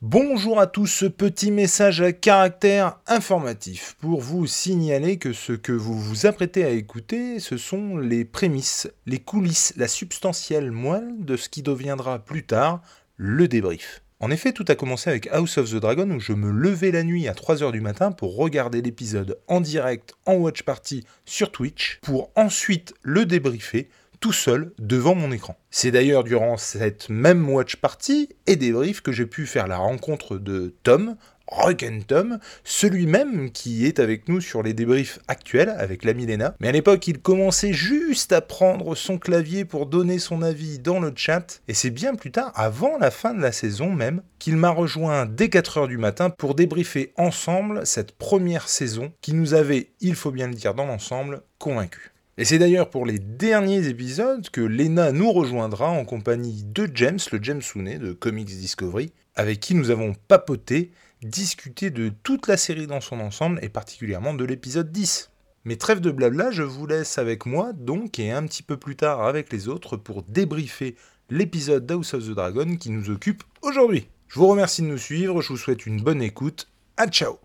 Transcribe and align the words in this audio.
Bonjour 0.00 0.60
à 0.60 0.68
tous, 0.68 0.86
ce 0.86 1.06
petit 1.06 1.50
message 1.50 2.02
à 2.02 2.12
caractère 2.12 3.00
informatif 3.08 3.96
pour 4.00 4.20
vous 4.20 4.46
signaler 4.46 5.18
que 5.18 5.32
ce 5.32 5.52
que 5.52 5.72
vous 5.72 5.98
vous 5.98 6.24
apprêtez 6.24 6.62
à 6.62 6.70
écouter, 6.70 7.40
ce 7.40 7.56
sont 7.56 7.96
les 7.96 8.24
prémices, 8.24 8.88
les 9.06 9.18
coulisses, 9.18 9.74
la 9.76 9.88
substantielle 9.88 10.70
moelle 10.70 11.24
de 11.24 11.36
ce 11.36 11.48
qui 11.48 11.62
deviendra 11.62 12.20
plus 12.20 12.46
tard 12.46 12.80
le 13.16 13.48
débrief. 13.48 14.04
En 14.20 14.30
effet, 14.30 14.52
tout 14.52 14.64
a 14.68 14.76
commencé 14.76 15.10
avec 15.10 15.26
House 15.32 15.58
of 15.58 15.68
the 15.68 15.80
Dragon 15.80 16.08
où 16.10 16.20
je 16.20 16.32
me 16.32 16.52
levais 16.52 16.92
la 16.92 17.02
nuit 17.02 17.26
à 17.26 17.32
3h 17.32 17.72
du 17.72 17.80
matin 17.80 18.12
pour 18.12 18.36
regarder 18.36 18.80
l'épisode 18.82 19.40
en 19.48 19.60
direct 19.60 20.14
en 20.26 20.34
watch 20.34 20.62
party 20.62 21.04
sur 21.24 21.50
Twitch 21.50 21.98
pour 22.02 22.30
ensuite 22.36 22.94
le 23.02 23.26
débriefer 23.26 23.88
tout 24.20 24.32
seul 24.32 24.72
devant 24.78 25.14
mon 25.14 25.32
écran. 25.32 25.56
C'est 25.70 25.90
d'ailleurs 25.90 26.24
durant 26.24 26.56
cette 26.56 27.08
même 27.08 27.48
watch 27.48 27.76
party 27.76 28.28
et 28.46 28.56
débrief 28.56 29.00
que 29.00 29.12
j'ai 29.12 29.26
pu 29.26 29.46
faire 29.46 29.66
la 29.66 29.76
rencontre 29.76 30.38
de 30.38 30.74
Tom, 30.82 31.16
Rock 31.50 31.82
and 31.82 32.00
Tom, 32.06 32.38
celui-même 32.62 33.50
qui 33.50 33.86
est 33.86 34.00
avec 34.00 34.28
nous 34.28 34.40
sur 34.40 34.62
les 34.62 34.74
débriefs 34.74 35.18
actuels 35.28 35.70
avec 35.70 36.04
la 36.04 36.12
Milena. 36.12 36.54
Mais 36.60 36.68
à 36.68 36.72
l'époque, 36.72 37.06
il 37.08 37.20
commençait 37.20 37.72
juste 37.72 38.32
à 38.32 38.40
prendre 38.40 38.94
son 38.94 39.18
clavier 39.18 39.64
pour 39.64 39.86
donner 39.86 40.18
son 40.18 40.42
avis 40.42 40.78
dans 40.78 41.00
le 41.00 41.12
chat, 41.16 41.62
et 41.66 41.74
c'est 41.74 41.90
bien 41.90 42.14
plus 42.14 42.30
tard, 42.30 42.52
avant 42.54 42.98
la 42.98 43.10
fin 43.10 43.34
de 43.34 43.40
la 43.40 43.52
saison 43.52 43.90
même, 43.90 44.22
qu'il 44.38 44.56
m'a 44.56 44.70
rejoint 44.70 45.26
dès 45.26 45.46
4h 45.46 45.88
du 45.88 45.96
matin 45.96 46.30
pour 46.30 46.54
débriefer 46.54 47.12
ensemble 47.16 47.86
cette 47.86 48.12
première 48.12 48.68
saison 48.68 49.12
qui 49.22 49.32
nous 49.32 49.54
avait, 49.54 49.90
il 50.00 50.14
faut 50.14 50.30
bien 50.30 50.48
le 50.48 50.54
dire 50.54 50.74
dans 50.74 50.86
l'ensemble, 50.86 51.42
convaincus. 51.58 52.12
Et 52.40 52.44
c'est 52.44 52.60
d'ailleurs 52.60 52.88
pour 52.88 53.04
les 53.04 53.18
derniers 53.18 53.88
épisodes 53.88 54.48
que 54.50 54.60
Lena 54.60 55.10
nous 55.10 55.32
rejoindra 55.32 55.90
en 55.90 56.04
compagnie 56.04 56.62
de 56.62 56.88
James, 56.94 57.18
le 57.32 57.42
James 57.42 57.60
Sounet 57.60 57.98
de 57.98 58.12
Comics 58.12 58.46
Discovery, 58.46 59.12
avec 59.34 59.58
qui 59.58 59.74
nous 59.74 59.90
avons 59.90 60.14
papoté, 60.28 60.92
discuté 61.20 61.90
de 61.90 62.12
toute 62.22 62.46
la 62.46 62.56
série 62.56 62.86
dans 62.86 63.00
son 63.00 63.18
ensemble 63.18 63.58
et 63.60 63.68
particulièrement 63.68 64.34
de 64.34 64.44
l'épisode 64.44 64.92
10. 64.92 65.32
Mais 65.64 65.74
trêve 65.74 65.98
de 65.98 66.12
blabla, 66.12 66.52
je 66.52 66.62
vous 66.62 66.86
laisse 66.86 67.18
avec 67.18 67.44
moi 67.44 67.72
donc 67.72 68.20
et 68.20 68.30
un 68.30 68.46
petit 68.46 68.62
peu 68.62 68.76
plus 68.76 68.94
tard 68.94 69.26
avec 69.26 69.52
les 69.52 69.66
autres 69.66 69.96
pour 69.96 70.22
débriefer 70.22 70.94
l'épisode 71.30 71.86
d'House 71.86 72.14
of 72.14 72.24
the 72.24 72.34
Dragon 72.34 72.76
qui 72.76 72.90
nous 72.90 73.10
occupe 73.10 73.42
aujourd'hui. 73.62 74.06
Je 74.28 74.38
vous 74.38 74.46
remercie 74.46 74.82
de 74.82 74.86
nous 74.86 74.96
suivre, 74.96 75.42
je 75.42 75.48
vous 75.48 75.56
souhaite 75.56 75.86
une 75.86 76.00
bonne 76.00 76.22
écoute, 76.22 76.68
à 76.96 77.08
ciao 77.08 77.40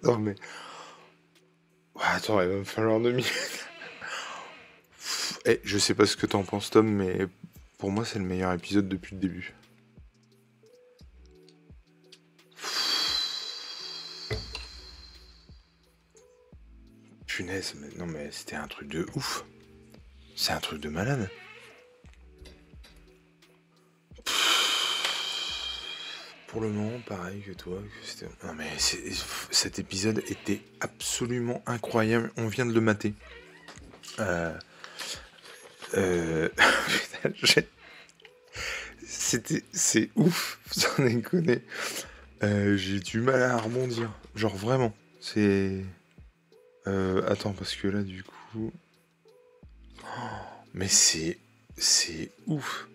Non 0.04 0.18
mais... 0.18 0.34
Ouais, 1.94 2.02
attends, 2.06 2.40
il 2.40 2.48
va 2.48 2.54
me 2.56 2.64
falloir 2.64 3.00
deux 3.00 3.12
minutes. 3.12 3.32
Eh, 5.46 5.58
je 5.64 5.78
sais 5.78 5.94
pas 5.94 6.04
ce 6.04 6.18
que 6.18 6.26
t'en 6.26 6.42
penses 6.42 6.68
Tom, 6.68 6.86
mais 6.86 7.26
pour 7.78 7.90
moi 7.90 8.04
c'est 8.04 8.18
le 8.18 8.26
meilleur 8.26 8.52
épisode 8.52 8.90
depuis 8.90 9.14
le 9.14 9.20
début. 9.22 9.54
Punaise, 17.26 17.74
mais 17.78 17.88
non 17.96 18.04
mais 18.04 18.30
c'était 18.32 18.56
un 18.56 18.68
truc 18.68 18.88
de 18.88 19.06
ouf. 19.14 19.46
C'est 20.36 20.52
un 20.52 20.60
truc 20.60 20.82
de 20.82 20.90
malade. 20.90 21.30
Pour 26.50 26.60
le 26.60 26.68
moment, 26.68 26.98
pareil 27.06 27.42
que 27.42 27.52
toi. 27.52 27.78
Non 28.44 28.54
mais 28.54 28.68
cet 29.52 29.78
épisode 29.78 30.18
était 30.28 30.60
absolument 30.80 31.62
incroyable. 31.64 32.32
On 32.36 32.48
vient 32.48 32.66
de 32.66 32.72
le 32.72 32.80
mater. 32.80 33.14
Euh... 34.18 34.52
Euh... 35.94 36.48
C'était... 39.06 39.62
C'est 39.72 40.10
ouf, 40.16 40.58
sans 40.72 41.04
déconner. 41.04 41.62
Euh, 42.42 42.76
J'ai 42.76 42.98
du 42.98 43.20
mal 43.20 43.42
à 43.42 43.56
rebondir. 43.56 44.10
Genre 44.34 44.56
vraiment. 44.56 44.92
C'est... 45.20 45.84
Euh, 46.88 47.22
attends, 47.30 47.52
parce 47.52 47.76
que 47.76 47.86
là, 47.86 48.02
du 48.02 48.24
coup... 48.24 48.72
mais 50.74 50.88
c'est... 50.88 51.38
C'est 51.76 52.32
ouf. 52.48 52.88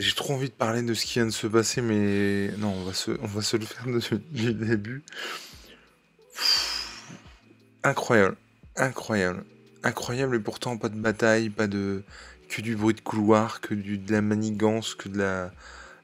J'ai 0.00 0.14
trop 0.14 0.32
envie 0.32 0.48
de 0.48 0.54
parler 0.54 0.80
de 0.80 0.94
ce 0.94 1.04
qui 1.04 1.18
vient 1.18 1.26
de 1.26 1.30
se 1.30 1.46
passer, 1.46 1.82
mais 1.82 2.48
non, 2.56 2.72
on 2.72 2.84
va 2.84 2.94
se, 3.42 3.56
le 3.58 3.66
faire 3.66 3.84
du 4.30 4.54
début. 4.54 5.02
Incroyable, 7.82 8.36
incroyable, 8.76 9.44
incroyable, 9.82 10.36
et 10.36 10.40
pourtant 10.40 10.78
pas 10.78 10.88
de 10.88 10.98
bataille, 10.98 11.50
pas 11.50 11.66
de 11.66 12.02
que 12.48 12.62
du 12.62 12.76
bruit 12.76 12.94
de 12.94 13.02
couloir, 13.02 13.60
que 13.60 13.74
de 13.74 14.10
la 14.10 14.22
manigance, 14.22 14.94
que 14.94 15.10
de 15.10 15.18
la. 15.18 15.52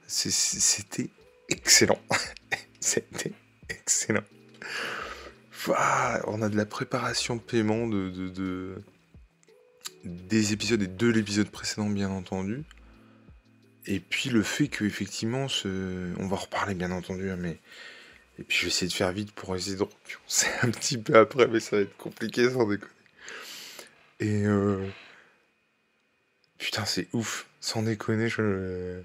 C'était 0.06 1.08
excellent. 1.48 1.98
C'était 2.80 3.32
excellent. 3.70 4.24
on 6.26 6.42
a 6.42 6.50
de 6.50 6.56
la 6.56 6.66
préparation 6.66 7.38
paiement 7.38 7.86
de 7.86 8.76
des 10.04 10.52
épisodes 10.52 10.82
et 10.82 10.86
de 10.86 11.06
l'épisode 11.06 11.48
précédent, 11.48 11.88
bien 11.88 12.10
entendu. 12.10 12.62
Et 13.86 14.00
puis 14.00 14.30
le 14.30 14.42
fait 14.42 14.68
que 14.68 14.84
effectivement, 14.84 15.48
ce... 15.48 16.12
on 16.18 16.26
va 16.26 16.36
reparler 16.36 16.74
bien 16.74 16.90
entendu, 16.90 17.30
hein, 17.30 17.36
mais 17.38 17.58
et 18.38 18.42
puis 18.42 18.58
je 18.58 18.62
vais 18.62 18.68
essayer 18.68 18.88
de 18.88 18.92
faire 18.92 19.12
vite 19.12 19.32
pour 19.32 19.56
essayer 19.56 19.76
de 19.76 19.84
c'est 20.26 20.50
un 20.62 20.70
petit 20.70 20.98
peu 20.98 21.16
après, 21.16 21.46
mais 21.48 21.60
ça 21.60 21.76
va 21.76 21.82
être 21.82 21.96
compliqué 21.96 22.50
sans 22.50 22.66
déconner. 22.66 22.92
Et 24.20 24.44
euh... 24.46 24.86
putain, 26.58 26.84
c'est 26.84 27.08
ouf, 27.12 27.48
sans 27.60 27.82
déconner, 27.82 28.28
je 28.28 29.02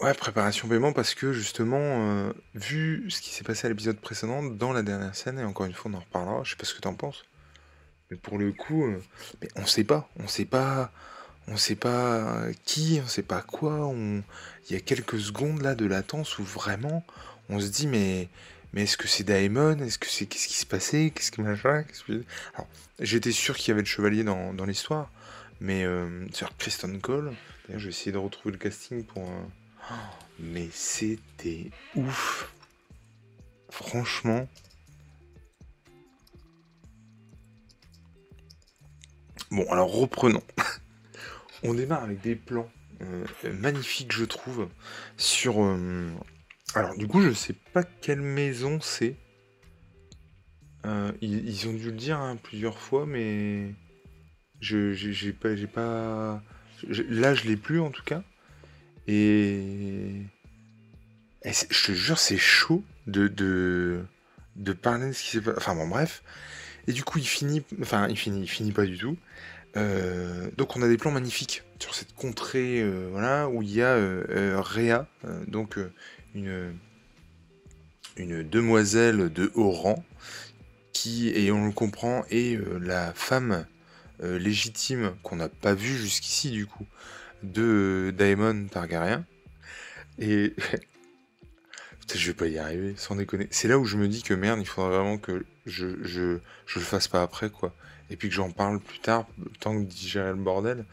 ouais 0.00 0.14
préparation 0.14 0.68
paiement 0.68 0.92
parce 0.92 1.14
que 1.14 1.32
justement, 1.32 1.78
euh, 1.78 2.32
vu 2.54 3.10
ce 3.10 3.20
qui 3.20 3.30
s'est 3.30 3.44
passé 3.44 3.66
à 3.66 3.70
l'épisode 3.70 3.98
précédent, 3.98 4.42
dans 4.42 4.72
la 4.72 4.82
dernière 4.82 5.14
scène, 5.14 5.38
et 5.38 5.44
encore 5.44 5.66
une 5.66 5.72
fois 5.72 5.90
on 5.90 5.94
en 5.94 6.00
reparlera, 6.00 6.44
je 6.44 6.50
sais 6.50 6.56
pas 6.56 6.64
ce 6.64 6.74
que 6.74 6.80
t'en 6.80 6.94
penses, 6.94 7.24
mais 8.10 8.16
pour 8.16 8.38
le 8.38 8.52
coup, 8.52 8.84
euh, 8.84 9.00
mais 9.40 9.48
on 9.56 9.66
sait 9.66 9.84
pas, 9.84 10.10
on 10.18 10.28
sait 10.28 10.44
pas 10.44 10.92
on 11.48 11.56
sait 11.56 11.76
pas 11.76 12.46
qui, 12.64 13.00
on 13.04 13.08
sait 13.08 13.22
pas 13.22 13.42
quoi. 13.42 13.92
Il 14.68 14.72
y 14.72 14.76
a 14.76 14.80
quelques 14.80 15.20
secondes 15.20 15.62
là 15.62 15.74
de 15.74 15.86
latence 15.86 16.38
où 16.38 16.44
vraiment 16.44 17.04
on 17.48 17.60
se 17.60 17.68
dit 17.68 17.86
mais 17.86 18.28
mais 18.74 18.82
est-ce 18.82 18.96
que 18.96 19.06
c'est 19.06 19.22
Daemon? 19.22 19.78
Est-ce 19.78 19.98
que 20.00 20.08
c'est 20.08 20.26
qu'est-ce 20.26 20.48
qui 20.48 20.56
se 20.56 20.66
passait? 20.66 21.12
Qu'est-ce 21.14 21.30
que 21.30 21.40
machin? 21.42 21.84
J'étais 22.98 23.30
sûr 23.30 23.56
qu'il 23.56 23.68
y 23.68 23.70
avait 23.70 23.82
le 23.82 23.86
chevalier 23.86 24.24
dans, 24.24 24.64
l'histoire, 24.66 25.12
mais 25.60 25.84
euh, 25.84 26.26
sur 26.32 26.56
Kristen 26.56 27.00
Cole. 27.00 27.32
D'ailleurs 27.66 27.80
je 27.80 27.84
vais 27.84 27.90
essayer 27.90 28.10
de 28.10 28.18
retrouver 28.18 28.52
le 28.52 28.58
casting 28.58 29.04
pour. 29.04 29.22
Euh, 29.22 29.94
mais 30.40 30.68
c'était 30.72 31.70
ouf. 31.94 32.52
Franchement. 33.70 34.48
Bon 39.52 39.70
alors 39.70 39.92
reprenons. 39.92 40.42
On 41.64 41.74
démarre 41.74 42.04
avec 42.04 42.20
des 42.20 42.36
plans 42.36 42.70
euh, 43.02 43.24
magnifiques, 43.60 44.12
je 44.12 44.24
trouve, 44.24 44.68
sur... 45.16 45.62
Euh, 45.62 46.10
alors, 46.74 46.94
du 46.96 47.06
coup, 47.06 47.22
je 47.22 47.32
sais 47.32 47.54
pas 47.72 47.82
quelle 47.82 48.20
maison 48.20 48.80
c'est. 48.80 49.16
Euh, 50.84 51.12
ils, 51.22 51.66
ont 51.66 51.72
dû 51.72 51.86
le 51.86 51.96
dire 51.96 52.18
hein, 52.18 52.36
plusieurs 52.42 52.78
fois, 52.78 53.06
mais... 53.06 53.74
Je 54.60 54.92
j'ai 54.92 55.32
pas... 55.32 55.54
Pas... 55.72 56.42
Là, 57.08 57.34
je 57.34 57.44
l'ai 57.44 57.56
plus, 57.56 57.80
en 57.80 57.90
tout 57.90 58.04
cas. 58.04 58.22
Et... 59.06 60.22
je 61.44 61.86
te 61.86 61.92
jure, 61.92 62.18
c'est 62.18 62.38
chaud 62.38 62.84
de, 63.06 63.28
de, 63.28 64.04
de 64.56 64.72
parler 64.72 65.08
de 65.08 65.12
ce 65.12 65.22
qui 65.22 65.30
s'est 65.30 65.40
passé. 65.40 65.56
Enfin 65.58 65.74
bon, 65.74 65.88
bref. 65.88 66.22
Et 66.86 66.92
du 66.92 67.04
coup, 67.04 67.18
il 67.18 67.26
finit. 67.26 67.62
Enfin, 67.80 68.08
il 68.08 68.16
finit, 68.16 68.42
il 68.42 68.48
finit 68.48 68.72
pas 68.72 68.84
du 68.84 68.98
tout. 68.98 69.16
Euh, 69.76 70.50
donc 70.56 70.76
on 70.76 70.82
a 70.82 70.88
des 70.88 70.96
plans 70.96 71.10
magnifiques 71.10 71.62
sur 71.80 71.94
cette 71.94 72.14
contrée 72.14 72.80
euh, 72.80 73.08
voilà, 73.10 73.48
où 73.48 73.62
il 73.62 73.72
y 73.72 73.82
a 73.82 73.94
euh, 73.94 74.60
Réa, 74.60 75.08
donc 75.48 75.78
une, 76.34 76.74
demoiselle 78.16 79.32
de 79.32 79.50
haut 79.54 79.70
rang, 79.70 80.04
qui, 80.92 81.28
et 81.30 81.50
on 81.50 81.66
le 81.66 81.72
comprend, 81.72 82.24
est 82.30 82.58
la 82.80 83.12
femme 83.12 83.66
légitime 84.22 85.14
qu'on 85.22 85.36
n'a 85.36 85.48
pas 85.48 85.74
vue 85.74 85.96
jusqu'ici 85.96 86.50
du 86.50 86.66
coup, 86.66 86.86
de 87.42 88.14
Daemon 88.16 88.66
Targaryen. 88.68 89.24
Et 90.20 90.54
je 92.14 92.26
vais 92.28 92.34
pas 92.34 92.46
y 92.46 92.58
arriver, 92.58 92.94
sans 92.96 93.16
déconner. 93.16 93.48
C'est 93.50 93.66
là 93.66 93.78
où 93.78 93.84
je 93.84 93.96
me 93.96 94.06
dis 94.06 94.22
que 94.22 94.34
merde, 94.34 94.60
il 94.60 94.66
faudrait 94.66 94.96
vraiment 94.96 95.18
que 95.18 95.44
je, 95.66 95.88
je, 96.02 96.38
je 96.66 96.78
le 96.78 96.84
fasse 96.84 97.08
pas 97.08 97.22
après, 97.22 97.50
quoi 97.50 97.74
et 98.10 98.16
puis 98.16 98.28
que 98.28 98.34
j'en 98.34 98.50
parle 98.50 98.80
plus 98.80 98.98
tard, 98.98 99.26
le 99.38 99.50
temps 99.50 99.74
de 99.74 99.84
digérer 99.84 100.30
le 100.30 100.36
bordel. 100.36 100.84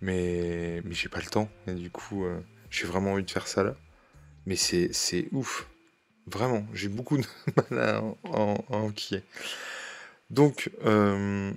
Mais, 0.00 0.80
mais 0.84 0.94
j'ai 0.94 1.08
pas 1.08 1.20
le 1.20 1.26
temps. 1.26 1.48
Et 1.66 1.72
du 1.72 1.90
coup, 1.90 2.24
euh, 2.24 2.38
j'ai 2.70 2.86
vraiment 2.86 3.12
envie 3.12 3.24
de 3.24 3.30
faire 3.30 3.48
ça 3.48 3.62
là. 3.62 3.74
Mais 4.46 4.56
c'est, 4.56 4.92
c'est 4.92 5.28
ouf. 5.32 5.66
Vraiment, 6.26 6.66
j'ai 6.74 6.88
beaucoup 6.88 7.18
de 7.18 7.24
mal 7.70 7.80
à 7.80 8.02
en, 8.24 8.64
enquiller. 8.68 9.22
Donc, 10.30 10.70
euh, 10.84 11.52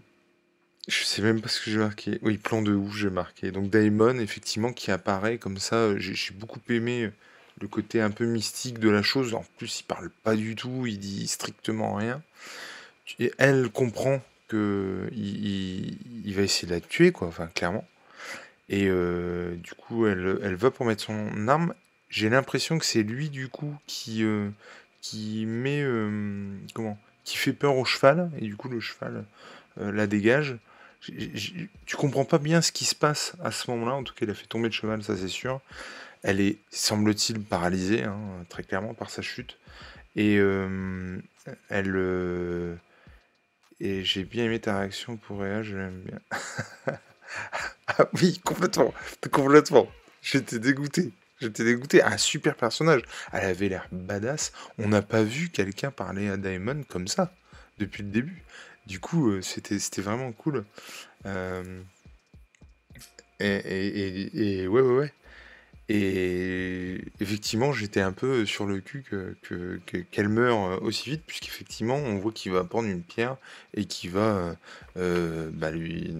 je 0.87 1.03
sais 1.03 1.21
même 1.21 1.41
pas 1.41 1.49
ce 1.49 1.63
que 1.63 1.71
j'ai 1.71 1.77
marqué. 1.77 2.19
Oui, 2.21 2.37
plan 2.37 2.61
de 2.61 2.73
ouf, 2.73 2.95
j'ai 2.95 3.09
marqué. 3.09 3.51
Donc 3.51 3.69
Daemon, 3.69 4.19
effectivement, 4.19 4.73
qui 4.73 4.91
apparaît 4.91 5.37
comme 5.37 5.57
ça. 5.57 5.97
J'ai 5.97 6.33
beaucoup 6.33 6.59
aimé 6.69 7.11
le 7.61 7.67
côté 7.67 8.01
un 8.01 8.11
peu 8.11 8.25
mystique 8.25 8.79
de 8.79 8.89
la 8.89 9.03
chose. 9.03 9.33
En 9.33 9.45
plus, 9.57 9.81
il 9.81 9.83
parle 9.83 10.09
pas 10.09 10.35
du 10.35 10.55
tout, 10.55 10.85
il 10.87 10.99
dit 10.99 11.27
strictement 11.27 11.95
rien. 11.95 12.23
Et 13.19 13.31
elle 13.37 13.69
comprend 13.69 14.21
il, 14.53 16.33
va 16.33 16.41
essayer 16.41 16.67
de 16.67 16.73
la 16.73 16.81
tuer, 16.81 17.11
quoi, 17.11 17.27
enfin, 17.27 17.47
clairement. 17.47 17.87
Et 18.69 18.87
euh, 18.87 19.55
du 19.55 19.73
coup, 19.73 20.07
elle, 20.07 20.39
elle 20.43 20.55
va 20.55 20.71
pour 20.71 20.85
mettre 20.85 21.03
son 21.03 21.47
arme. 21.47 21.73
J'ai 22.09 22.29
l'impression 22.29 22.79
que 22.79 22.85
c'est 22.85 23.03
lui, 23.03 23.29
du 23.29 23.49
coup, 23.49 23.75
qui, 23.85 24.23
euh, 24.23 24.49
qui 25.01 25.45
met. 25.45 25.81
Euh, 25.83 26.55
comment 26.73 26.97
Qui 27.25 27.37
fait 27.37 27.53
peur 27.53 27.75
au 27.75 27.85
cheval, 27.85 28.31
et 28.39 28.45
du 28.45 28.55
coup, 28.55 28.69
le 28.69 28.79
cheval 28.79 29.25
la 29.77 30.05
dégage. 30.05 30.57
tu 31.01 31.95
comprends 31.95 32.25
pas 32.25 32.39
bien 32.39 32.61
ce 32.61 32.73
qui 32.73 32.83
se 32.83 32.93
passe 32.93 33.33
à 33.41 33.51
ce 33.51 33.71
moment-là. 33.71 33.93
En 33.93 34.03
tout 34.03 34.13
cas, 34.13 34.25
il 34.25 34.29
a 34.29 34.33
fait 34.33 34.47
tomber 34.47 34.67
le 34.67 34.73
cheval, 34.73 35.01
ça 35.01 35.15
c'est 35.15 35.29
sûr. 35.29 35.61
Elle 36.23 36.41
est, 36.41 36.57
semble-t-il, 36.69 37.41
paralysée, 37.41 38.03
hein, 38.03 38.19
très 38.49 38.63
clairement, 38.63 38.93
par 38.93 39.09
sa 39.09 39.21
chute. 39.21 39.57
Et 40.15 40.35
elle. 41.69 42.77
Et 43.81 44.05
j'ai 44.05 44.23
bien 44.23 44.45
aimé 44.45 44.59
ta 44.59 44.77
réaction 44.77 45.17
pour 45.17 45.39
Réa, 45.41 45.63
je 45.63 45.75
l'aime 45.75 46.01
bien. 46.01 46.19
ah 47.87 48.05
oui, 48.21 48.39
complètement. 48.43 48.93
Complètement. 49.31 49.89
J'étais 50.21 50.59
dégoûté. 50.59 51.11
J'étais 51.39 51.63
dégoûté. 51.63 52.03
Un 52.03 52.17
super 52.17 52.55
personnage. 52.55 53.01
Elle 53.33 53.45
avait 53.45 53.69
l'air 53.69 53.87
badass. 53.91 54.51
On 54.77 54.87
n'a 54.87 55.01
pas 55.01 55.23
vu 55.23 55.49
quelqu'un 55.49 55.89
parler 55.89 56.29
à 56.29 56.37
Diamond 56.37 56.83
comme 56.87 57.07
ça 57.07 57.33
depuis 57.79 58.03
le 58.03 58.09
début. 58.09 58.43
Du 58.85 58.99
coup, 58.99 59.31
euh, 59.31 59.41
c'était 59.41 60.01
vraiment 60.01 60.31
cool. 60.31 60.63
Euh, 61.25 61.81
et, 63.39 63.47
et, 63.47 64.61
et, 64.61 64.67
ouais, 64.67 64.81
ouais, 64.81 64.97
ouais. 64.97 65.13
Et 65.93 67.01
effectivement, 67.19 67.73
j'étais 67.73 67.99
un 67.99 68.13
peu 68.13 68.45
sur 68.45 68.65
le 68.65 68.79
cul 68.79 69.03
que, 69.03 69.77
qu'elle 70.09 70.29
meure 70.29 70.63
euh, 70.63 70.77
aussi 70.79 71.09
vite, 71.09 71.23
puisqu'effectivement, 71.27 71.97
on 71.97 72.15
voit 72.15 72.31
qu'il 72.31 72.53
va 72.53 72.63
prendre 72.63 72.87
une 72.87 73.01
pierre 73.01 73.35
et 73.73 73.83
qu'il 73.83 74.11
va 74.11 74.21
euh, 74.21 74.53
euh, 74.95 75.49
bah, 75.51 75.69
lui 75.69 76.15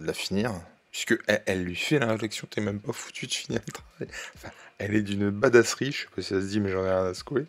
la 0.00 0.12
finir. 0.12 0.52
Puisque 0.90 1.16
elle, 1.46 1.62
lui 1.62 1.76
fait 1.76 2.00
la 2.00 2.08
réflexion, 2.08 2.48
t'es 2.50 2.60
même 2.60 2.80
pas 2.80 2.92
foutu 2.92 3.28
de 3.28 3.32
finir 3.32 3.60
le 3.64 3.72
travail. 3.72 4.14
elle 4.78 4.96
est 4.96 5.02
d'une 5.02 5.30
badasserie, 5.30 5.92
je 5.92 6.00
sais 6.00 6.08
pas 6.16 6.20
si 6.20 6.28
ça 6.30 6.40
se 6.40 6.46
dit, 6.46 6.58
mais 6.58 6.72
j'en 6.72 6.84
ai 6.84 6.90
rien 6.90 7.06
à 7.06 7.14
secouer. 7.14 7.46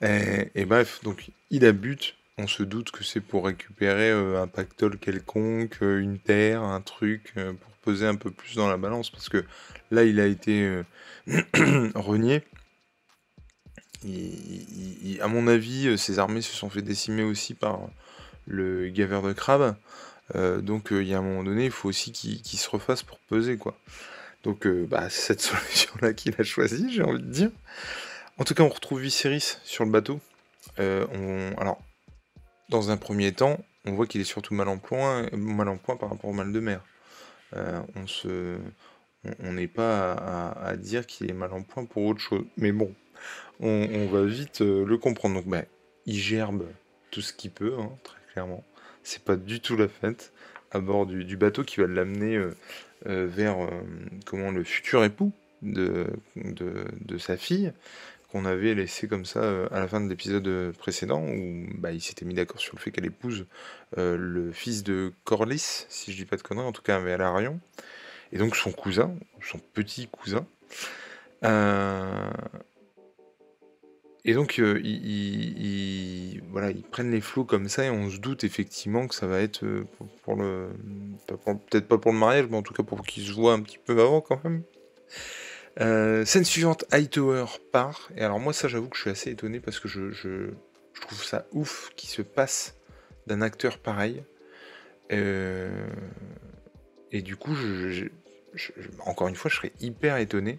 Et, 0.00 0.50
et 0.54 0.64
bref, 0.64 1.00
donc 1.02 1.28
il 1.50 1.66
a 1.66 1.72
but, 1.72 2.16
on 2.38 2.46
se 2.46 2.62
doute 2.62 2.90
que 2.90 3.04
c'est 3.04 3.20
pour 3.20 3.44
récupérer 3.44 4.12
un 4.12 4.46
pactole 4.46 4.98
quelconque, 4.98 5.76
une 5.82 6.18
terre, 6.18 6.62
un 6.62 6.80
truc, 6.80 7.34
pour 7.34 7.75
peser 7.86 8.06
un 8.06 8.16
peu 8.16 8.30
plus 8.30 8.56
dans 8.56 8.68
la 8.68 8.76
balance, 8.76 9.10
parce 9.10 9.28
que 9.28 9.44
Là, 9.90 10.02
il 10.04 10.18
a 10.20 10.26
été 10.26 10.62
euh, 10.62 10.82
renié. 11.94 12.42
à 15.20 15.28
mon 15.28 15.46
avis, 15.46 15.88
euh, 15.88 15.96
ses 15.96 16.18
armées 16.18 16.42
se 16.42 16.54
sont 16.54 16.70
fait 16.70 16.82
décimer 16.82 17.22
aussi 17.22 17.54
par 17.54 17.80
le 18.46 18.88
gaveur 18.88 19.22
de 19.22 19.32
crabe. 19.32 19.76
Euh, 20.34 20.60
donc 20.60 20.88
il 20.90 21.04
y 21.04 21.14
a 21.14 21.18
un 21.18 21.22
moment 21.22 21.44
donné, 21.44 21.66
il 21.66 21.70
faut 21.70 21.88
aussi 21.88 22.10
qu'il 22.10 22.58
se 22.58 22.68
refasse 22.68 23.04
pour 23.04 23.18
peser 23.20 23.56
quoi. 23.58 23.78
Donc 24.42 24.66
bah, 24.66 25.08
c'est 25.08 25.38
cette 25.38 25.40
solution-là 25.42 26.14
qu'il 26.14 26.34
a 26.38 26.42
choisie, 26.42 26.92
j'ai 26.92 27.02
envie 27.02 27.22
de 27.22 27.30
dire. 27.30 27.50
En 28.38 28.44
tout 28.44 28.54
cas, 28.54 28.64
on 28.64 28.68
retrouve 28.68 29.00
Viserys 29.00 29.58
sur 29.64 29.84
le 29.84 29.90
bateau. 29.90 30.20
Alors, 30.78 31.80
dans 32.68 32.90
un 32.90 32.96
premier 32.96 33.32
temps, 33.32 33.58
on 33.86 33.92
voit 33.92 34.06
qu'il 34.06 34.20
est 34.20 34.24
surtout 34.24 34.52
mal 34.52 34.68
en 34.68 34.78
point, 34.78 35.28
mal 35.32 35.68
en 35.68 35.76
point 35.78 35.96
par 35.96 36.10
rapport 36.10 36.28
au 36.28 36.34
mal 36.34 36.52
de 36.52 36.60
mer. 36.60 36.80
On 37.52 38.06
se, 38.06 38.58
on 39.40 39.52
n'est 39.52 39.68
pas 39.68 40.12
à, 40.12 40.76
dire 40.76 41.06
qu'il 41.06 41.30
est 41.30 41.34
mal 41.34 41.52
en 41.52 41.62
point 41.62 41.84
pour 41.84 42.04
autre 42.04 42.20
chose. 42.20 42.44
Mais 42.56 42.72
bon, 42.72 42.94
on, 43.60 44.06
va 44.06 44.24
vite 44.24 44.60
euh, 44.60 44.84
le 44.84 44.98
comprendre. 44.98 45.36
Donc, 45.36 45.46
ben, 45.46 45.64
il 46.06 46.16
gerbe 46.16 46.66
tout 47.10 47.20
ce 47.20 47.32
qu'il 47.32 47.50
peut, 47.50 47.74
hein, 47.78 47.90
très 48.02 48.18
clairement. 48.32 48.64
C'est 49.02 49.22
pas 49.22 49.36
du 49.36 49.60
tout 49.60 49.76
la 49.76 49.88
fête 49.88 50.32
à 50.72 50.80
bord 50.80 51.06
du, 51.06 51.36
bateau 51.36 51.62
qui 51.62 51.80
va 51.80 51.86
l'amener 51.86 52.36
euh, 52.36 52.54
euh, 53.06 53.26
vers 53.26 53.56
comment 54.26 54.50
le 54.50 54.64
futur 54.64 55.04
époux 55.04 55.32
de, 55.62 56.06
de, 56.36 57.18
sa 57.18 57.36
fille 57.36 57.72
qu'on 58.30 58.44
avait 58.44 58.74
laissé 58.74 59.08
comme 59.08 59.24
ça 59.24 59.66
à 59.70 59.78
la 59.78 59.88
fin 59.88 60.00
de 60.00 60.08
l'épisode 60.08 60.72
précédent 60.78 61.22
où 61.22 61.66
bah, 61.78 61.92
il 61.92 62.00
s'était 62.00 62.24
mis 62.24 62.34
d'accord 62.34 62.60
sur 62.60 62.74
le 62.74 62.80
fait 62.80 62.90
qu'elle 62.90 63.06
épouse 63.06 63.46
le 63.96 64.50
fils 64.52 64.82
de 64.82 65.12
Corlys, 65.24 65.86
si 65.88 66.12
je 66.12 66.16
dis 66.16 66.24
pas 66.24 66.36
de 66.36 66.42
conneries, 66.42 66.66
en 66.66 66.72
tout 66.72 66.82
cas 66.82 66.96
avec 66.96 67.14
Alarion 67.14 67.60
et 68.32 68.38
donc 68.38 68.56
son 68.56 68.72
cousin, 68.72 69.14
son 69.40 69.58
petit 69.58 70.08
cousin. 70.08 70.46
Euh, 71.44 72.30
et 74.24 74.34
donc, 74.34 74.58
euh, 74.58 74.80
ils, 74.82 76.42
voilà, 76.50 76.70
ils 76.70 76.82
prennent 76.82 77.12
les 77.12 77.20
flots 77.20 77.44
comme 77.44 77.68
ça 77.68 77.84
et 77.84 77.90
on 77.90 78.10
se 78.10 78.18
doute 78.18 78.42
effectivement 78.42 79.06
que 79.06 79.14
ça 79.14 79.26
va 79.26 79.40
être 79.40 79.64
euh, 79.64 79.84
pour, 80.22 80.34
le. 80.34 80.70
Peut-être 81.70 81.86
pas 81.86 81.98
pour 81.98 82.12
le 82.12 82.18
mariage, 82.18 82.46
mais 82.50 82.56
en 82.56 82.62
tout 82.62 82.74
cas 82.74 82.82
pour 82.82 83.02
qu'ils 83.02 83.26
se 83.26 83.32
voient 83.32 83.52
un 83.52 83.62
petit 83.62 83.78
peu 83.78 84.00
avant 84.00 84.20
quand 84.20 84.42
même. 84.42 84.62
Scène 85.78 86.44
suivante, 86.44 86.84
Hightower 86.90 87.46
part. 87.72 88.08
Et 88.16 88.22
alors, 88.22 88.40
moi, 88.40 88.52
ça, 88.52 88.68
j'avoue 88.68 88.88
que 88.88 88.96
je 88.96 89.02
suis 89.02 89.10
assez 89.10 89.30
étonné 89.30 89.60
parce 89.60 89.78
que 89.78 89.88
je, 89.88 90.50
trouve 91.00 91.22
ça 91.22 91.46
ouf 91.52 91.90
qu'il 91.96 92.08
se 92.08 92.22
passe 92.22 92.74
d'un 93.26 93.42
acteur 93.42 93.78
pareil. 93.78 94.22
Euh, 95.12 95.86
et 97.12 97.22
du 97.22 97.36
coup, 97.36 97.54
encore 99.04 99.28
une 99.28 99.36
fois, 99.36 99.50
je 99.50 99.56
serais 99.56 99.72
hyper 99.80 100.16
étonné 100.16 100.58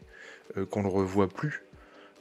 euh, 0.57 0.65
qu'on 0.65 0.83
le 0.83 0.89
revoie 0.89 1.27
plus. 1.27 1.63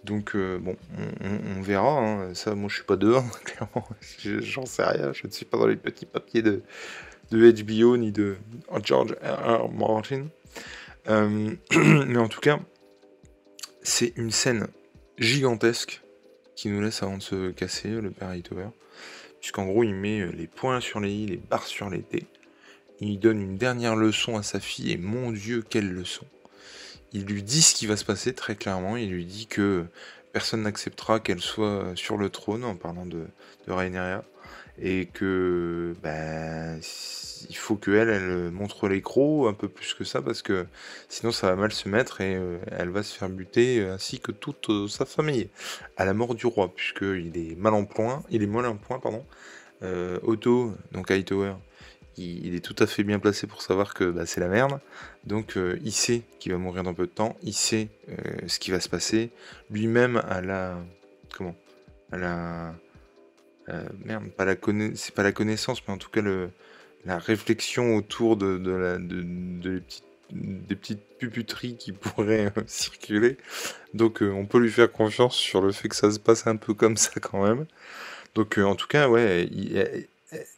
Donc 0.05 0.37
euh, 0.37 0.59
bon, 0.59 0.77
on, 1.21 1.61
verra. 1.63 1.99
Hein. 1.99 2.35
Ça, 2.35 2.55
moi, 2.55 2.69
je 2.69 2.77
suis 2.77 2.85
pas 2.85 2.97
dehors, 2.97 3.25
clairement. 3.45 3.87
J'en 4.19 4.67
sais 4.67 4.85
rien. 4.85 5.13
Je 5.13 5.27
ne 5.27 5.33
suis 5.33 5.45
pas 5.45 5.59
dans 5.59 5.67
les 5.67 5.77
petits 5.77 6.07
papiers 6.07 6.43
de, 6.43 6.63
de 7.31 7.63
HBO 7.63 7.97
ni 7.97 8.13
de 8.13 8.37
George 8.83 9.17
R. 9.23 9.69
Martin. 9.71 10.29
Euh, 11.09 11.51
mais 12.07 12.19
en 12.19 12.29
tout 12.29 12.41
cas, 12.41 12.59
c'est 13.87 14.13
une 14.17 14.33
scène 14.33 14.67
gigantesque 15.17 16.03
qui 16.57 16.69
nous 16.69 16.81
laisse 16.81 17.05
avant 17.05 17.19
de 17.19 17.23
se 17.23 17.51
casser 17.53 17.89
le 17.89 18.11
père 18.11 18.29
Hightower. 18.29 18.69
Puisqu'en 19.41 19.65
gros, 19.65 19.85
il 19.85 19.95
met 19.95 20.27
les 20.33 20.49
points 20.49 20.81
sur 20.81 20.99
les 20.99 21.13
i, 21.13 21.27
les 21.27 21.37
barres 21.37 21.67
sur 21.67 21.89
les 21.89 22.03
t. 22.03 22.27
Il 22.99 23.21
donne 23.21 23.41
une 23.41 23.57
dernière 23.57 23.95
leçon 23.95 24.37
à 24.37 24.43
sa 24.43 24.59
fille, 24.59 24.91
et 24.91 24.97
mon 24.97 25.31
Dieu, 25.31 25.63
quelle 25.69 25.93
leçon 25.93 26.27
Il 27.13 27.27
lui 27.27 27.45
dit 27.45 27.63
ce 27.63 27.77
qui 27.77 27.87
va 27.87 27.97
se 27.97 28.05
passer 28.05 28.35
très 28.35 28.57
clairement, 28.57 28.97
il 28.97 29.11
lui 29.11 29.25
dit 29.25 29.47
que 29.47 29.85
personne 30.33 30.63
n'acceptera 30.63 31.21
qu'elle 31.21 31.41
soit 31.41 31.93
sur 31.95 32.17
le 32.17 32.29
trône, 32.29 32.65
en 32.65 32.75
parlant 32.75 33.07
de, 33.07 33.25
de 33.69 33.73
et 34.81 35.07
que 35.07 35.95
ben, 36.03 36.81
il 37.49 37.57
faut 37.57 37.77
qu'elle 37.77 38.09
elle 38.09 38.51
montre 38.51 38.89
les 38.89 39.03
crocs 39.03 39.49
un 39.49 39.53
peu 39.55 39.69
plus 39.69 39.95
que 39.95 40.05
ça, 40.05 40.23
parce 40.23 40.43
que 40.43 40.67
sinon 41.09 41.33
ça 41.33 41.51
va 41.51 41.57
mal 41.57 41.73
se 41.73 41.89
mettre, 41.89 42.21
et 42.21 42.37
euh, 42.37 42.59
elle 42.71 42.91
va 42.91 43.03
se 43.03 43.17
faire 43.17 43.29
buter, 43.29 43.85
ainsi 43.85 44.21
que 44.21 44.33
toute 44.33 44.71
euh, 44.71 44.89
sa 44.89 45.05
famille, 45.05 45.49
à 45.97 46.05
la 46.05 46.15
mort 46.15 46.35
du 46.35 46.47
roi, 46.47 46.73
puisqu'il 46.75 47.37
est 47.37 47.57
mal 47.57 47.75
en 47.75 47.85
point, 47.85 48.23
il 48.31 48.43
est 48.43 48.47
mal 48.47 48.67
en 48.67 48.77
point, 48.77 48.99
pardon. 48.99 49.25
Euh, 49.83 50.19
Otto, 50.23 50.75
donc 50.93 51.11
Hightower, 51.11 51.55
il, 52.17 52.55
est 52.55 52.65
tout 52.65 52.77
à 52.79 52.87
fait 52.87 53.03
bien 53.03 53.19
placé 53.19 53.47
pour 53.47 53.63
savoir 53.63 53.95
que 53.95 54.05
bah, 54.05 54.27
c'est 54.27 54.41
la 54.41 54.49
merde. 54.49 54.81
Donc 55.25 55.57
euh, 55.57 55.79
il 55.85 55.93
sait 55.93 56.23
qu'il 56.39 56.53
va 56.53 56.59
mourir 56.59 56.83
dans 56.83 56.95
peu 56.95 57.07
de 57.07 57.13
temps, 57.13 57.37
il 57.43 57.53
sait 57.53 57.89
euh, 58.09 58.15
ce 58.47 58.59
qui 58.59 58.71
va 58.71 58.81
se 58.81 58.89
passer. 58.89 59.31
Lui-même 59.71 60.23
a 60.29 60.41
la... 60.41 60.79
Comment? 61.37 61.55
À 62.13 62.17
la... 62.17 62.75
Euh, 63.69 63.85
merde, 64.05 64.31
pas 64.31 64.45
la 64.45 64.55
c'est 64.95 65.15
pas 65.15 65.23
la 65.23 65.33
connaissance, 65.33 65.83
mais 65.87 65.95
en 65.95 65.99
tout 65.99 66.11
cas 66.11 66.23
la 67.05 67.19
réflexion 67.19 67.97
autour 67.97 68.37
de, 68.37 68.59
de, 68.59 69.83
des 70.31 70.77
petites 70.77 71.03
puputeries 71.19 71.77
qui 71.77 71.93
pourraient 71.93 72.53
circuler. 72.67 73.39
Donc 73.95 74.23
on 74.23 74.47
peut 74.47 74.59
lui 74.59 74.71
faire 74.71 74.91
confiance 74.91 75.35
sur 75.35 75.61
le 75.63 75.73
fait 75.73 75.89
que 75.89 75.97
ça 75.97 76.11
se 76.11 76.19
passe 76.19 76.47
un 76.47 76.57
peu 76.57 76.75
comme 76.75 76.97
ça 76.97 77.21
quand 77.21 77.43
même. 77.43 77.67
Donc 78.35 78.59
en 78.59 78.75
tout 78.77 78.87
cas, 78.87 79.09
ouais, 79.09 79.49
il, 79.51 80.07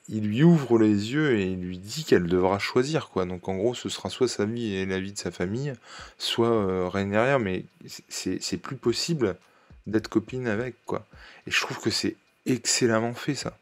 il 0.08 0.28
lui 0.28 0.42
ouvre 0.42 0.78
les 0.78 1.12
yeux 1.12 1.38
et 1.38 1.46
il 1.46 1.60
lui 1.60 1.78
dit 1.78 2.04
qu'elle 2.04 2.26
devra 2.26 2.58
choisir, 2.58 3.10
quoi. 3.10 3.24
Donc 3.26 3.48
en 3.48 3.56
gros, 3.56 3.74
ce 3.74 3.88
sera 3.88 4.08
soit 4.08 4.28
sa 4.28 4.44
vie 4.46 4.74
et 4.74 4.86
la 4.86 5.00
vie 5.00 5.12
de 5.12 5.18
sa 5.18 5.30
famille, 5.30 5.72
soit 6.16 6.50
euh, 6.50 7.38
mais 7.38 7.64
c'est 8.08 8.56
plus 8.56 8.76
possible 8.76 9.36
d'être 9.86 10.08
copine 10.08 10.48
avec, 10.48 10.76
quoi. 10.86 11.06
Et 11.46 11.50
je 11.50 11.60
trouve 11.60 11.78
que 11.80 11.90
c'est 11.90 12.16
excellemment 12.48 13.14
fait, 13.14 13.34
ça. 13.34 13.56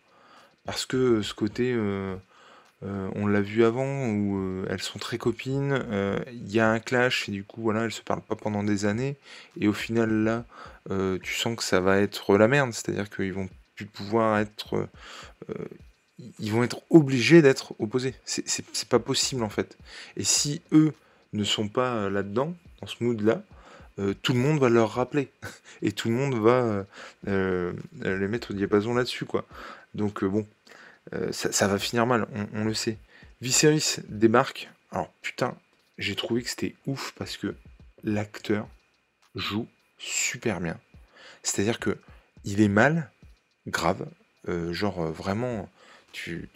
Parce 0.64 0.84
que 0.84 1.22
ce 1.22 1.32
côté, 1.32 1.72
euh, 1.72 2.16
euh, 2.84 3.08
on 3.14 3.26
l'a 3.26 3.40
vu 3.40 3.64
avant 3.64 4.08
où 4.08 4.38
euh, 4.38 4.66
elles 4.68 4.82
sont 4.82 4.98
très 4.98 5.16
copines, 5.16 5.84
il 6.32 6.52
y 6.52 6.60
a 6.60 6.68
un 6.68 6.80
clash 6.80 7.28
et 7.28 7.32
du 7.32 7.44
coup 7.44 7.62
voilà, 7.62 7.84
elles 7.84 7.92
se 7.92 8.02
parlent 8.02 8.20
pas 8.20 8.34
pendant 8.34 8.64
des 8.64 8.84
années 8.84 9.16
et 9.60 9.68
au 9.68 9.72
final 9.72 10.10
là, 10.10 10.44
tu 11.22 11.34
sens 11.34 11.56
que 11.56 11.62
ça 11.62 11.80
va 11.80 11.98
être 11.98 12.36
la 12.36 12.48
merde, 12.48 12.72
c'est-à-dire 12.72 13.08
qu'ils 13.08 13.32
vont 13.32 13.48
plus 13.76 13.86
pouvoir 13.86 14.38
être 14.38 14.88
ils 16.38 16.50
vont 16.50 16.64
être 16.64 16.80
obligés 16.90 17.42
d'être 17.42 17.74
opposés. 17.78 18.14
C'est 18.24 18.88
pas 18.88 18.98
possible 18.98 19.42
en 19.42 19.50
fait. 19.50 19.76
Et 20.16 20.24
si 20.24 20.62
eux 20.72 20.92
ne 21.32 21.44
sont 21.44 21.68
pas 21.68 22.08
là-dedans, 22.08 22.54
dans 22.80 22.86
ce 22.86 23.02
mood-là, 23.04 23.42
tout 24.22 24.32
le 24.32 24.38
monde 24.38 24.58
va 24.58 24.68
leur 24.68 24.92
rappeler. 24.92 25.30
Et 25.82 25.92
tout 25.92 26.08
le 26.08 26.14
monde 26.14 26.34
va 26.34 26.84
les 27.26 28.28
mettre 28.28 28.52
au 28.52 28.54
diapason 28.54 28.94
là-dessus, 28.94 29.24
quoi. 29.24 29.46
Donc 29.94 30.24
bon, 30.24 30.46
euh, 31.14 31.30
ça, 31.32 31.68
va 31.68 31.78
finir 31.78 32.06
mal, 32.06 32.26
on, 32.52 32.64
le 32.64 32.74
sait. 32.74 32.98
Viserys 33.40 34.00
débarque. 34.08 34.68
Alors 34.90 35.12
putain, 35.22 35.56
j'ai 35.98 36.16
trouvé 36.16 36.42
que 36.42 36.50
c'était 36.50 36.74
ouf 36.86 37.12
parce 37.16 37.36
que 37.36 37.54
l'acteur 38.02 38.68
joue 39.34 39.68
super 39.98 40.60
bien. 40.60 40.78
C'est-à-dire 41.42 41.78
que 41.78 41.96
il 42.44 42.60
est 42.60 42.68
mal, 42.68 43.10
grave, 43.66 44.06
euh, 44.48 44.72
genre 44.72 45.00
euh, 45.00 45.10
vraiment, 45.10 45.68
tu, 46.12 46.48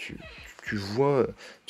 tu 0.70 0.76
vois, 0.76 1.26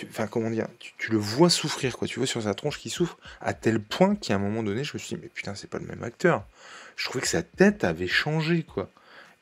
enfin 0.09 0.27
comment 0.27 0.51
dire, 0.51 0.67
tu, 0.79 1.11
le 1.11 1.19
vois 1.19 1.51
souffrir 1.51 1.97
quoi. 1.97 2.07
Tu 2.07 2.19
vois 2.19 2.27
sur 2.27 2.43
sa 2.43 2.55
tronche 2.55 2.79
qui 2.79 2.91
souffre 2.91 3.19
à 3.41 3.55
tel 3.55 3.81
point 3.81 4.15
qu'à 4.15 4.35
un 4.35 4.39
moment 4.39 4.63
donné, 4.63 4.85
je 4.85 4.93
me 4.95 4.99
suis 4.99 5.17
dit 5.17 5.23
mais 5.23 5.29
putain 5.29 5.55
c'est 5.55 5.69
pas 5.69 5.79
le 5.79 5.87
même 5.87 6.03
acteur. 6.03 6.45
Je 6.97 7.05
trouvais 7.05 7.23
que 7.23 7.29
sa 7.29 7.43
tête 7.43 7.85
avait 7.85 8.09
changé 8.09 8.63
quoi. 8.63 8.91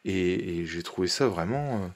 Et, 0.05 0.65
j'ai 0.65 0.83
trouvé 0.83 1.09
ça 1.09 1.27
vraiment 1.27 1.91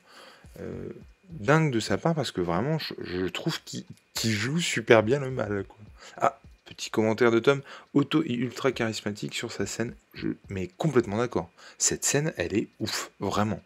dingue 1.41 1.73
de 1.73 1.81
sa 1.81 1.99
part 1.99 2.15
parce 2.15 2.31
que 2.31 2.41
vraiment, 2.41 2.79
je, 2.79 3.27
trouve 3.27 3.59
qu'il 3.65 4.31
joue 4.31 4.61
super 4.61 5.03
bien 5.03 5.21
le 5.21 5.31
mal. 5.31 5.65
Quoi. 5.65 5.79
Ah, 6.17 6.39
petit 6.65 6.91
commentaire 6.91 7.31
de 7.31 7.39
Tom. 7.39 7.63
Auto 7.95 8.23
et 8.25 8.35
ultra 8.35 8.73
charismatique 8.73 9.35
sur 9.35 9.53
sa 9.53 9.67
scène. 9.67 9.95
Je, 10.15 10.29
mais 10.49 10.69
complètement 10.79 11.19
d'accord. 11.19 11.51
Cette 11.79 12.05
scène, 12.05 12.33
elle 12.37 12.57
est 12.57 12.69
ouf, 12.81 13.11
vraiment. 13.21 13.61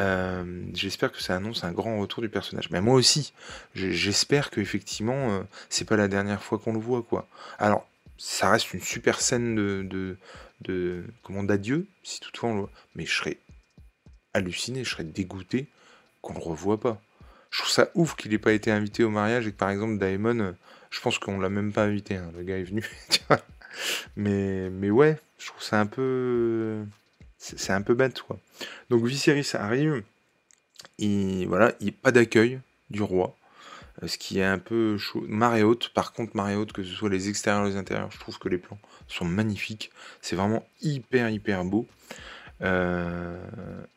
Euh, 0.00 0.64
j'espère 0.74 1.12
que 1.12 1.22
ça 1.22 1.36
annonce 1.36 1.64
un 1.64 1.72
grand 1.72 2.00
retour 2.00 2.22
du 2.22 2.28
personnage. 2.28 2.70
Mais 2.70 2.80
moi 2.80 2.94
aussi, 2.94 3.32
j'espère 3.74 4.50
que 4.50 4.60
effectivement, 4.60 5.30
euh, 5.30 5.42
c'est 5.68 5.84
pas 5.84 5.96
la 5.96 6.08
dernière 6.08 6.42
fois 6.42 6.58
qu'on 6.58 6.72
le 6.72 6.80
voit, 6.80 7.02
quoi. 7.02 7.28
Alors, 7.58 7.86
ça 8.18 8.50
reste 8.50 8.72
une 8.74 8.80
super 8.80 9.20
scène 9.20 9.54
de, 9.54 10.16
de, 10.60 11.04
comment 11.22 11.42
d'adieu, 11.42 11.86
si 12.02 12.20
toutefois 12.20 12.50
on 12.50 12.54
le 12.54 12.60
voit. 12.60 12.70
Mais 12.94 13.06
je 13.06 13.14
serais 13.14 13.38
halluciné, 14.32 14.84
je 14.84 14.90
serais 14.90 15.04
dégoûté 15.04 15.68
qu'on 16.22 16.34
le 16.34 16.40
revoit 16.40 16.80
pas. 16.80 17.00
Je 17.50 17.58
trouve 17.60 17.70
ça 17.70 17.88
ouf 17.94 18.16
qu'il 18.16 18.32
ait 18.34 18.38
pas 18.38 18.52
été 18.52 18.72
invité 18.72 19.04
au 19.04 19.10
mariage 19.10 19.46
et 19.46 19.52
que 19.52 19.56
par 19.56 19.70
exemple 19.70 19.98
Daemon, 19.98 20.40
euh, 20.40 20.52
je 20.90 21.00
pense 21.00 21.18
qu'on 21.18 21.38
l'a 21.38 21.48
même 21.48 21.72
pas 21.72 21.84
invité, 21.84 22.16
hein. 22.16 22.32
le 22.36 22.42
gars 22.42 22.58
est 22.58 22.64
venu. 22.64 22.84
mais, 24.16 24.70
mais 24.70 24.90
ouais, 24.90 25.18
je 25.38 25.46
trouve 25.46 25.62
ça 25.62 25.80
un 25.80 25.86
peu. 25.86 26.84
C'est 27.56 27.72
un 27.72 27.82
peu 27.82 27.94
bête 27.94 28.22
quoi. 28.22 28.38
Donc 28.90 29.04
Viserys 29.04 29.50
arrive, 29.54 30.02
et 30.98 31.46
voilà, 31.46 31.72
il 31.80 31.92
pas 31.92 32.12
d'accueil 32.12 32.60
du 32.90 33.02
roi. 33.02 33.36
Euh, 34.02 34.08
ce 34.08 34.18
qui 34.18 34.38
est 34.38 34.44
un 34.44 34.58
peu 34.58 34.98
chaud. 34.98 35.24
Marée 35.28 35.62
haute, 35.62 35.90
par 35.90 36.12
contre, 36.12 36.36
marée 36.36 36.56
haute, 36.56 36.72
que 36.72 36.82
ce 36.82 36.94
soit 36.94 37.10
les 37.10 37.28
extérieurs 37.28 37.64
ou 37.64 37.68
les 37.68 37.76
intérieurs, 37.76 38.10
je 38.10 38.18
trouve 38.18 38.38
que 38.38 38.48
les 38.48 38.58
plans 38.58 38.78
sont 39.08 39.24
magnifiques. 39.24 39.90
C'est 40.20 40.36
vraiment 40.36 40.66
hyper, 40.82 41.30
hyper 41.30 41.64
beau. 41.64 41.86
Euh, 42.62 43.36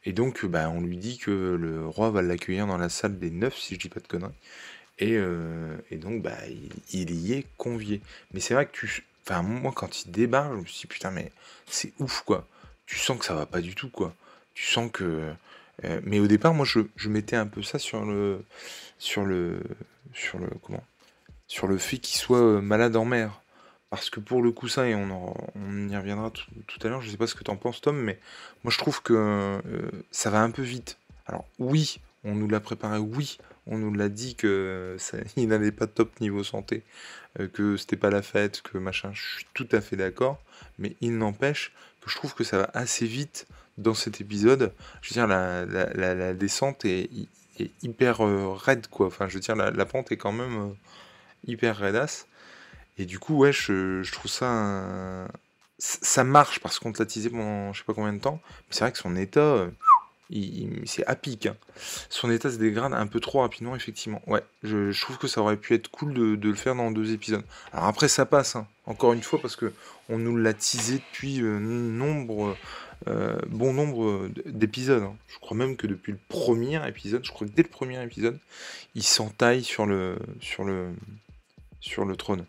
et 0.05 0.13
donc, 0.13 0.45
bah, 0.45 0.69
on 0.69 0.81
lui 0.81 0.97
dit 0.97 1.17
que 1.17 1.31
le 1.31 1.87
roi 1.87 2.11
va 2.11 2.21
l'accueillir 2.21 2.67
dans 2.67 2.77
la 2.77 2.89
salle 2.89 3.19
des 3.19 3.31
neufs, 3.31 3.57
si 3.57 3.75
je 3.75 3.79
dis 3.79 3.89
pas 3.89 3.99
de 3.99 4.07
conneries. 4.07 4.33
Et, 4.99 5.13
euh, 5.15 5.77
donc, 5.91 6.21
bah, 6.23 6.37
il, 6.91 7.11
y 7.11 7.33
est 7.33 7.45
convié. 7.57 8.01
Mais 8.33 8.39
c'est 8.39 8.53
vrai 8.53 8.65
que 8.65 8.71
tu. 8.71 9.05
Enfin, 9.25 9.41
moi, 9.41 9.71
quand 9.75 10.05
il 10.05 10.11
débarque, 10.11 10.53
je 10.53 10.59
me 10.59 10.65
suis 10.65 10.81
dit, 10.81 10.87
putain, 10.87 11.11
mais 11.11 11.31
c'est 11.67 11.93
ouf, 11.99 12.21
quoi. 12.21 12.47
Tu 12.87 12.97
sens 12.97 13.19
que 13.19 13.25
ça 13.25 13.35
va 13.35 13.45
pas 13.45 13.61
du 13.61 13.75
tout, 13.75 13.89
quoi. 13.89 14.15
Tu 14.55 14.65
sens 14.65 14.89
que. 14.91 15.31
Euh, 15.83 16.01
mais 16.03 16.19
au 16.19 16.27
départ, 16.27 16.53
moi, 16.55 16.65
je, 16.65 16.79
je, 16.95 17.09
mettais 17.09 17.35
un 17.35 17.45
peu 17.45 17.61
ça 17.61 17.77
sur 17.77 18.03
le. 18.03 18.43
Sur 18.97 19.25
le. 19.25 19.61
Sur 20.13 20.39
le. 20.39 20.47
Comment 20.63 20.83
Sur 21.47 21.67
le 21.67 21.77
fait 21.77 21.99
qu'il 21.99 22.17
soit 22.17 22.61
malade 22.61 22.95
en 22.95 23.05
mer. 23.05 23.41
Parce 23.89 24.09
que 24.09 24.19
pour 24.19 24.41
le 24.41 24.51
coup, 24.51 24.67
ça, 24.67 24.87
et 24.87 24.95
on, 24.95 25.33
on 25.55 25.87
y 25.87 25.95
reviendra 25.95 26.31
tout, 26.31 26.79
à 26.83 26.89
l'heure, 26.89 27.01
je 27.01 27.09
sais 27.09 27.17
pas 27.17 27.27
ce 27.27 27.35
que 27.35 27.43
tu 27.43 27.51
en 27.51 27.55
penses, 27.55 27.79
Tom, 27.79 27.97
mais 27.97 28.19
moi 28.63 28.71
je 28.71 28.77
trouve 28.77 29.01
que 29.01 29.13
euh, 29.13 29.89
ça 30.11 30.29
va 30.29 30.41
un 30.41 30.51
peu 30.51 30.61
vite. 30.61 30.97
Alors, 31.25 31.45
oui, 31.57 31.99
on 32.25 32.35
nous 32.35 32.49
l'a 32.49 32.59
préparé, 32.59 32.97
oui, 32.97 33.37
on 33.65 33.77
nous 33.77 33.93
l'a 33.93 34.09
dit 34.09 34.35
que 34.35 34.97
ça, 34.99 35.17
il 35.37 35.47
n'allait 35.47 35.71
pas 35.71 35.87
top 35.87 36.19
niveau 36.19 36.43
santé, 36.43 36.83
euh, 37.39 37.47
que 37.47 37.77
c'était 37.77 37.95
pas 37.95 38.09
la 38.09 38.21
fête, 38.21 38.61
que 38.61 38.77
machin, 38.77 39.11
je 39.13 39.37
suis 39.37 39.45
tout 39.53 39.69
à 39.71 39.79
fait 39.79 39.95
d'accord, 39.95 40.41
mais 40.79 40.97
il 40.99 41.17
n'empêche 41.17 41.71
je 42.07 42.15
trouve 42.15 42.33
que 42.33 42.43
ça 42.43 42.57
va 42.57 42.69
assez 42.73 43.05
vite 43.05 43.47
dans 43.77 43.93
cet 43.93 44.21
épisode. 44.21 44.73
Je 45.01 45.09
veux 45.09 45.13
dire, 45.13 45.27
la, 45.27 46.33
descente 46.33 46.85
est, 46.85 47.09
hyper 47.81 48.25
euh, 48.25 48.53
raide, 48.53 48.87
quoi. 48.87 49.07
Enfin, 49.07 49.27
je 49.27 49.35
veux 49.35 49.39
dire, 49.39 49.55
la, 49.55 49.85
pente 49.85 50.11
est 50.11 50.17
quand 50.17 50.31
même 50.31 50.75
hyper 51.45 51.77
raidasse. 51.77 52.27
Et 52.97 53.05
du 53.05 53.19
coup, 53.19 53.37
ouais, 53.37 53.51
je, 53.51 54.11
trouve 54.11 54.31
ça. 54.31 55.27
Ça 55.79 56.23
marche 56.23 56.59
parce 56.59 56.79
qu'on 56.79 56.91
l'a 56.97 57.05
teasé 57.05 57.29
pendant 57.29 57.71
je 57.71 57.79
sais 57.79 57.85
pas 57.85 57.93
combien 57.93 58.13
de 58.13 58.19
temps. 58.19 58.41
Mais 58.43 58.67
c'est 58.71 58.79
vrai 58.79 58.91
que 58.91 58.97
son 58.97 59.15
état. 59.15 59.39
Euh, 59.39 59.69
c'est 60.85 61.05
à 61.05 61.15
pic. 61.15 61.45
Hein. 61.45 61.55
Son 62.09 62.29
état 62.29 62.51
se 62.51 62.57
dégrade 62.57 62.93
un 62.93 63.07
peu 63.07 63.19
trop 63.19 63.41
rapidement, 63.41 63.75
effectivement. 63.75 64.21
Ouais, 64.27 64.43
je, 64.63 64.99
trouve 64.99 65.17
que 65.17 65.27
ça 65.27 65.41
aurait 65.41 65.57
pu 65.57 65.73
être 65.73 65.89
cool 65.89 66.13
de, 66.13 66.49
le 66.49 66.55
faire 66.55 66.75
dans 66.75 66.91
deux 66.91 67.13
épisodes. 67.13 67.43
Alors 67.73 67.85
après, 67.85 68.07
ça 68.07 68.25
passe, 68.25 68.55
hein. 68.55 68.67
encore 68.85 69.13
une 69.13 69.23
fois, 69.23 69.39
parce 69.41 69.55
que 69.55 69.71
on 70.09 70.17
nous 70.17 70.37
l'a 70.37 70.53
teasé 70.53 70.95
depuis 70.95 71.41
euh, 71.41 71.59
nombre, 71.59 72.55
euh, 73.07 73.37
bon 73.47 73.73
nombre 73.73 74.29
d'épisodes. 74.45 75.03
Hein. 75.03 75.15
Je 75.27 75.39
crois 75.39 75.55
même 75.55 75.75
que 75.75 75.87
depuis 75.87 76.11
le 76.11 76.19
premier 76.29 76.85
épisode, 76.87 77.25
je 77.25 77.31
crois 77.31 77.47
que 77.47 77.53
dès 77.53 77.63
le 77.63 77.69
premier 77.69 78.01
épisode, 78.03 78.39
il 78.95 79.03
s'entaille 79.03 79.63
sur 79.63 79.85
le, 79.85 80.17
sur 80.41 80.63
le, 80.63 80.93
sur 81.79 82.05
le 82.05 82.15
trône. 82.15 82.45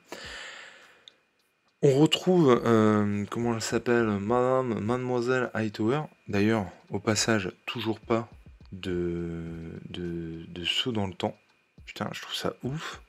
On 1.81 1.97
retrouve, 2.01 2.61
euh, 2.65 3.25
comment 3.31 3.55
elle 3.55 3.63
s'appelle, 3.63 4.07
Madame, 4.07 4.81
Mademoiselle 4.81 5.49
Hightower. 5.55 6.03
D'ailleurs, 6.27 6.67
au 6.91 6.99
passage, 6.99 7.53
toujours 7.67 8.01
pas 8.01 8.29
de, 8.73 9.45
de, 9.89 10.65
saut 10.65 10.91
dans 10.91 11.07
le 11.07 11.15
temps. 11.15 11.39
Putain, 11.87 12.09
je 12.13 12.21
trouve 12.21 12.35
ça 12.35 12.55
ouf. 12.65 13.01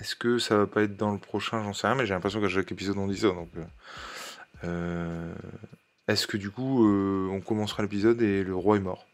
Est-ce 0.00 0.16
que 0.16 0.38
ça 0.38 0.56
va 0.56 0.66
pas 0.66 0.82
être 0.82 0.96
dans 0.96 1.12
le 1.12 1.18
prochain? 1.18 1.62
J'en 1.62 1.72
sais 1.72 1.86
rien, 1.86 1.94
mais 1.94 2.04
j'ai 2.04 2.14
l'impression 2.14 2.40
qu'à 2.40 2.48
chaque 2.48 2.72
épisode 2.72 2.98
on 2.98 3.06
dit 3.06 3.18
ça. 3.18 3.28
Donc, 3.28 3.48
euh, 3.56 3.64
euh, 4.64 5.34
est-ce 6.08 6.26
que 6.26 6.36
du 6.36 6.50
coup, 6.50 6.84
on 6.84 7.40
commencera 7.40 7.84
l'épisode 7.84 8.20
et 8.22 8.42
le 8.42 8.56
roi 8.56 8.76
est 8.76 8.80
mort? 8.80 9.06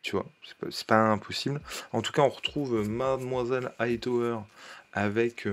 Tu 0.00 0.12
vois, 0.12 0.24
c'est 0.44 0.56
pas, 0.56 0.68
pas, 0.86 1.12
impossible. 1.12 1.60
En 1.92 2.00
tout 2.00 2.12
cas, 2.12 2.22
on 2.22 2.30
retrouve 2.30 2.88
Mademoiselle 2.88 3.72
Hightower 3.78 4.38
avec, 4.94 5.46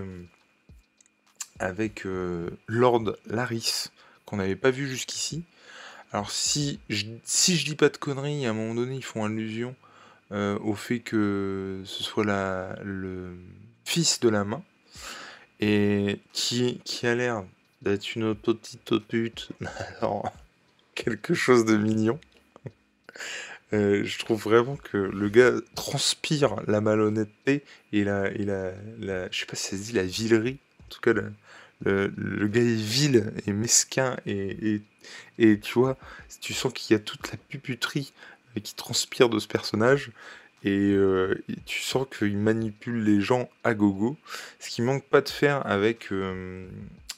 avec 1.59 2.05
euh, 2.05 2.49
Lord 2.67 3.15
Laris, 3.25 3.89
qu'on 4.25 4.37
n'avait 4.37 4.55
pas 4.55 4.71
vu 4.71 4.87
jusqu'ici. 4.87 5.43
Alors 6.11 6.31
si 6.31 6.79
je, 6.89 7.05
si 7.23 7.57
je 7.57 7.65
dis 7.65 7.75
pas 7.75 7.89
de 7.89 7.97
conneries, 7.97 8.45
à 8.45 8.51
un 8.51 8.53
moment 8.53 8.75
donné, 8.75 8.95
ils 8.95 9.03
font 9.03 9.25
allusion 9.25 9.75
euh, 10.31 10.57
au 10.59 10.75
fait 10.75 10.99
que 10.99 11.81
ce 11.85 12.03
soit 12.03 12.23
la, 12.23 12.75
le 12.83 13.35
fils 13.85 14.19
de 14.19 14.29
la 14.29 14.43
main, 14.43 14.63
et 15.59 16.19
qui, 16.31 16.81
qui 16.83 17.07
a 17.07 17.15
l'air 17.15 17.43
d'être 17.81 18.15
une 18.15 18.33
petite 18.35 18.97
pute, 18.99 19.49
alors 19.99 20.31
quelque 20.95 21.33
chose 21.33 21.65
de 21.65 21.77
mignon. 21.77 22.19
Euh, 23.73 24.03
je 24.03 24.19
trouve 24.19 24.43
vraiment 24.43 24.75
que 24.75 24.97
le 24.97 25.29
gars 25.29 25.51
transpire 25.75 26.57
la 26.67 26.79
malhonnêteté 26.79 27.63
et 27.91 28.03
la, 28.03 28.29
et 28.29 28.43
la, 28.45 28.71
je 29.31 29.39
sais 29.39 29.45
pas 29.47 29.55
si 29.55 29.69
ça 29.69 29.77
se 29.77 29.81
dit 29.81 29.93
la 29.93 30.03
vilerie. 30.03 30.59
En 30.85 30.89
tout 30.89 31.01
cas, 31.01 31.13
le, 31.85 32.47
gars 32.47 32.61
est 32.61 32.75
vil 32.75 33.33
et 33.45 33.53
mesquin 33.53 34.17
et, 34.25 34.81
et, 35.37 35.59
tu 35.59 35.79
vois, 35.79 35.97
tu 36.41 36.53
sens 36.53 36.71
qu'il 36.73 36.93
y 36.93 36.97
a 36.97 36.99
toute 36.99 37.31
la 37.31 37.37
puputerie 37.37 38.13
euh, 38.55 38.61
qui 38.61 38.75
transpire 38.75 39.29
de 39.29 39.39
ce 39.39 39.47
personnage. 39.47 40.11
Euh, 40.65 41.35
et, 41.49 41.55
tu 41.65 41.81
sens 41.81 42.07
qu'il 42.17 42.37
manipule 42.37 43.03
les 43.03 43.19
gens 43.19 43.49
à 43.63 43.73
gogo, 43.73 44.17
ce 44.59 44.69
qui 44.69 44.81
manque 44.81 45.03
pas 45.03 45.21
de 45.21 45.29
faire 45.29 45.65
avec, 45.67 46.09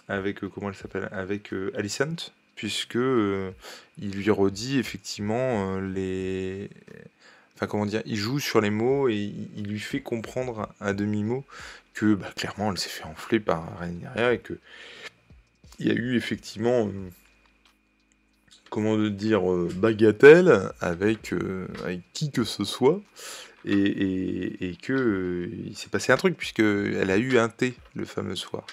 avec 0.08 0.40
comment 0.40 0.70
elle 0.70 0.76
s'appelle, 0.76 1.10
avec 1.12 1.54
Alicent, 1.76 2.32
puisque 2.56 2.96
euh, 2.96 3.52
il 4.00 4.12
lui 4.12 4.30
redit 4.32 4.80
effectivement 4.80 5.78
euh, 5.78 5.82
les. 5.82 6.70
Enfin, 7.56 7.68
comment 7.68 7.86
dire, 7.86 8.02
il 8.06 8.18
joue 8.18 8.40
sur 8.40 8.60
les 8.62 8.70
mots 8.70 9.08
et 9.08 9.34
il, 9.56 9.68
lui 9.68 9.80
fait 9.80 10.02
comprendre 10.02 10.70
à 10.82 10.94
demi-mot 10.94 11.46
que 11.94 12.16
bah, 12.16 12.32
clairement 12.36 12.72
elle 12.72 12.78
s'est 12.78 12.90
fait 12.90 13.06
enfler 13.06 13.40
par 13.40 13.80
Rhaenyra 13.80 14.34
et 14.34 14.40
que 14.40 14.60
il 15.80 15.88
y 15.88 15.92
a 15.92 15.94
eu 15.94 16.16
effectivement. 16.16 16.88
Euh, 16.88 17.10
comment 18.70 18.98
dire, 18.98 19.42
bagatelle 19.76 20.72
avec, 20.82 21.34
avec 21.84 22.02
qui 22.12 22.32
que 22.32 22.44
ce 22.44 22.66
soit. 22.66 23.00
et, 23.64 24.76
que 24.82 25.50
il 25.66 25.76
s'est 25.78 25.90
passé 25.90 26.12
un 26.12 26.18
truc 26.18 26.36
puisque 26.36 26.60
elle 26.60 27.10
a 27.10 27.18
eu 27.18 27.38
un 27.38 27.48
thé 27.48 27.76
le 27.94 28.06
fameux 28.06 28.36
soir. 28.36 28.66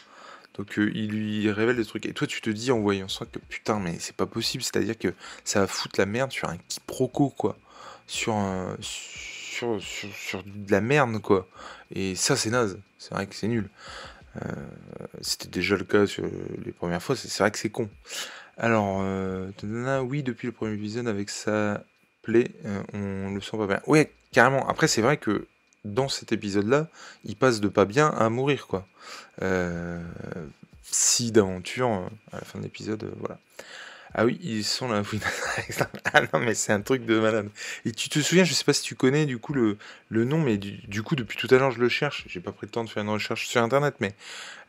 Donc 0.55 0.75
il 0.77 1.09
lui 1.09 1.51
révèle 1.51 1.77
des 1.77 1.85
trucs. 1.85 2.07
Et 2.07 2.13
toi, 2.13 2.27
tu 2.27 2.41
te 2.41 2.51
dis 2.51 2.71
en 2.73 2.81
voyant 2.81 3.09
ça 3.09 3.25
que 3.27 3.39
putain, 3.39 3.79
mais 3.79 3.97
c'est 3.99 4.17
pas 4.17 4.27
possible. 4.27 4.63
C'est-à-dire 4.63 4.99
que 4.99 5.15
ça 5.45 5.61
va 5.61 5.67
foutre 5.67 5.99
la 5.99 6.07
merde 6.07 6.31
sur 6.33 6.49
un 6.49 6.59
quiproquo, 6.69 7.31
quoi. 7.31 7.57
Sur, 8.07 8.77
de 9.65 10.71
la 10.71 10.81
merde, 10.81 11.21
quoi. 11.21 11.49
Et 11.95 12.15
ça, 12.15 12.37
c'est 12.37 12.51
naze. 12.51 12.79
C'est 12.99 13.15
vrai 13.15 13.27
que 13.27 13.35
c'est 13.35 13.49
nul. 13.49 13.69
Euh, 14.37 14.49
c'était 15.21 15.49
déjà 15.49 15.77
le 15.77 15.85
cas 15.85 16.07
sur 16.07 16.25
les 16.65 16.73
premières 16.73 17.03
fois. 17.03 17.17
C'est 17.17 17.39
vrai 17.39 17.51
que 17.51 17.59
c'est 17.59 17.71
con. 17.71 17.89
Alors, 18.57 19.01
euh, 19.03 19.51
oui, 20.03 20.23
depuis 20.23 20.47
le 20.47 20.53
premier 20.53 20.75
épisode, 20.75 21.09
avec 21.09 21.31
sa 21.31 21.85
plaie, 22.23 22.51
euh, 22.65 22.83
on 22.93 23.35
le 23.35 23.41
sent 23.41 23.57
pas 23.57 23.67
bien. 23.67 23.81
Ouais, 23.87 24.13
carrément. 24.33 24.69
Après, 24.69 24.89
c'est 24.89 25.03
vrai 25.03 25.17
que 25.17 25.47
dans 25.85 26.09
cet 26.09 26.33
épisode-là, 26.33 26.89
il 27.25 27.37
passe 27.37 27.61
de 27.61 27.69
pas 27.69 27.85
bien 27.85 28.09
à 28.09 28.29
mourir, 28.29 28.67
quoi. 28.67 28.87
si 30.83 31.33
d'aventure, 31.33 31.89
à 32.33 32.37
la 32.37 32.43
fin 32.43 32.59
de 32.59 32.65
l'épisode, 32.65 33.11
voilà. 33.19 33.39
Ah 34.15 34.27
oui, 34.27 34.39
ils 34.43 34.65
sont 34.65 34.89
là. 34.89 35.03
ah 36.13 36.21
non, 36.33 36.41
mais 36.41 36.55
c'est 36.55 36.73
un 36.73 36.83
truc 36.83 37.07
de 37.07 37.19
malade. 37.19 37.49
Et 37.87 37.93
tu 37.93 38.09
te 38.09 38.19
souviens, 38.19 38.45
je 38.45 38.53
sais 38.53 38.65
pas 38.65 38.75
si 38.75 38.83
tu 38.83 38.95
connais 38.95 39.25
du 39.25 39.39
coup 39.39 39.55
le, 39.55 39.79
le 40.11 40.25
nom, 40.25 40.39
mais 40.39 40.59
du, 40.59 41.03
coup, 41.03 41.17
depuis 41.17 41.39
tout 41.39 41.53
à 41.55 41.59
l'heure, 41.59 41.71
je 41.71 41.81
le 41.81 41.89
cherche. 41.89 42.25
J'ai 42.29 42.41
pas 42.41 42.53
pris 42.53 42.67
le 42.67 42.71
temps 42.71 42.85
de 42.85 42.91
faire 42.91 43.03
une 43.03 43.09
recherche 43.09 43.47
sur 43.47 43.63
internet, 43.63 43.95
mais 44.01 44.15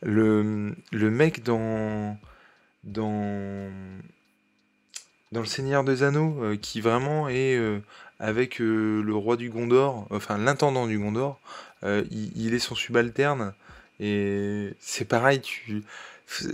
le, 0.02 0.74
le 0.92 1.10
mec 1.10 1.42
dans. 1.42 2.18
Dans. 2.84 3.70
Dans 5.32 5.40
Le 5.40 5.46
Seigneur 5.46 5.82
des 5.82 6.04
Anneaux, 6.04 6.44
euh, 6.44 6.56
qui 6.56 6.80
vraiment 6.80 7.28
est 7.28 7.56
euh, 7.56 7.80
avec 8.20 8.60
euh, 8.60 9.02
le 9.02 9.14
roi 9.16 9.36
du 9.36 9.50
Gondor, 9.50 10.06
enfin 10.10 10.38
l'intendant 10.38 10.86
du 10.86 10.96
Gondor, 10.98 11.40
il, 11.82 12.30
il, 12.36 12.54
est 12.54 12.60
son 12.60 12.74
subalterne. 12.74 13.52
Et 14.00 14.74
c'est 14.78 15.06
pareil, 15.06 15.40
tu. 15.40 15.82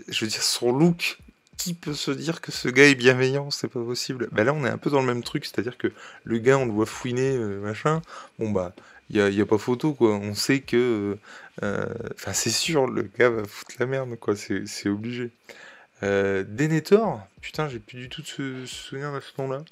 Je 0.08 0.24
veux 0.24 0.30
dire, 0.30 0.42
son 0.42 0.72
look 0.72 1.18
qui 1.60 1.74
peut 1.74 1.92
se 1.92 2.10
dire 2.10 2.40
que 2.40 2.52
ce 2.52 2.68
gars 2.68 2.88
est 2.88 2.94
bienveillant? 2.94 3.50
C'est 3.50 3.68
pas 3.68 3.84
possible. 3.84 4.28
Bah 4.32 4.44
là, 4.44 4.54
on 4.54 4.64
est 4.64 4.70
un 4.70 4.78
peu 4.78 4.88
dans 4.88 5.00
le 5.00 5.06
même 5.06 5.22
truc, 5.22 5.44
c'est-à-dire 5.44 5.76
que 5.76 5.92
le 6.24 6.38
gars, 6.38 6.56
on 6.56 6.64
le 6.64 6.72
voit 6.72 6.86
fouiner, 6.86 7.36
euh, 7.36 7.60
machin. 7.60 8.00
Bon, 8.38 8.50
bah, 8.50 8.74
il 9.10 9.22
n'y 9.22 9.40
a, 9.40 9.42
a, 9.42 9.46
pas 9.46 9.58
photo, 9.58 9.92
quoi. 9.92 10.14
On 10.14 10.34
sait 10.34 10.60
que. 10.60 11.18
Euh, 11.62 11.86
enfin, 12.14 12.32
c'est 12.32 12.50
sûr, 12.50 12.86
le 12.86 13.02
gars 13.02 13.28
va 13.28 13.44
foutre 13.44 13.74
la 13.78 13.84
merde, 13.84 14.16
quoi. 14.18 14.34
C'est 14.36 14.88
obligé. 14.88 15.32
Euh, 16.02 16.44
Denethor, 16.48 17.26
putain, 17.42 17.68
j'ai 17.68 17.78
plus 17.78 17.98
du 17.98 18.08
tout 18.08 18.22
de 18.22 18.64
souvenir 18.64 19.12
de 19.12 19.20
ce 19.20 19.32
nom-là. 19.38 19.62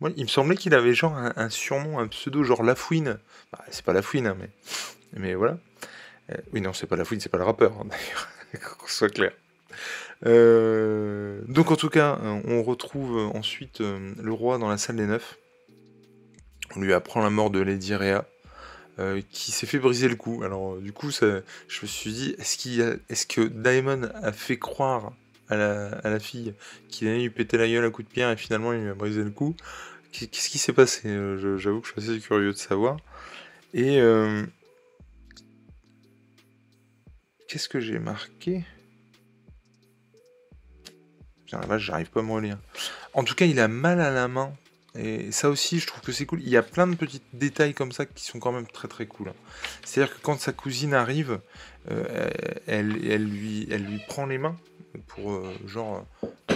Moi, 0.00 0.10
il 0.16 0.24
me 0.24 0.28
semblait 0.28 0.56
qu'il 0.56 0.74
avait 0.74 0.94
genre 0.94 1.16
un, 1.16 1.50
surnom, 1.50 2.00
un 2.00 2.08
pseudo, 2.08 2.42
genre 2.42 2.64
Lafouine. 2.64 3.20
Bah, 3.52 3.64
c'est 3.70 3.84
pas 3.84 3.92
Lafouine, 3.92 4.26
hein, 4.26 4.36
mais, 4.40 4.50
mais 5.12 5.34
voilà. 5.34 5.58
Euh, 6.32 6.36
oui, 6.52 6.60
non, 6.60 6.72
c'est 6.72 6.88
pas 6.88 6.96
Lafouine, 6.96 7.20
c'est 7.20 7.28
pas 7.28 7.38
le 7.38 7.44
rappeur, 7.44 7.72
hein, 7.74 7.86
d'ailleurs, 7.88 8.76
qu'on 8.78 8.88
soit 8.88 9.08
clair. 9.08 9.30
Euh, 10.26 11.40
donc 11.48 11.70
en 11.70 11.76
tout 11.76 11.88
cas, 11.88 12.18
on 12.46 12.62
retrouve 12.62 13.18
ensuite 13.34 13.80
euh, 13.80 14.14
le 14.20 14.32
roi 14.32 14.58
dans 14.58 14.68
la 14.68 14.78
salle 14.78 14.96
des 14.96 15.06
neufs. 15.06 15.38
On 16.76 16.80
lui 16.80 16.92
apprend 16.92 17.22
la 17.22 17.30
mort 17.30 17.50
de 17.50 17.60
Lady 17.60 17.94
Rhea, 17.94 18.24
euh, 18.98 19.20
qui 19.30 19.52
s'est 19.52 19.66
fait 19.66 19.78
briser 19.78 20.08
le 20.08 20.16
cou. 20.16 20.42
Alors 20.44 20.76
du 20.76 20.92
coup, 20.92 21.10
ça, 21.10 21.26
je 21.68 21.82
me 21.82 21.86
suis 21.86 22.12
dit, 22.12 22.36
est-ce, 22.38 23.26
que 23.26 23.42
Daemon 23.42 24.08
a 24.22 24.32
fait 24.32 24.58
croire 24.58 25.12
à 25.48 25.56
la, 25.56 26.18
fille 26.18 26.54
qu'il 26.88 27.08
allait 27.08 27.22
lui 27.22 27.30
péter 27.30 27.58
la 27.58 27.68
gueule 27.68 27.84
à 27.84 27.90
coup 27.90 28.02
de 28.02 28.08
pierre 28.08 28.30
et 28.30 28.38
finalement 28.38 28.72
il 28.72 28.80
lui 28.80 28.90
a 28.90 28.94
brisé 28.94 29.22
le 29.22 29.30
cou? 29.30 29.54
Qu'est-ce 30.12 30.48
qui 30.48 30.58
s'est 30.58 30.72
passé? 30.72 31.08
J'avoue 31.56 31.80
que 31.80 31.88
je 31.88 32.00
suis 32.00 32.10
assez 32.10 32.20
curieux 32.20 32.52
de 32.52 32.56
savoir. 32.56 32.96
Et 33.74 34.00
qu'est-ce 37.48 37.68
que 37.68 37.80
j'ai 37.80 37.98
marqué? 37.98 38.64
J'arrive 41.78 42.10
pas 42.10 42.20
à 42.20 42.22
me 42.22 42.32
relire. 42.32 42.58
En 43.14 43.24
tout 43.24 43.34
cas, 43.34 43.44
il 43.44 43.60
a 43.60 43.68
mal 43.68 44.00
à 44.00 44.10
la 44.10 44.28
main. 44.28 44.52
Et 44.94 45.32
ça 45.32 45.48
aussi, 45.48 45.78
je 45.78 45.86
trouve 45.86 46.02
que 46.02 46.12
c'est 46.12 46.26
cool. 46.26 46.42
Il 46.42 46.50
y 46.50 46.56
a 46.56 46.62
plein 46.62 46.86
de 46.86 46.94
petits 46.94 47.22
détails 47.32 47.72
comme 47.72 47.92
ça 47.92 48.04
qui 48.04 48.24
sont 48.24 48.38
quand 48.38 48.52
même 48.52 48.66
très 48.66 48.88
très 48.88 49.06
cool. 49.06 49.28
Hein. 49.28 49.34
C'est-à-dire 49.84 50.14
que 50.14 50.20
quand 50.20 50.38
sa 50.38 50.52
cousine 50.52 50.92
arrive, 50.92 51.40
euh, 51.90 52.30
elle, 52.66 53.00
elle, 53.10 53.24
lui, 53.24 53.66
elle 53.70 53.84
lui 53.84 54.00
prend 54.06 54.26
les 54.26 54.36
mains 54.36 54.56
pour 55.08 55.32
euh, 55.32 55.54
genre 55.66 56.04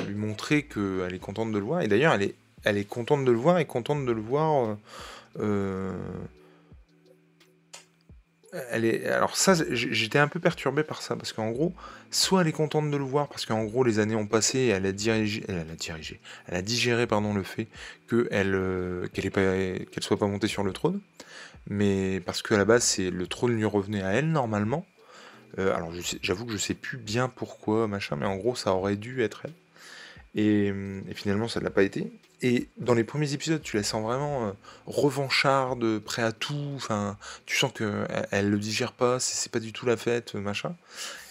lui 0.06 0.14
montrer 0.14 0.64
qu'elle 0.64 1.14
est 1.14 1.18
contente 1.18 1.50
de 1.50 1.58
le 1.58 1.64
voir. 1.64 1.80
Et 1.80 1.88
d'ailleurs, 1.88 2.12
elle 2.12 2.22
est, 2.24 2.34
elle 2.64 2.76
est 2.76 2.84
contente 2.84 3.24
de 3.24 3.32
le 3.32 3.38
voir 3.38 3.58
et 3.58 3.64
contente 3.64 4.04
de 4.04 4.12
le 4.12 4.20
voir. 4.20 4.76
Euh, 5.40 5.92
Alors 8.72 9.36
ça, 9.36 9.54
j'étais 9.70 10.18
un 10.18 10.28
peu 10.28 10.40
perturbé 10.40 10.82
par 10.82 11.02
ça, 11.02 11.16
parce 11.16 11.32
qu'en 11.32 11.50
gros, 11.50 11.74
soit 12.10 12.42
elle 12.42 12.48
est 12.48 12.52
contente 12.52 12.90
de 12.90 12.96
le 12.96 13.04
voir, 13.04 13.28
parce 13.28 13.46
qu'en 13.46 13.64
gros, 13.64 13.84
les 13.84 13.98
années 13.98 14.14
ont 14.14 14.26
passé, 14.26 14.58
et 14.58 14.68
elle 14.68 14.86
a 14.86 14.92
dirigé, 14.92 15.44
elle 15.48 15.58
a 15.58 15.74
dirigé, 15.74 16.20
elle 16.46 16.56
a 16.56 16.62
digéré, 16.62 17.06
pardon, 17.06 17.34
le 17.34 17.42
fait 17.42 17.68
qu'elle 18.08 18.54
euh, 18.54 19.06
qu'elle 19.08 19.30
qu'elle 19.30 20.02
soit 20.02 20.18
pas 20.18 20.26
montée 20.26 20.48
sur 20.48 20.64
le 20.64 20.72
trône, 20.72 21.00
mais 21.68 22.20
parce 22.20 22.42
qu'à 22.42 22.56
la 22.56 22.64
base, 22.64 22.98
le 22.98 23.26
trône 23.26 23.56
lui 23.56 23.64
revenait 23.64 24.02
à 24.02 24.12
elle 24.12 24.30
normalement. 24.30 24.86
Euh, 25.58 25.74
alors 25.74 25.92
j'avoue 26.22 26.46
que 26.46 26.52
je 26.52 26.58
sais 26.58 26.74
plus 26.74 26.98
bien 26.98 27.28
pourquoi, 27.28 27.88
machin, 27.88 28.16
mais 28.16 28.26
en 28.26 28.36
gros, 28.36 28.54
ça 28.54 28.72
aurait 28.72 28.96
dû 28.96 29.22
être 29.22 29.42
elle. 29.44 29.52
Et, 30.36 30.72
finalement, 31.14 31.48
ça 31.48 31.60
ne 31.60 31.64
l'a 31.64 31.70
pas 31.70 31.82
été. 31.82 32.12
Et 32.42 32.68
dans 32.76 32.94
les 32.94 33.04
premiers 33.04 33.32
épisodes, 33.32 33.62
tu 33.62 33.76
la 33.76 33.82
sens 33.82 34.02
vraiment 34.02 34.48
euh, 34.48 34.52
revancharde, 34.86 35.98
prêt 36.00 36.22
à 36.22 36.32
tout. 36.32 36.72
Enfin, 36.74 37.16
tu 37.46 37.56
sens 37.56 37.72
qu'elle 37.72 38.06
elle 38.30 38.50
le 38.50 38.58
digère 38.58 38.92
pas, 38.92 39.18
c'est 39.20 39.50
pas 39.50 39.60
du 39.60 39.72
tout 39.72 39.86
la 39.86 39.96
fête, 39.96 40.34
machin. 40.34 40.76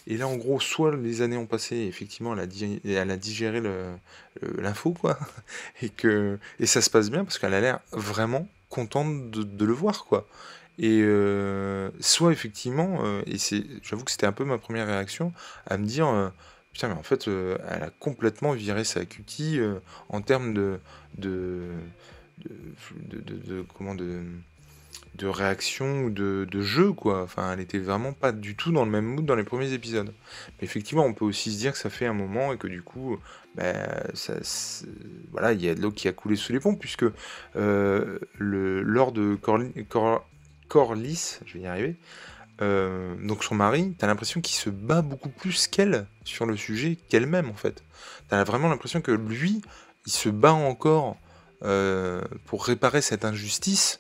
Et 0.07 0.17
là, 0.17 0.27
en 0.27 0.35
gros, 0.35 0.59
soit 0.59 0.95
les 0.95 1.21
années 1.21 1.37
ont 1.37 1.47
passé, 1.47 1.75
effectivement, 1.77 2.35
elle 2.35 2.39
a, 2.39 3.01
elle 3.01 3.11
a 3.11 3.17
digéré 3.17 3.61
l'info, 4.57 4.91
quoi, 4.93 5.17
et 5.81 5.89
que 5.89 6.37
et 6.59 6.65
ça 6.65 6.81
se 6.81 6.89
passe 6.89 7.09
bien 7.09 7.23
parce 7.23 7.39
qu'elle 7.39 7.53
a 7.53 7.61
l'air 7.61 7.79
vraiment 7.91 8.47
contente 8.69 9.31
de, 9.31 9.65
le 9.65 9.73
voir, 9.73 10.05
quoi. 10.05 10.27
Et 10.77 11.01
euh, 11.01 11.89
soit 12.01 12.31
effectivement, 12.31 12.99
euh, 13.03 13.21
et 13.25 13.37
c'est, 13.37 13.63
j'avoue 13.81 14.03
que 14.03 14.11
c'était 14.11 14.27
un 14.27 14.33
peu 14.33 14.43
ma 14.43 14.57
première 14.57 14.87
réaction, 14.87 15.33
à 15.65 15.77
me 15.77 15.85
dire 15.85 16.31
Putain, 16.75 16.89
mais 16.89 16.95
en 16.95 17.03
fait, 17.03 17.29
euh, 17.29 17.57
elle 17.69 17.83
a 17.83 17.89
complètement 17.89 18.51
viré 18.51 18.83
sa 18.83 19.05
cutie 19.05 19.61
euh, 19.61 19.75
en 20.09 20.19
termes 20.19 20.53
de 20.53 20.81
comment 23.73 23.95
de, 23.95 25.25
réaction 25.25 26.03
ou 26.03 26.09
de, 26.09 26.61
jeu, 26.61 26.91
quoi. 26.91 27.23
Enfin, 27.23 27.53
elle 27.53 27.61
était 27.61 27.79
vraiment 27.79 28.11
pas 28.11 28.33
du 28.33 28.57
tout 28.57 28.73
dans 28.73 28.83
le 28.83 28.91
même 28.91 29.05
mood 29.05 29.25
dans 29.25 29.37
les 29.37 29.45
premiers 29.45 29.71
épisodes. 29.71 30.13
Mais 30.59 30.65
effectivement, 30.65 31.05
on 31.05 31.13
peut 31.13 31.23
aussi 31.23 31.53
se 31.53 31.59
dire 31.59 31.71
que 31.71 31.77
ça 31.77 31.89
fait 31.89 32.07
un 32.07 32.13
moment 32.13 32.51
et 32.51 32.57
que 32.57 32.67
du 32.67 32.81
coup, 32.81 33.19
ça, 34.13 34.33
voilà, 35.31 35.53
il 35.53 35.63
y 35.63 35.69
a 35.69 35.75
de 35.75 35.81
l'eau 35.81 35.91
qui 35.91 36.09
a 36.09 36.11
coulé 36.11 36.35
sous 36.35 36.51
les 36.51 36.59
ponts, 36.59 36.75
puisque 36.75 37.05
euh, 37.55 38.19
le, 38.37 38.81
lors 38.81 39.13
de 39.13 39.35
Corlys, 40.67 41.39
je 41.45 41.53
vais 41.53 41.61
y 41.61 41.67
arriver, 41.67 41.95
euh, 42.61 43.15
donc 43.21 43.43
son 43.43 43.55
mari, 43.55 43.93
t'as 43.97 44.07
l'impression 44.07 44.41
qu'il 44.41 44.55
se 44.55 44.69
bat 44.69 45.01
beaucoup 45.01 45.29
plus 45.29 45.67
qu'elle 45.67 46.07
sur 46.23 46.45
le 46.45 46.55
sujet 46.55 46.97
qu'elle-même 47.09 47.49
en 47.49 47.55
fait. 47.55 47.83
T'as 48.29 48.43
vraiment 48.43 48.69
l'impression 48.69 49.01
que 49.01 49.11
lui, 49.11 49.61
il 50.05 50.11
se 50.11 50.29
bat 50.29 50.53
encore 50.53 51.17
euh, 51.63 52.21
pour 52.45 52.65
réparer 52.65 53.01
cette 53.01 53.25
injustice 53.25 53.99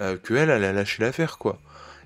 euh, 0.00 0.16
que 0.18 0.34
elle, 0.34 0.50
a 0.50 0.72
lâché 0.72 1.02
l'affaire 1.02 1.38
quoi. 1.38 1.58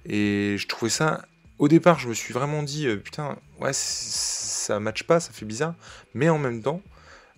Et 0.06 0.56
je 0.58 0.66
trouvais 0.68 0.90
ça. 0.90 1.22
Au 1.58 1.66
départ, 1.66 1.98
je 1.98 2.08
me 2.08 2.14
suis 2.14 2.32
vraiment 2.32 2.62
dit 2.62 2.86
putain, 3.02 3.36
ouais, 3.60 3.72
ça 3.72 4.78
match 4.78 5.02
pas, 5.02 5.18
ça 5.18 5.32
fait 5.32 5.44
bizarre. 5.44 5.74
Mais 6.14 6.28
en 6.28 6.38
même 6.38 6.62
temps, 6.62 6.80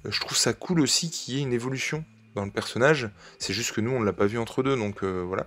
je 0.04 0.20
trouve 0.20 0.36
ça 0.36 0.52
cool 0.52 0.80
aussi 0.80 1.10
qu'il 1.10 1.34
y 1.34 1.38
ait 1.38 1.42
une 1.42 1.54
évolution 1.54 2.04
dans 2.34 2.44
le 2.44 2.50
personnage. 2.50 3.08
C'est 3.38 3.54
juste 3.54 3.72
que 3.72 3.80
nous, 3.80 3.92
on 3.92 4.02
l'a 4.02 4.12
pas 4.12 4.26
vu 4.26 4.38
entre 4.38 4.62
deux, 4.62 4.76
donc 4.76 5.02
voilà 5.02 5.46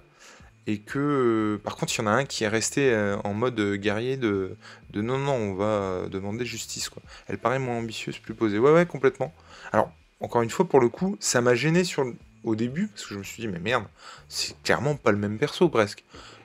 et 0.67 0.80
que 0.80 0.99
euh, 0.99 1.62
par 1.63 1.76
contre 1.76 1.93
il 1.93 1.99
y 1.99 2.02
en 2.02 2.08
a 2.08 2.12
un 2.12 2.26
qui 2.26 2.43
est 2.43 2.47
resté 2.47 2.91
euh, 2.91 3.17
en 3.23 3.34
mode 3.34 3.60
guerrier 3.76 4.17
de, 4.17 4.56
non 4.93 5.17
non 5.17 5.34
on 5.34 5.54
va 5.56 6.08
demander 6.10 6.45
justice 6.45 6.89
quoi. 6.89 7.02
Elle 7.28 7.38
paraît 7.38 7.60
moins 7.60 7.78
ambitieuse, 7.78 8.17
plus 8.19 8.34
posée. 8.34 8.60
Ouais 8.60 8.71
ouais 8.71 8.86
complètement. 8.86 9.34
Alors 9.71 9.91
encore 10.19 10.41
une 10.41 10.49
fois 10.49 10.67
pour 10.67 10.80
le 10.80 10.89
coup 10.89 11.17
ça 11.19 11.41
m'a 11.41 11.56
gêné 11.56 11.84
sur 11.84 12.06
au 12.43 12.56
début 12.56 12.88
parce 12.88 13.04
que 13.06 13.13
je 13.13 13.19
me 13.19 13.23
suis 13.23 13.41
dit 13.41 13.47
mais 13.47 13.60
merde 13.60 13.86
c'est 14.30 14.62
clairement 14.63 14.95
pas 14.95 15.12
le 15.12 15.17
même 15.17 15.38
perso 15.38 15.69
presque. 15.69 16.04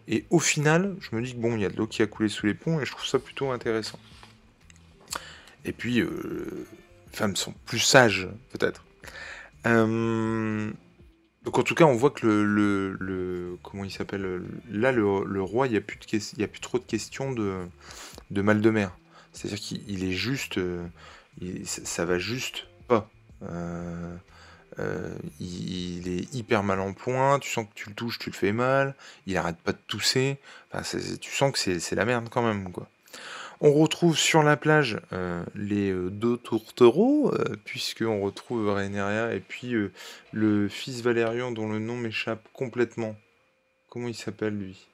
Et 0.08 0.24
au 0.30 0.40
final 0.40 0.96
je 1.00 1.14
me 1.14 1.22
dis 1.22 1.34
que 1.34 1.38
bon 1.38 1.54
il 1.54 1.62
y 1.62 1.64
a 1.64 1.68
de 1.68 1.76
l'eau 1.76 1.86
qui 1.86 2.02
a 2.02 2.06
coulé 2.06 2.28
sous 2.28 2.46
les 2.46 2.54
ponts 2.54 2.80
et 2.80 2.84
je 2.84 2.92
trouve 2.92 3.06
ça 3.06 3.18
plutôt 3.18 3.50
intéressant. 3.50 3.98
Et 5.64 5.72
puis 5.72 6.00
euh, 6.00 6.66
les 7.10 7.16
femmes 7.16 7.36
sont 7.36 7.54
plus 7.66 7.78
sages 7.78 8.28
peut-être. 8.50 8.84
Euh, 9.66 10.70
donc 11.48 11.58
en 11.60 11.62
tout 11.62 11.74
cas, 11.74 11.84
on 11.84 11.94
voit 11.94 12.10
que 12.10 12.26
le, 12.26 13.56
comment 13.62 13.82
il 13.82 13.90
s'appelle 13.90 14.42
là 14.70 14.92
le, 14.92 15.40
roi, 15.40 15.66
il 15.66 15.70
n'y 15.70 15.78
a 15.78 15.80
plus 15.80 15.96
de 15.96 16.04
il 16.12 16.40
y 16.40 16.44
a 16.44 16.46
plus 16.46 16.60
trop 16.60 16.78
de 16.78 16.84
questions 16.84 17.32
de, 17.32 18.42
mal 18.42 18.60
de 18.60 18.68
mer. 18.68 18.94
C'est-à-dire 19.32 19.58
qu'il 19.58 20.04
est 20.04 20.12
juste, 20.12 20.58
euh, 20.58 20.86
ça, 21.64 22.04
va 22.04 22.18
juste 22.18 22.66
pas. 22.86 23.08
Euh, 23.44 24.14
euh, 24.78 25.16
il, 25.40 26.06
est 26.08 26.34
hyper 26.34 26.62
mal 26.64 26.80
en 26.80 26.92
point, 26.92 27.38
tu 27.38 27.50
sens 27.50 27.64
que 27.64 27.74
tu 27.74 27.88
le 27.88 27.94
touches, 27.94 28.18
tu 28.18 28.28
le 28.28 28.36
fais 28.36 28.52
mal, 28.52 28.94
il 29.26 29.34
arrête 29.38 29.56
pas 29.56 29.72
de 29.72 29.78
tousser, 29.86 30.36
tu 31.18 31.32
sens 31.32 31.50
que 31.50 31.78
c'est 31.78 31.94
la 31.94 32.04
merde 32.04 32.28
quand 32.30 32.42
même, 32.42 32.70
quoi. 32.72 32.90
On 33.60 33.72
retrouve 33.72 34.16
sur 34.16 34.44
la 34.44 34.56
plage 34.56 35.00
euh, 35.12 35.44
les 35.54 35.92
deux 35.92 36.36
tourtereaux, 36.36 37.32
puisqu'on 37.64 38.20
retrouve 38.20 38.68
Rhaenyra 38.68 39.34
et 39.34 39.40
puis 39.40 39.74
le 40.32 40.68
fils 40.68 41.00
Valérian 41.00 41.50
dont 41.50 41.68
le 41.68 41.80
nom 41.80 41.96
m'échappe 41.96 42.46
complètement. 42.52 43.16
Comment 43.88 44.08
il 44.08 44.14
s'appelle 44.14 44.56
lui? 44.56 44.86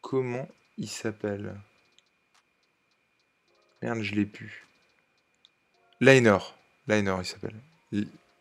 Comment 0.00 0.48
il 0.78 0.88
s'appelle? 0.88 1.54
Merde, 3.82 4.00
je 4.02 4.14
l'ai 4.14 4.26
pu. 4.26 4.66
Liner. 6.00 6.38
Liner, 6.88 7.16
il 7.18 7.26
s'appelle. 7.26 7.54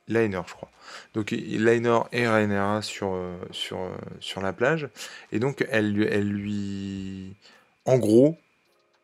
Liner, 0.09 0.41
je 0.47 0.53
crois. 0.53 0.69
Donc 1.13 1.31
Liner 1.31 1.99
et 2.11 2.25
sur, 2.81 3.13
euh, 3.13 3.37
euh, 3.77 3.89
sur 4.19 4.41
la 4.41 4.53
plage. 4.53 4.89
Et 5.31 5.39
donc 5.39 5.65
elle, 5.69 6.07
elle 6.11 6.27
lui... 6.27 7.35
En 7.85 7.97
gros, 7.97 8.37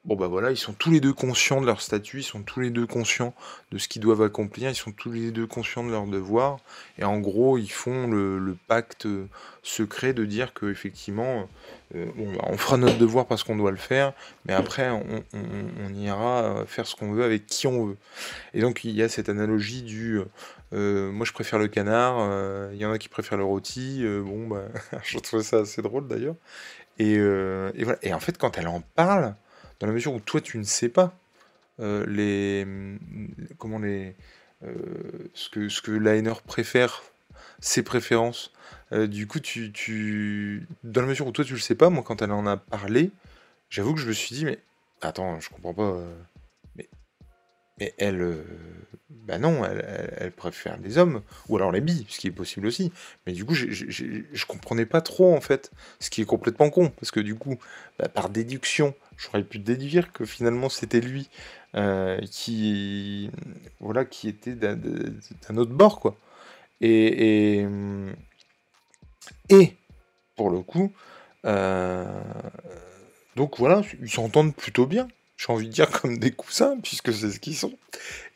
bon 0.06 0.16
bah 0.16 0.28
voilà, 0.28 0.52
ils 0.52 0.58
sont 0.58 0.74
tous 0.74 0.92
les 0.92 1.00
deux 1.00 1.14
conscients 1.14 1.62
de 1.62 1.66
leur 1.66 1.82
statut, 1.82 2.20
ils 2.20 2.24
sont 2.24 2.44
tous 2.44 2.60
les 2.60 2.70
deux 2.70 2.86
conscients 2.86 3.34
de 3.72 3.78
ce 3.80 3.88
qu'ils 3.88 4.02
doivent 4.02 4.22
accomplir, 4.22 4.70
ils 4.70 4.76
sont 4.76 4.92
tous 4.92 5.12
les 5.12 5.32
deux 5.32 5.48
conscients 5.48 5.84
de 5.84 5.90
leur 5.90 6.06
devoir, 6.06 6.60
et 7.00 7.04
en 7.04 7.20
gros 7.20 7.58
ils 7.58 7.72
font 7.72 8.08
le, 8.08 8.56
pacte 8.68 9.08
secret 9.64 10.14
de 10.14 10.26
dire 10.26 10.54
que 10.54 10.68
effectivement 10.72 11.50
euh, 11.96 12.06
bah, 12.16 12.46
on 12.48 12.58
fera 12.58 12.78
notre 12.78 12.98
devoir 12.98 13.26
parce 13.26 13.44
qu'on 13.44 13.56
doit 13.56 13.72
le 13.72 13.78
faire, 13.78 14.14
mais 14.46 14.54
après 14.54 14.90
on, 14.90 15.94
ira 15.94 16.64
faire 16.68 16.86
ce 16.86 16.96
qu'on 16.96 17.12
veut 17.12 17.24
avec 17.24 17.48
qui 17.48 17.68
on 17.68 17.88
veut. 17.88 17.98
Et 18.54 18.62
donc 18.62 18.84
il 18.84 18.92
y 18.92 19.02
a 19.02 19.10
cette 19.10 19.30
analogie 19.30 19.82
du 19.82 20.20
euh, 20.74 21.12
moi 21.12 21.26
je 21.26 21.34
préfère 21.34 21.60
le 21.60 21.68
canard, 21.68 22.18
euh, 22.20 22.70
il 22.74 22.80
y 22.80 22.86
en 22.86 22.92
a 22.92 22.98
qui 23.00 23.10
préfèrent 23.10 23.38
le 23.38 23.44
rôti, 23.44 24.04
bon 24.24 24.48
bah 24.48 24.66
je 25.04 25.18
trouve 25.18 25.42
ça 25.42 25.60
assez 25.60 25.82
drôle 25.82 26.08
d'ailleurs. 26.08 26.36
Et, 26.98 27.14
et, 27.16 27.84
voilà. 27.84 27.98
Et 28.04 28.14
en 28.14 28.20
fait 28.20 28.38
quand 28.38 28.58
elle 28.58 28.68
en 28.68 28.82
parle, 28.96 29.36
dans 29.80 29.88
la 29.88 29.94
mesure 29.94 30.14
où 30.14 30.20
toi 30.20 30.42
tu 30.42 30.58
ne 30.58 30.64
sais 30.64 30.90
pas 30.90 31.18
euh, 31.80 32.06
les 32.08 32.66
comment 33.58 33.80
les 33.80 34.16
euh, 34.64 34.74
ce 35.34 35.50
que 35.50 35.70
ce 35.70 35.92
Liner 35.92 36.34
préfère 36.46 37.04
ses 37.60 37.84
préférences 37.84 38.52
euh, 38.94 39.08
du 39.08 39.28
coup 39.28 39.40
tu, 39.40 39.72
tu 39.72 40.68
dans 40.84 41.02
la 41.02 41.08
mesure 41.08 41.28
où 41.28 41.32
toi 41.32 41.44
tu 41.44 41.54
le 41.54 41.60
sais 41.60 41.76
pas 41.76 41.90
moi 41.90 42.04
quand 42.06 42.22
elle 42.22 42.32
en 42.32 42.46
a 42.48 42.58
parlé 42.58 43.12
j'avoue 43.70 43.94
que 43.94 44.00
je 44.00 44.08
me 44.08 44.14
suis 44.14 44.36
dit 44.36 44.46
mais 44.46 44.60
attends 45.02 45.40
je 45.40 45.50
comprends 45.50 45.74
pas 45.74 45.98
mais 47.80 47.94
elle 47.98 48.38
bah 49.10 49.40
non, 49.40 49.64
elle, 49.66 50.32
préfère 50.32 50.78
les 50.78 50.98
hommes, 50.98 51.22
ou 51.50 51.58
alors 51.58 51.72
les 51.72 51.82
billes, 51.82 52.06
ce 52.10 52.20
qui 52.20 52.28
est 52.28 52.32
possible 52.32 52.68
aussi. 52.68 52.92
Mais 53.26 53.34
du 53.34 53.44
coup, 53.44 53.54
je 53.56 54.46
comprenais 54.46 54.86
pas 54.86 55.02
trop 55.02 55.36
en 55.36 55.42
fait, 55.42 55.72
ce 56.00 56.10
qui 56.10 56.22
est 56.22 56.26
complètement 56.26 56.70
con, 56.70 56.90
parce 56.90 57.12
que 57.12 57.20
du 57.20 57.36
coup, 57.36 57.58
bah, 57.98 58.08
par 58.08 58.30
déduction, 58.30 58.94
j'aurais 59.18 59.44
pu 59.44 59.60
déduire 59.60 60.12
que 60.12 60.26
finalement 60.26 60.70
c'était 60.70 61.02
lui 61.02 61.30
euh, 61.76 62.20
qui, 62.32 63.32
voilà, 63.80 64.06
qui 64.06 64.30
était 64.30 64.54
d'un 64.54 65.58
autre 65.58 65.74
bord, 65.74 66.00
quoi. 66.00 66.16
Et, 66.82 67.62
et, 67.62 67.68
et 69.50 69.76
pour 70.36 70.52
le 70.52 70.62
coup, 70.62 70.92
euh, 71.46 72.06
donc 73.36 73.58
voilà, 73.58 73.82
ils 74.02 74.10
s'entendent 74.10 74.56
plutôt 74.56 74.86
bien 74.86 75.08
j'ai 75.38 75.52
envie 75.52 75.68
de 75.68 75.74
dire 75.74 75.90
comme 75.90 76.18
des 76.18 76.32
coussins, 76.32 76.78
puisque 76.82 77.14
c'est 77.14 77.32
ce 77.32 77.40
qu'ils 77.40 77.56
sont. 77.56 77.74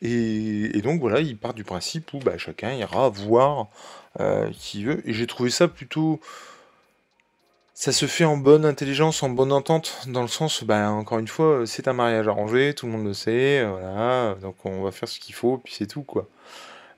Et, 0.02 0.80
donc 0.82 1.00
voilà, 1.00 1.20
il 1.20 1.36
part 1.36 1.54
du 1.54 1.64
principe 1.64 2.12
où 2.12 2.18
bah, 2.18 2.38
chacun 2.38 2.72
ira 2.72 3.08
voir 3.08 3.68
euh, 4.20 4.50
qui 4.52 4.84
veut. 4.84 5.08
Et 5.08 5.12
j'ai 5.12 5.26
trouvé 5.26 5.50
ça 5.50 5.68
plutôt. 5.68 6.20
Ça 7.74 7.92
se 7.92 8.04
fait 8.04 8.24
en 8.24 8.36
bonne 8.36 8.66
intelligence, 8.66 9.22
en 9.22 9.30
bonne 9.30 9.52
entente, 9.52 10.02
dans 10.06 10.20
le 10.20 10.28
sens, 10.28 10.64
bah, 10.64 10.90
encore 10.90 11.18
une 11.18 11.28
fois, 11.28 11.62
c'est 11.64 11.88
un 11.88 11.94
mariage 11.94 12.28
arrangé, 12.28 12.74
tout 12.74 12.84
le 12.84 12.92
monde 12.92 13.06
le 13.06 13.14
sait, 13.14 13.64
voilà, 13.64 14.36
donc 14.42 14.66
on 14.66 14.82
va 14.82 14.90
faire 14.90 15.08
ce 15.08 15.18
qu'il 15.18 15.34
faut, 15.34 15.56
puis 15.56 15.72
c'est 15.78 15.86
tout, 15.86 16.02
quoi. 16.02 16.28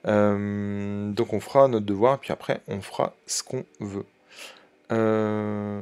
Euh, 0.05 1.09
donc 1.11 1.31
on 1.31 1.39
fera 1.39 1.69
notre 1.69 1.85
devoir, 1.85 2.19
puis 2.19 2.33
après, 2.33 2.59
on 2.67 2.81
fera 2.81 3.15
ce 3.27 3.43
qu'on 3.43 3.63
veut. 3.79 4.05
Euh, 4.91 5.81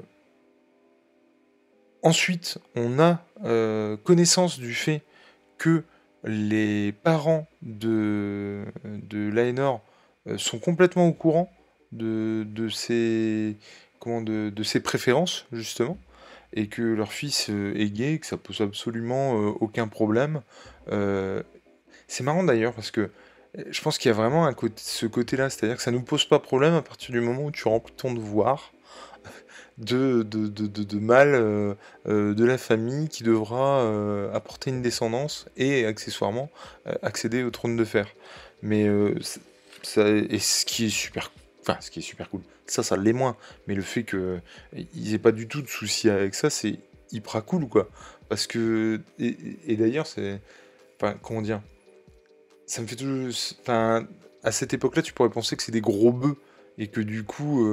Ensuite, 2.04 2.58
on 2.76 3.00
a 3.00 3.24
euh, 3.44 3.96
connaissance 3.98 4.60
du 4.60 4.74
fait 4.74 5.02
que 5.58 5.84
les 6.24 6.92
parents 6.92 7.48
de, 7.62 8.66
de 8.84 9.32
euh, 10.28 10.38
sont 10.38 10.60
complètement 10.60 11.08
au 11.08 11.14
courant 11.14 11.52
de, 11.92 12.46
ses, 12.70 13.56
préférences, 14.84 15.46
justement, 15.52 15.98
et 16.54 16.68
que 16.68 16.82
leur 16.82 17.14
fils 17.14 17.50
euh, 17.50 17.74
est 17.76 17.92
gay, 17.92 18.18
que 18.18 18.26
ça 18.26 18.38
pose 18.38 18.62
absolument 18.62 19.34
aucun 19.60 19.88
problème. 19.88 20.42
c'est 22.08 22.24
marrant 22.24 22.44
d'ailleurs, 22.44 22.74
parce 22.74 22.90
que 22.90 23.12
je 23.70 23.82
pense 23.82 23.98
qu'il 23.98 24.10
y 24.10 24.14
a 24.14 24.16
vraiment 24.16 24.50
ce 24.76 25.06
côté-là, 25.06 25.50
c'est-à-dire 25.50 25.78
que 25.78 25.84
ça 25.84 25.92
ne 25.92 25.98
nous 25.98 26.04
pose 26.04 26.26
pas 26.26 26.40
problème 26.40 26.74
à 26.74 26.82
partir 26.82 27.12
du 27.12 27.22
moment 27.22 27.46
où 27.46 27.52
tu 27.52 27.68
remplis 27.68 27.94
ton 27.94 28.14
devoir 28.14 28.72
de, 29.82 30.22
de, 30.24 30.52
euh, 31.12 31.74
euh, 32.08 32.34
de 32.34 32.46
la 32.46 32.58
famille 32.58 33.10
qui 33.10 33.24
devra 33.24 33.82
euh, 33.82 34.32
apporter 34.34 34.70
une 34.70 34.82
descendance 34.82 35.48
et 35.58 35.86
accessoirement 35.86 36.50
accéder 37.02 37.44
au 37.44 37.50
trône 37.50 37.76
de 37.76 37.84
fer. 37.84 38.08
Mais 38.62 38.88
ce 39.84 40.65
qui 40.65 40.86
est 40.86 40.89
super, 40.89 41.32
enfin 41.62 41.78
ce 41.82 41.89
qui 41.89 42.00
est 42.00 42.04
super 42.04 42.30
cool, 42.30 42.41
ça, 42.67 42.84
ça 42.84 42.96
l'est 42.96 43.13
moins. 43.13 43.36
Mais 43.67 43.74
le 43.76 43.82
fait 43.82 44.04
qu'ils 44.04 45.13
aient 45.13 45.20
pas 45.20 45.32
du 45.32 45.48
tout 45.48 45.62
de 45.62 45.67
soucis 45.67 46.10
avec 46.10 46.36
ça, 46.36 46.50
c'est 46.50 46.80
hyper 47.12 47.44
cool 47.44 47.67
quoi. 47.67 47.89
Parce 48.30 48.48
que 48.48 49.02
et, 49.20 49.76
d'ailleurs 49.76 50.06
c'est, 50.06 50.39
enfin 50.98 51.15
comment 51.22 51.41
dire, 51.41 51.62
ça 52.67 52.82
me 52.82 52.88
fait 52.88 52.96
toujours, 52.96 53.34
enfin 53.62 54.08
à 54.44 54.52
cette 54.52 54.74
époque-là, 54.74 55.02
tu 55.02 55.13
pourrais 55.13 55.30
penser 55.30 55.56
que 55.56 55.63
c'est 55.63 55.72
des 55.72 55.82
gros 55.82 56.12
bœufs 56.12 56.38
et 56.78 56.88
que 56.88 57.02
du 57.02 57.24
coup, 57.24 57.65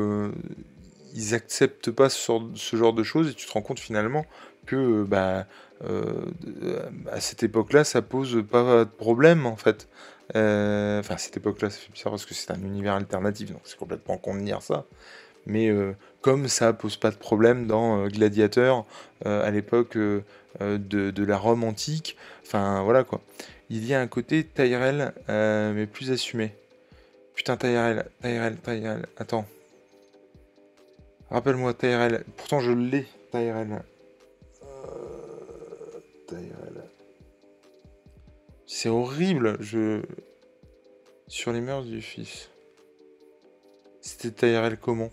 ils 1.19 1.35
acceptent 1.35 1.91
pas 1.91 2.09
ce, 2.09 2.77
genre 2.77 2.93
de 2.93 3.03
choses 3.03 3.31
et 3.31 3.35
tu 3.35 3.47
te 3.47 3.53
rends 3.53 3.61
compte 3.61 3.81
finalement 3.81 4.25
que 4.67 5.03
bah, 5.03 5.47
euh, 5.85 6.23
à 7.11 7.21
cette 7.21 7.43
époque-là, 7.43 7.83
ça 7.83 8.03
pose 8.03 8.45
pas 8.49 8.85
de 8.85 8.91
problème 8.91 9.45
en 9.45 9.57
fait. 9.57 9.89
Euh, 10.37 11.01
enfin, 11.01 11.15
à 11.15 11.19
cette 11.19 11.37
époque-là, 11.37 11.71
ça 11.71 11.79
fait 11.79 11.93
bizarre 11.93 12.13
parce 12.13 12.25
que 12.25 12.35
c'est 12.35 12.53
un 12.53 12.63
univers 12.63 12.95
alternatif, 12.95 13.51
donc 13.51 13.63
c'est 13.65 13.79
complètement 13.79 14.17
con 14.17 14.37
de 14.37 14.43
dire 14.43 14.63
ça. 14.63 14.85
Mais 15.47 15.71
euh, 15.71 15.93
comme 16.21 16.47
ça 16.47 16.73
pose 16.73 16.97
pas 16.97 17.11
de 17.11 17.17
problème 17.17 17.67
dans 17.67 18.07
Gladiateur 18.07 18.85
à 19.25 19.51
l'époque 19.51 19.97
de, 19.97 20.23
la 20.61 21.37
Rome 21.37 21.65
antique, 21.65 22.17
enfin 22.47 22.83
voilà 22.85 23.03
quoi. 23.03 23.21
Il 23.71 23.85
y 23.85 23.93
a 23.93 24.01
un 24.01 24.07
côté 24.07 24.45
Tyrell, 24.45 25.13
mais 25.29 25.87
plus 25.87 26.13
assumé. 26.13 26.55
Putain, 27.35 27.57
Tyrell, 27.57 28.07
Tyrell, 28.23 28.57
Tyrell, 28.59 29.07
attends. 29.17 29.47
Rappelle-moi 31.31 31.75
TRL. 31.75 32.25
Pourtant, 32.37 32.61
je 32.61 32.73
l'ai, 32.73 33.07
TRL. 33.33 33.83
Euh, 34.63 36.39
C'est 38.67 38.89
horrible. 38.89 39.57
Je. 39.61 40.03
Sur 41.27 41.53
les 41.53 41.61
mœurs 41.61 41.85
du 41.85 42.01
fils. 42.01 42.51
C'était 44.01 44.31
TRL 44.31 44.79
comment 44.79 45.11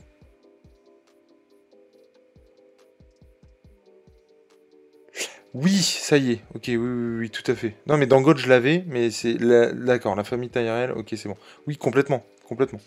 Oui, 5.56 5.72
ça 5.72 6.18
y 6.18 6.34
est. 6.34 6.42
Ok, 6.54 6.64
oui, 6.68 6.76
oui, 6.76 7.18
oui, 7.20 7.30
tout 7.30 7.50
à 7.50 7.56
fait. 7.56 7.76
Non, 7.88 7.96
mais 7.96 8.08
dans 8.08 8.22
God, 8.22 8.38
je 8.38 8.50
l'avais, 8.50 8.84
mais 8.88 9.10
c'est. 9.10 9.36
D'accord, 9.36 10.16
la 10.16 10.26
famille 10.26 10.50
Tyrell, 10.50 10.92
ok, 10.92 11.08
c'est 11.16 11.30
bon. 11.30 11.38
Oui, 11.66 11.78
complètement. 11.78 12.26
Complètement. 12.46 12.80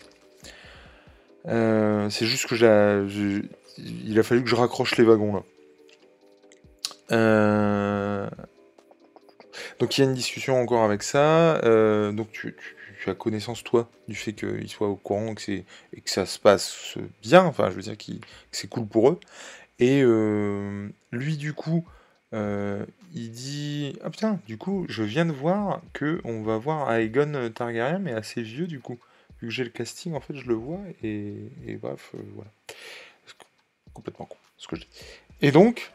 Euh, 1.47 2.09
c'est 2.09 2.25
juste 2.25 2.47
que 2.47 2.55
j'ai, 2.55 3.41
il 3.77 4.19
a 4.19 4.23
fallu 4.23 4.43
que 4.43 4.49
je 4.49 4.55
raccroche 4.55 4.97
les 4.97 5.03
wagons 5.03 5.35
là. 5.35 5.43
Euh, 7.11 8.29
donc 9.79 9.97
il 9.97 10.01
y 10.01 10.03
a 10.03 10.07
une 10.07 10.15
discussion 10.15 10.61
encore 10.61 10.83
avec 10.83 11.03
ça. 11.03 11.57
Euh, 11.63 12.11
donc 12.11 12.31
tu, 12.31 12.55
as 13.07 13.15
connaissance 13.15 13.63
toi 13.63 13.89
du 14.07 14.15
fait 14.15 14.33
qu'il 14.33 14.69
soit 14.69 14.87
au 14.87 14.95
courant 14.95 15.33
et 15.47 16.01
que 16.01 16.09
ça 16.09 16.25
se 16.25 16.37
passe 16.37 16.95
bien. 17.21 17.43
Enfin, 17.43 17.69
je 17.69 17.75
veux 17.75 17.81
dire 17.81 17.97
que 17.97 18.11
c'est 18.51 18.67
cool 18.67 18.85
pour 18.85 19.09
eux. 19.09 19.19
Et 19.79 20.03
lui 21.11 21.37
du 21.37 21.53
coup, 21.53 21.87
il 22.33 23.31
dit 23.31 23.97
ah 24.03 24.09
putain, 24.09 24.39
du 24.45 24.57
coup, 24.57 24.85
je 24.89 25.03
viens 25.03 25.25
de 25.25 25.31
voir 25.31 25.81
que 25.93 26.19
on 26.25 26.43
va 26.43 26.57
voir 26.57 26.91
Aegon 26.91 27.49
Targaryen, 27.55 27.99
mais 27.99 28.11
assez 28.11 28.41
vieux 28.41 28.67
du 28.67 28.81
coup 28.81 28.99
vu 29.41 29.47
que 29.47 29.53
j'ai 29.53 29.63
le 29.63 29.69
casting, 29.69 30.13
en 30.13 30.19
fait, 30.19 30.35
je 30.35 30.47
le 30.47 30.55
vois 30.55 30.79
et, 31.03 31.77
bref, 31.81 32.11
euh, 32.15 32.21
voilà. 32.35 32.51
Complètement 33.93 34.25
con, 34.25 34.37
ce 34.57 34.67
que 34.67 34.75
je 34.75 34.81
dis. 34.81 34.87
Et 35.41 35.51
donc, 35.51 35.91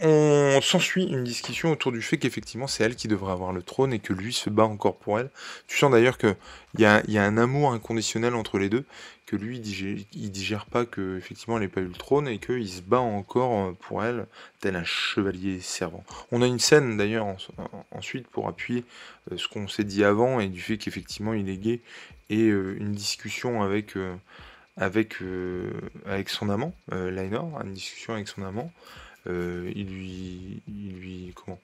on, 0.00 0.54
on 0.56 0.60
s'ensuit 0.60 1.04
une 1.04 1.24
discussion 1.24 1.72
autour 1.72 1.92
du 1.92 2.02
fait 2.02 2.18
qu'effectivement 2.18 2.66
c'est 2.66 2.84
elle 2.84 2.96
qui 2.96 3.08
devrait 3.08 3.32
avoir 3.32 3.52
le 3.52 3.62
trône 3.62 3.92
et 3.92 3.98
que 3.98 4.12
lui 4.12 4.32
se 4.32 4.50
bat 4.50 4.64
encore 4.64 4.96
pour 4.96 5.18
elle. 5.18 5.30
Tu 5.66 5.76
sens 5.76 5.90
d'ailleurs 5.90 6.18
qu'il 6.18 6.36
y 6.78 6.84
a, 6.84 7.02
y 7.08 7.18
a 7.18 7.24
un 7.24 7.36
amour 7.36 7.72
inconditionnel 7.72 8.34
entre 8.34 8.58
les 8.58 8.68
deux, 8.68 8.84
que 9.26 9.36
lui 9.36 9.56
il 9.56 9.60
digère, 9.60 9.96
digère 10.14 10.66
pas 10.66 10.86
que 10.86 11.18
effectivement 11.18 11.56
elle 11.56 11.64
n'ait 11.64 11.68
pas 11.68 11.82
eu 11.82 11.86
le 11.86 11.92
trône 11.92 12.28
et 12.28 12.38
qu'il 12.38 12.68
se 12.68 12.80
bat 12.80 13.00
encore 13.00 13.74
pour 13.76 14.02
elle, 14.02 14.26
tel 14.60 14.74
un 14.74 14.84
chevalier 14.84 15.60
servant. 15.60 16.02
On 16.32 16.40
a 16.40 16.46
une 16.46 16.58
scène 16.58 16.96
d'ailleurs 16.96 17.26
ensuite 17.90 18.26
pour 18.28 18.48
appuyer 18.48 18.84
euh, 19.30 19.36
ce 19.36 19.46
qu'on 19.48 19.68
s'est 19.68 19.84
dit 19.84 20.02
avant 20.02 20.40
et 20.40 20.48
du 20.48 20.60
fait 20.60 20.78
qu'effectivement 20.78 21.34
il 21.34 21.48
est 21.50 21.58
gay 21.58 21.80
et 22.30 22.48
euh, 22.48 22.76
une 22.78 22.92
discussion 22.92 23.62
avec, 23.62 23.96
euh, 23.96 24.14
avec, 24.78 25.16
avec 26.06 26.28
son 26.28 26.48
amant, 26.48 26.72
Lainor, 26.90 27.60
une 27.64 27.74
discussion 27.74 28.14
avec 28.14 28.28
son 28.28 28.42
amant. 28.44 28.72
Euh, 29.28 29.70
il 29.74 29.86
lui, 29.86 30.62
il 30.68 31.32
comment? 31.34 31.60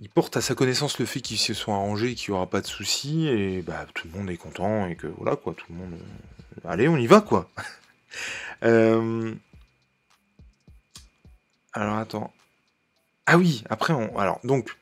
Il 0.00 0.08
porte 0.08 0.36
à 0.36 0.40
sa 0.40 0.54
connaissance 0.54 0.98
le 0.98 1.06
fait 1.06 1.20
qu'ils 1.20 1.38
se 1.38 1.54
sont 1.54 1.72
arrangés 1.72 2.10
et 2.10 2.14
qu'il 2.14 2.32
n'y 2.32 2.36
aura 2.36 2.48
pas 2.48 2.60
de 2.60 2.66
soucis 2.66 3.28
et 3.28 3.62
bah 3.62 3.86
tout 3.94 4.08
le 4.12 4.18
monde 4.18 4.28
est 4.28 4.36
content 4.36 4.88
et 4.88 4.96
que 4.96 5.06
voilà 5.06 5.36
quoi, 5.36 5.54
tout 5.54 5.66
le 5.70 5.76
monde, 5.76 5.92
euh, 5.94 6.68
allez 6.68 6.88
on 6.88 6.96
y 6.96 7.06
va 7.06 7.20
quoi. 7.20 7.48
Euh, 8.62 9.34
alors 11.72 11.96
attends. 11.96 12.32
Ah 13.26 13.36
oui, 13.36 13.64
après 13.68 13.92
on, 13.92 14.16
alors 14.16 14.40
donc. 14.44 14.76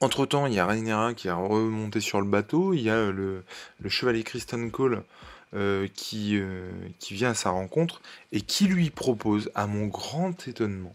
Entre 0.00 0.24
temps, 0.24 0.46
il 0.46 0.54
y 0.54 0.58
a 0.58 0.64
Rhaenyra 0.64 1.12
qui 1.12 1.28
a 1.28 1.34
remonté 1.34 2.00
sur 2.00 2.20
le 2.20 2.26
bateau. 2.26 2.72
Il 2.72 2.80
y 2.80 2.88
a 2.88 3.10
le, 3.10 3.44
le 3.80 3.88
chevalier 3.90 4.24
Kristen 4.24 4.70
Cole 4.70 5.04
euh, 5.52 5.88
qui, 5.92 6.38
euh, 6.38 6.70
qui 7.00 7.14
vient 7.14 7.30
à 7.30 7.34
sa 7.34 7.50
rencontre 7.50 8.00
et 8.30 8.40
qui 8.40 8.68
lui 8.68 8.88
propose, 8.90 9.50
à 9.56 9.66
mon 9.66 9.88
grand 9.88 10.46
étonnement, 10.46 10.94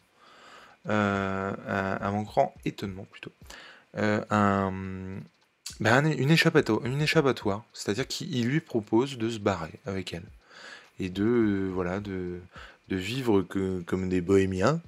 euh, 0.87 1.51
à, 1.99 2.09
mon 2.11 2.21
grand 2.21 2.55
étonnement 2.63 3.05
plutôt, 3.11 3.33
un, 3.97 4.71
ben 5.81 6.05
une, 6.05 6.31
échappatoire, 6.31 6.85
une 6.85 7.01
échappatoire, 7.01 7.65
c'est-à-dire 7.73 8.07
qu'il 8.07 8.47
lui 8.47 8.61
propose 8.61 9.17
de 9.17 9.29
se 9.29 9.39
barrer 9.39 9.77
avec 9.85 10.13
elle 10.13 10.23
et 11.01 11.09
de 11.09 11.69
voilà 11.73 11.99
de, 11.99 12.39
vivre 12.89 13.41
comme 13.41 14.07
des 14.07 14.21
bohémiens, 14.21 14.79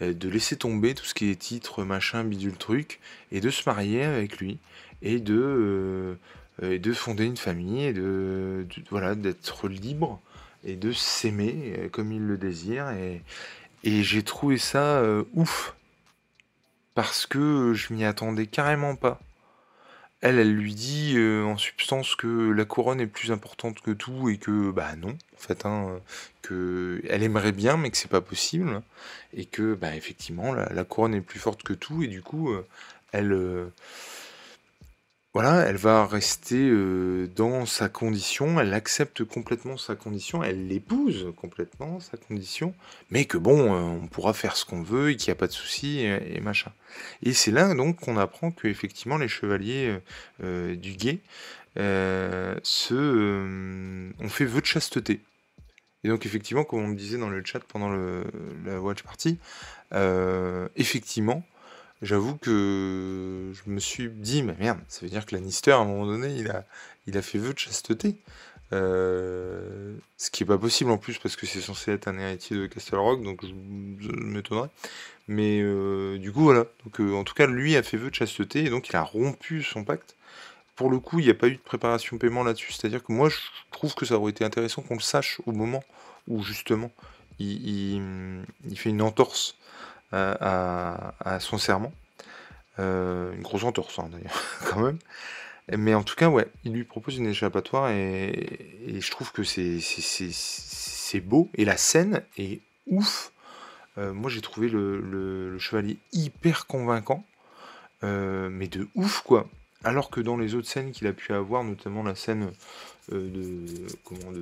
de 0.00 0.28
laisser 0.30 0.56
tomber 0.56 0.94
tout 0.94 1.04
ce 1.04 1.12
qui 1.12 1.30
est 1.30 1.36
titre, 1.36 1.84
machin, 1.84 2.24
bidule 2.24 2.56
truc, 2.56 3.00
et 3.32 3.42
de 3.42 3.50
se 3.50 3.68
marier 3.68 4.04
avec 4.04 4.38
lui, 4.38 4.58
et 5.02 5.18
de, 5.18 6.16
et 6.62 6.78
de 6.78 6.92
fonder 6.92 7.24
une 7.24 7.36
famille 7.36 7.84
et 7.84 7.92
de, 7.92 8.66
voilà 8.90 9.14
d'être 9.14 9.68
libre 9.68 10.20
et 10.64 10.76
de 10.76 10.92
s'aimer 10.92 11.74
euh, 11.78 11.88
comme 11.88 12.12
il 12.12 12.26
le 12.26 12.36
désire. 12.36 12.90
Et, 12.90 13.22
et 13.84 14.02
j'ai 14.02 14.22
trouvé 14.22 14.58
ça 14.58 14.98
euh, 14.98 15.24
ouf. 15.34 15.74
Parce 16.94 17.24
que 17.24 17.72
je 17.72 17.94
m'y 17.94 18.04
attendais 18.04 18.46
carrément 18.46 18.96
pas. 18.96 19.20
Elle, 20.20 20.38
elle 20.38 20.54
lui 20.54 20.74
dit 20.74 21.16
en 21.18 21.56
substance 21.56 22.14
que 22.14 22.50
la 22.50 22.66
couronne 22.66 23.00
est 23.00 23.06
plus 23.06 23.32
importante 23.32 23.80
que 23.80 23.90
tout 23.92 24.28
et 24.28 24.36
que 24.36 24.70
bah 24.70 24.94
non, 24.96 25.16
en 25.34 25.38
fait, 25.38 25.64
hein, 25.64 25.98
que 26.42 27.00
elle 27.08 27.22
aimerait 27.22 27.52
bien 27.52 27.78
mais 27.78 27.90
que 27.90 27.96
c'est 27.96 28.10
pas 28.10 28.20
possible. 28.20 28.82
Et 29.34 29.46
que 29.46 29.72
bah 29.74 29.96
effectivement 29.96 30.52
la, 30.52 30.84
couronne 30.84 31.14
est 31.14 31.22
plus 31.22 31.38
forte 31.38 31.62
que 31.62 31.72
tout 31.72 32.02
et 32.02 32.06
du 32.06 32.20
coup 32.20 32.54
elle 33.12 33.70
voilà, 35.32 35.60
elle 35.60 35.76
va 35.76 36.06
rester, 36.06 36.72
dans 37.36 37.64
sa 37.64 37.88
condition, 37.88 38.58
elle 38.58 38.74
accepte 38.74 39.22
complètement 39.22 39.76
sa 39.76 39.94
condition, 39.94 40.42
elle 40.42 40.66
l'épouse 40.66 41.32
complètement, 41.36 42.00
sa 42.00 42.16
condition, 42.16 42.74
mais 43.12 43.26
que 43.26 43.38
bon, 43.38 43.72
on 43.72 44.08
pourra 44.08 44.32
faire 44.34 44.56
ce 44.56 44.64
qu'on 44.64 44.82
veut 44.82 45.10
et 45.10 45.16
qu'il 45.16 45.28
y 45.28 45.30
a 45.30 45.36
pas 45.36 45.46
de 45.46 45.52
souci 45.52 46.00
et 46.00 46.40
machin. 46.40 46.72
Et 47.22 47.32
c'est 47.32 47.52
là 47.52 47.72
donc 47.74 48.00
qu'on 48.00 48.16
apprend 48.16 48.50
qu'effectivement 48.50 49.18
les 49.18 49.28
chevaliers, 49.28 50.00
du 50.40 50.94
guet, 50.94 51.20
se, 51.76 52.94
ont 54.18 54.28
fait 54.28 54.46
vœu 54.46 54.60
de 54.60 54.66
chasteté. 54.66 55.20
Et 56.02 56.08
donc 56.08 56.26
effectivement, 56.26 56.64
comme 56.64 56.80
on 56.80 56.88
me 56.88 56.96
disait 56.96 57.18
dans 57.18 57.28
le 57.28 57.44
chat 57.44 57.60
pendant 57.60 57.90
le 57.90 58.24
la 58.64 58.80
watch 58.80 59.04
party, 59.04 59.38
effectivement 60.74 61.44
J'avoue 62.02 62.36
que 62.36 63.52
je 63.52 63.70
me 63.70 63.78
suis 63.78 64.08
dit: 64.08 64.42
«Mais 64.42 64.56
merde, 64.58 64.80
ça 64.88 65.00
veut 65.02 65.10
dire 65.10 65.26
que 65.26 65.34
Lannister, 65.34 65.72
à 65.72 65.78
un 65.78 65.84
moment 65.84 66.06
donné, 66.06 66.34
il 66.34 66.50
a 66.50 66.64
il 67.06 67.16
a 67.18 67.22
fait 67.22 67.38
vœu 67.38 67.52
de 67.52 67.58
chasteté». 67.58 68.16
Euh, 68.72 69.96
ce 70.16 70.30
qui 70.30 70.44
est 70.44 70.46
pas 70.46 70.58
possible 70.58 70.92
en 70.92 70.98
plus 70.98 71.18
parce 71.18 71.34
que 71.34 71.44
c'est 71.44 71.60
censé 71.60 71.90
être 71.92 72.06
un 72.06 72.16
héritier 72.18 72.56
de 72.56 72.66
Castle 72.66 72.96
Rock, 72.96 73.22
donc 73.22 73.44
je 73.44 74.12
m'étonnerais. 74.12 74.68
Mais 75.28 75.60
euh, 75.62 76.18
du 76.18 76.32
coup, 76.32 76.42
voilà. 76.42 76.66
Donc, 76.84 77.00
euh, 77.00 77.14
en 77.14 77.24
tout 77.24 77.34
cas, 77.34 77.46
lui 77.46 77.76
a 77.76 77.82
fait 77.82 77.96
vœu 77.96 78.10
de 78.10 78.14
chasteté 78.14 78.64
et 78.64 78.70
donc 78.70 78.88
il 78.88 78.96
a 78.96 79.02
rompu 79.02 79.62
son 79.62 79.84
pacte. 79.84 80.16
Pour 80.76 80.90
le 80.90 80.98
coup, 81.00 81.18
il 81.20 81.24
n'y 81.26 81.30
a 81.30 81.34
pas 81.34 81.48
eu 81.48 81.56
de 81.56 81.58
préparation 81.58 82.16
paiement 82.18 82.44
là-dessus. 82.44 82.72
C'est-à-dire 82.72 83.02
que 83.02 83.12
moi, 83.12 83.28
je 83.28 83.38
trouve 83.70 83.94
que 83.94 84.06
ça 84.06 84.16
aurait 84.16 84.30
été 84.30 84.44
intéressant 84.44 84.82
qu'on 84.82 84.94
le 84.94 85.00
sache 85.00 85.40
au 85.46 85.52
moment 85.52 85.84
où 86.28 86.42
justement 86.42 86.92
il 87.38 88.42
il 88.68 88.78
fait 88.78 88.90
une 88.90 89.02
entorse 89.02 89.56
à, 90.12 91.38
son 91.40 91.58
serment. 91.58 91.92
Euh, 92.78 93.34
une 93.34 93.42
grosse 93.42 93.64
entorse, 93.64 93.98
hein, 93.98 94.08
d'ailleurs, 94.10 94.42
quand 94.70 94.80
même. 94.80 94.98
Mais 95.76 95.94
en 95.94 96.02
tout 96.02 96.16
cas, 96.16 96.28
ouais, 96.28 96.48
il 96.64 96.72
lui 96.72 96.84
propose 96.84 97.16
une 97.18 97.26
échappatoire 97.26 97.90
et, 97.90 98.48
je 98.86 99.10
trouve 99.10 99.30
que 99.32 99.44
c'est 99.44 101.20
beau. 101.20 101.48
Et 101.54 101.64
la 101.64 101.76
scène 101.76 102.22
est 102.38 102.60
ouf. 102.86 103.32
Euh, 103.98 104.12
moi, 104.12 104.30
j'ai 104.30 104.40
trouvé 104.40 104.68
le, 104.68 105.56
chevalier 105.58 105.98
hyper 106.12 106.66
convaincant. 106.66 107.24
Euh, 108.02 108.48
mais 108.50 108.66
de 108.66 108.88
ouf, 108.94 109.20
quoi. 109.20 109.46
Alors 109.84 110.10
que 110.10 110.20
dans 110.20 110.36
les 110.36 110.54
autres 110.54 110.68
scènes 110.68 110.90
qu'il 110.92 111.06
a 111.06 111.12
pu 111.12 111.32
avoir, 111.32 111.62
notamment 111.64 112.02
la 112.02 112.14
scène 112.14 112.50
de, 113.12 113.86
comment, 114.04 114.32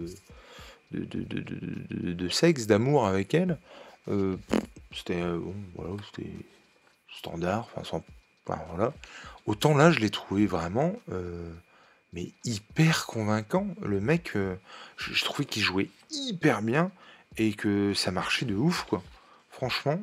de, 0.92 2.28
sexe, 2.28 2.66
d'amour 2.66 3.06
avec 3.06 3.34
elle, 3.34 3.58
euh, 4.08 4.36
c'était 4.92 5.20
euh, 5.20 5.38
bon, 5.38 5.54
voilà, 5.74 5.94
c'était 6.06 6.30
standard, 7.16 7.68
enfin, 7.74 7.84
sans, 7.84 8.04
voilà. 8.70 8.92
Autant 9.46 9.76
là, 9.76 9.90
je 9.90 10.00
l'ai 10.00 10.10
trouvé 10.10 10.46
vraiment, 10.46 10.94
euh, 11.12 11.52
mais 12.12 12.30
hyper 12.44 13.06
convaincant. 13.06 13.66
Le 13.82 14.00
mec, 14.00 14.32
je, 14.96 15.24
trouvais 15.24 15.44
qu'il 15.44 15.62
jouait 15.62 15.90
hyper 16.10 16.62
bien 16.62 16.90
et 17.36 17.52
que 17.52 17.92
ça 17.94 18.10
marchait 18.10 18.46
de 18.46 18.54
ouf, 18.54 18.84
quoi. 18.84 19.02
Franchement, 19.50 20.00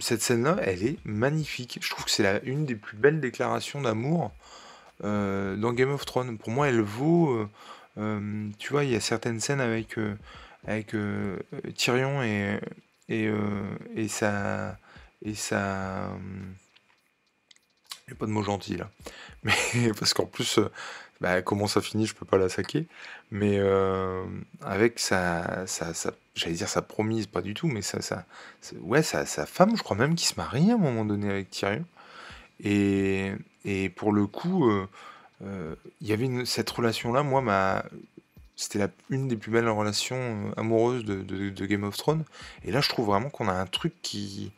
cette 0.00 0.22
scène-là, 0.22 0.58
elle 0.62 0.84
est 0.84 0.98
magnifique. 1.04 1.78
Je 1.80 1.90
trouve 1.90 2.04
que 2.04 2.10
c'est 2.10 2.42
une 2.44 2.66
des 2.66 2.76
plus 2.76 2.96
belles 2.96 3.20
déclarations 3.20 3.80
d'amour 3.80 4.30
dans 5.02 5.72
Game 5.72 5.90
of 5.90 6.04
Thrones. 6.04 6.38
Pour 6.38 6.50
moi, 6.50 6.68
elle 6.68 6.82
vaut. 6.82 7.48
tu 7.96 8.72
vois, 8.72 8.84
il 8.84 8.90
y 8.90 8.96
a 8.96 9.00
certaines 9.00 9.40
scènes 9.40 9.60
avec 9.60 9.96
avec 10.66 10.94
euh, 10.94 11.38
Tyrion 11.74 12.22
et, 12.22 12.60
et, 13.08 13.26
euh, 13.26 13.76
et 13.94 14.08
sa. 14.08 14.78
Et 15.24 15.34
sa 15.34 16.10
a 18.10 18.14
pas 18.18 18.26
de 18.26 18.32
mot 18.32 18.42
gentil 18.42 18.76
là. 18.76 18.90
Mais 19.44 19.54
parce 19.98 20.12
qu'en 20.12 20.26
plus, 20.26 20.58
euh, 20.58 20.70
bah, 21.20 21.40
comment 21.40 21.68
ça 21.68 21.80
finit, 21.80 22.06
je 22.06 22.14
peux 22.14 22.26
pas 22.26 22.36
la 22.36 22.48
saquer. 22.48 22.86
Mais 23.30 23.58
avec 24.60 24.98
sa, 24.98 25.66
sa, 25.66 25.92
j'allais 26.34 26.54
dire 26.54 26.68
sa 26.68 26.82
promise, 26.82 27.26
pas 27.26 27.40
du 27.40 27.54
tout, 27.54 27.68
mais 27.68 27.80
ouais, 28.80 29.02
sa, 29.02 29.24
sa, 29.24 29.46
femme, 29.46 29.76
je 29.76 29.82
crois 29.82 29.96
même 29.96 30.16
qu'il 30.16 30.28
se 30.28 30.34
marie 30.34 30.70
à 30.70 30.74
un 30.74 30.78
moment 30.78 31.06
donné 31.06 31.30
avec 31.30 31.48
Tyrion. 31.48 31.86
Et, 32.62 33.32
et 33.64 33.88
pour 33.88 34.12
le 34.12 34.26
coup, 34.26 34.70
il 35.40 36.06
y 36.06 36.12
avait 36.12 36.44
cette 36.44 36.68
relation-là, 36.68 37.22
moi, 37.22 37.40
m'a 37.40 37.84
c'était 38.56 38.86
une 39.10 39.28
des 39.28 39.36
plus 39.36 39.50
belles 39.50 39.68
relations 39.68 40.16
euh, 40.16 40.60
amoureuses 40.60 41.04
de, 41.04 41.66
Game 41.66 41.84
of 41.84 41.96
Thrones. 41.96 42.24
Et 42.64 42.72
là, 42.72 42.80
je 42.80 42.88
trouve 42.88 43.06
vraiment 43.06 43.30
qu'on 43.30 43.48
a 43.48 43.52
un 43.52 43.66
truc 43.66 43.94
qui, 44.02 44.52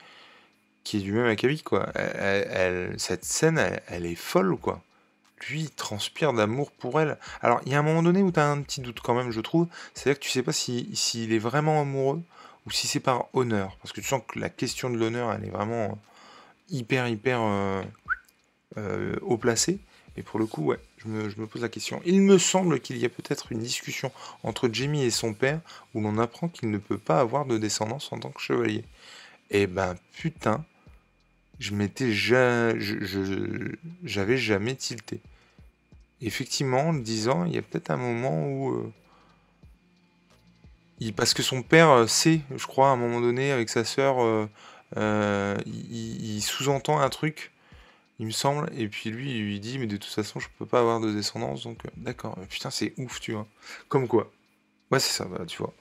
qui 0.82 0.98
est 0.98 1.00
du 1.00 1.12
même 1.12 1.26
acabit, 1.26 1.62
quoi. 1.62 1.90
Elle, 1.94 2.94
cette 2.98 3.24
scène, 3.24 3.58
elle, 3.86 4.06
est 4.06 4.14
folle, 4.14 4.56
quoi. 4.56 4.82
Lui, 5.48 5.62
il 5.62 5.70
transpire 5.70 6.32
d'amour 6.32 6.70
pour 6.72 7.00
elle. 7.00 7.18
Alors, 7.42 7.60
il 7.66 7.72
y 7.72 7.74
a 7.74 7.78
un 7.78 7.82
moment 7.82 8.02
donné 8.02 8.22
où 8.22 8.32
tu 8.32 8.40
as 8.40 8.50
un 8.50 8.62
petit 8.62 8.80
doute 8.80 9.00
quand 9.00 9.14
même, 9.14 9.30
je 9.30 9.40
trouve. 9.40 9.68
C'est-à-dire 9.92 10.18
que 10.18 10.24
tu 10.24 10.30
sais 10.30 10.42
pas 10.42 10.52
s'il 10.52 10.96
si, 10.96 11.32
est 11.32 11.38
vraiment 11.38 11.80
amoureux 11.80 12.22
ou 12.66 12.70
si 12.70 12.86
c'est 12.86 13.00
par 13.00 13.26
honneur. 13.34 13.76
Parce 13.82 13.92
que 13.92 14.00
tu 14.00 14.06
sens 14.06 14.22
que 14.26 14.38
la 14.38 14.48
question 14.48 14.90
de 14.90 14.96
l'honneur, 14.96 15.32
elle 15.32 15.44
est 15.44 15.50
vraiment 15.50 15.98
hyper, 16.70 17.08
hyper 17.08 17.40
euh, 17.42 17.82
euh, 18.78 19.16
haut 19.22 19.36
placée. 19.36 19.78
Et 20.16 20.22
pour 20.22 20.38
le 20.38 20.46
coup, 20.46 20.64
ouais, 20.64 20.78
je 21.04 21.40
me, 21.40 21.46
pose 21.46 21.62
la 21.62 21.68
question. 21.68 22.00
Il 22.04 22.22
me 22.22 22.38
semble 22.38 22.80
qu'il 22.80 22.96
y 22.98 23.04
a 23.04 23.08
peut-être 23.08 23.52
une 23.52 23.60
discussion 23.60 24.10
entre 24.42 24.68
Jamie 24.72 25.04
et 25.04 25.10
son 25.10 25.34
père 25.34 25.60
où 25.94 26.00
l'on 26.00 26.18
apprend 26.18 26.48
qu'il 26.48 26.70
ne 26.70 26.78
peut 26.78 26.98
pas 26.98 27.20
avoir 27.20 27.44
de 27.44 27.58
descendance 27.58 28.12
en 28.12 28.18
tant 28.18 28.30
que 28.30 28.40
chevalier. 28.40 28.84
Eh 29.50 29.66
ben 29.66 29.94
putain, 30.16 30.64
je 31.58 31.74
m'étais 31.74 32.12
j'avais 34.04 34.38
jamais 34.38 34.74
tilté. 34.74 35.20
Effectivement, 36.22 36.88
en 36.88 36.92
le 36.92 37.02
disant, 37.02 37.44
il 37.44 37.54
y 37.54 37.58
a 37.58 37.62
peut-être 37.62 37.90
un 37.90 37.96
moment 37.96 38.46
où 38.46 38.72
euh, 38.72 38.92
parce 41.16 41.34
que 41.34 41.42
son 41.42 41.62
père 41.62 42.08
sait, 42.08 42.40
je 42.56 42.66
crois, 42.66 42.88
à 42.88 42.92
un 42.92 42.96
moment 42.96 43.20
donné, 43.20 43.52
avec 43.52 43.68
sa 43.68 43.84
sœur, 43.84 44.48
il, 44.96 46.40
sous-entend 46.40 47.00
un 47.00 47.10
truc, 47.10 47.52
il 48.18 48.26
me 48.26 48.30
semble, 48.30 48.70
et 48.76 48.88
puis 48.88 49.10
lui, 49.10 49.32
il 49.32 49.44
lui 49.44 49.60
dit, 49.60 49.78
mais 49.78 49.86
de 49.86 49.96
toute 49.96 50.12
façon, 50.12 50.38
je 50.38 50.48
peux 50.58 50.66
pas 50.66 50.80
avoir 50.80 51.00
de 51.00 51.12
descendance, 51.12 51.64
donc 51.64 51.78
d'accord. 51.96 52.38
Putain, 52.48 52.70
c'est 52.70 52.94
ouf, 52.96 53.20
tu 53.20 53.32
vois. 53.32 53.46
Comme 53.88 54.06
quoi. 54.06 54.30
Ouais, 54.90 55.00
c'est 55.00 55.12
ça, 55.16 55.26
tu 55.46 55.58
vois. 55.58 55.74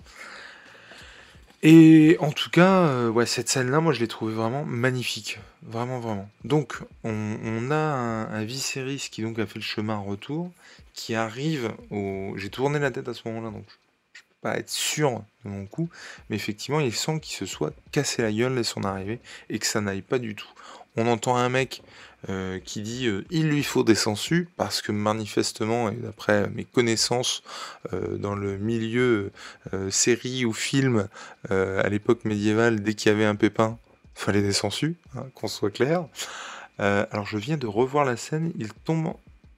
Et 1.65 2.17
en 2.19 2.33
tout 2.33 2.49
cas, 2.49 2.87
euh, 2.87 3.25
cette 3.25 3.47
scène-là, 3.47 3.79
moi, 3.79 3.93
je 3.93 4.01
l'ai 4.01 4.07
trouvée 4.09 4.33
vraiment 4.33 4.65
magnifique. 4.65 5.39
Vraiment, 5.61 5.99
vraiment. 5.99 6.29
Donc, 6.43 6.79
on, 7.05 7.71
a 7.71 7.75
un, 7.75 8.43
Viserys 8.43 9.07
qui 9.09 9.21
donc 9.21 9.39
a 9.39 9.45
fait 9.45 9.59
le 9.59 9.61
chemin 9.61 9.97
retour, 9.97 10.51
qui 10.93 11.15
arrive 11.15 11.71
au... 11.89 12.33
J'ai 12.35 12.49
tourné 12.49 12.79
la 12.79 12.91
tête 12.91 13.07
à 13.07 13.13
ce 13.13 13.25
moment-là, 13.29 13.49
donc 13.49 13.63
je 14.11 14.21
peux 14.21 14.35
pas 14.41 14.57
être 14.57 14.69
sûr 14.69 15.23
de 15.45 15.51
mon 15.51 15.65
coup, 15.65 15.89
mais 16.29 16.35
effectivement, 16.35 16.81
il 16.81 16.93
semble 16.93 17.21
qu'il 17.21 17.37
se 17.37 17.45
soit 17.45 17.73
cassé 17.93 18.23
la 18.23 18.33
gueule 18.33 18.57
à 18.57 18.63
son 18.65 18.83
arrivée, 18.83 19.21
et 19.49 19.57
que 19.57 19.65
ça 19.65 19.79
n'aille 19.79 20.01
pas 20.01 20.19
du 20.19 20.35
tout. 20.35 20.51
On 20.97 21.07
entend 21.07 21.37
un 21.37 21.47
mec 21.47 21.81
euh, 22.29 22.59
qui 22.63 22.81
dit 22.81 23.07
euh, 23.07 23.25
il 23.31 23.49
lui 23.49 23.63
faut 23.63 23.83
des 23.83 23.95
sangsues 23.95 24.47
parce 24.55 24.81
que 24.81 24.93
manifestement 24.93 25.89
et 25.89 25.95
d'après 25.95 26.49
mes 26.51 26.63
connaissances 26.63 27.43
euh, 27.91 28.15
dans 28.17 28.33
le 28.33 28.57
milieu 28.57 29.31
série 29.89 30.45
ou 30.45 30.53
film 30.53 31.09
à 31.49 31.89
l'époque 31.89 32.23
médiévale 32.23 32.81
dès 32.81 32.93
qu'il 32.93 33.11
y 33.11 33.15
avait 33.15 33.25
un 33.25 33.35
pépin 33.35 33.77
fallait 34.15 34.41
des 34.41 34.53
sangsues 34.53 34.95
hein, 35.17 35.25
qu'on 35.35 35.47
soit 35.47 35.71
clair. 35.71 36.05
Alors 36.77 37.25
je 37.25 37.37
viens 37.37 37.57
de 37.57 37.67
revoir 37.67 38.05
la 38.05 38.15
scène 38.15 38.53
il 38.57 38.73
tombe 38.73 39.13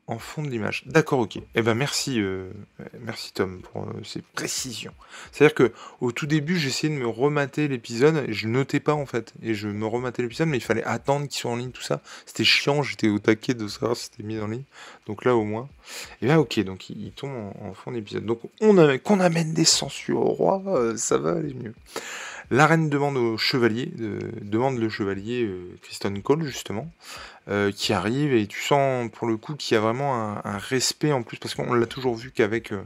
en 0.08 0.20
fond 0.20 0.44
de 0.44 0.50
l'image. 0.50 0.84
D'accord, 0.86 1.20
ok. 1.20 1.39
Eh 1.56 1.62
ben 1.62 1.74
merci, 1.74 2.22
euh, 2.22 2.52
merci 3.00 3.34
Tom 3.34 3.62
pour 3.62 3.84
euh, 3.84 3.94
ces 4.04 4.22
précisions. 4.22 4.94
C'est-à-dire 5.32 5.56
que 5.56 5.72
au 6.00 6.12
tout 6.12 6.28
début, 6.28 6.60
j'essayais 6.60 6.94
de 6.94 7.00
me 7.00 7.08
remater 7.08 7.68
l'épisode, 7.68 8.26
je 8.30 8.48
notais 8.48 8.80
pas 8.80 8.94
en 8.94 9.08
fait, 9.08 9.34
et 9.41 9.56
je 9.56 9.68
me 9.68 9.86
rematais 9.88 10.22
l'épisode, 10.22 10.48
mais 10.48 10.58
il 10.58 10.63
fallait 10.63 10.84
attendre 10.84 11.28
qu'il 11.28 11.39
soit 11.39 11.50
en 11.50 11.56
ligne, 11.56 11.72
tout 11.72 11.82
ça. 11.82 12.02
C'était 12.26 12.44
chiant, 12.44 12.84
j'étais 12.84 13.10
au 13.10 13.18
taquet 13.18 13.56
de 13.56 13.68
savoir 13.68 13.98
si 13.98 14.06
c'était 14.06 14.24
mis 14.24 14.39
en 14.39 14.48
ligne. 14.48 14.63
Donc 15.08 15.26
là 15.26 15.36
au 15.36 15.44
moins. 15.44 15.68
Et 16.22 16.28
là 16.28 16.39
ok, 16.39 16.60
donc 16.60 16.89
il, 16.91 17.12
tombe 17.12 17.32
en, 17.60 17.74
fond 17.74 17.91
d'épisode. 17.91 18.26
Donc 18.26 18.41
on 18.62 18.76
qu'on 19.00 19.20
amène 19.20 19.54
des 19.54 19.65
censures 19.65 20.20
au 20.20 20.34
roi, 20.34 20.62
euh, 20.68 20.98
ça 20.98 21.18
va 21.18 21.32
aller 21.32 21.54
mieux. 21.54 21.74
La 22.52 22.68
reine 22.68 22.89
demande 22.89 23.18
au 23.18 23.38
chevalier, 23.38 23.91
demande 24.39 24.78
le 24.78 24.88
chevalier 24.88 25.50
Kristen 25.82 26.22
Cole 26.22 26.44
justement, 26.44 26.88
euh, 27.49 27.71
qui 27.71 27.93
arrive 27.93 28.34
et 28.34 28.47
tu 28.47 28.62
sens 28.62 29.10
pour 29.12 29.27
le 29.27 29.38
coup 29.38 29.55
qu'il 29.55 29.75
y 29.75 29.77
a 29.77 29.81
vraiment 29.81 30.38
un, 30.43 30.58
respect 30.58 31.12
en 31.12 31.23
plus 31.23 31.38
parce 31.38 31.55
qu'on 31.55 31.73
l'a 31.73 31.86
toujours 31.86 32.15
vu 32.15 32.31
qu'avec 32.31 32.71
euh, 32.71 32.81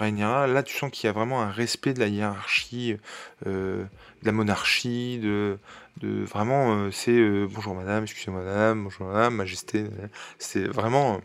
là 0.00 0.62
tu 0.62 0.76
sens 0.76 0.90
qu'il 0.90 1.06
y 1.06 1.10
a 1.10 1.12
vraiment 1.12 1.42
un 1.42 1.50
respect 1.50 1.92
de 1.92 2.00
la 2.00 2.08
hiérarchie, 2.08 2.96
de 3.44 3.86
la 4.22 4.32
monarchie, 4.32 5.18
de, 5.18 5.58
vraiment 6.02 6.90
c'est 6.90 7.20
bonjour 7.46 7.74
madame, 7.74 8.04
excusez-moi 8.04 8.42
madame, 8.42 8.84
bonjour 8.84 9.08
madame, 9.08 9.34
majesté, 9.34 9.84
c'est 10.38 10.64
vraiment 10.64 11.20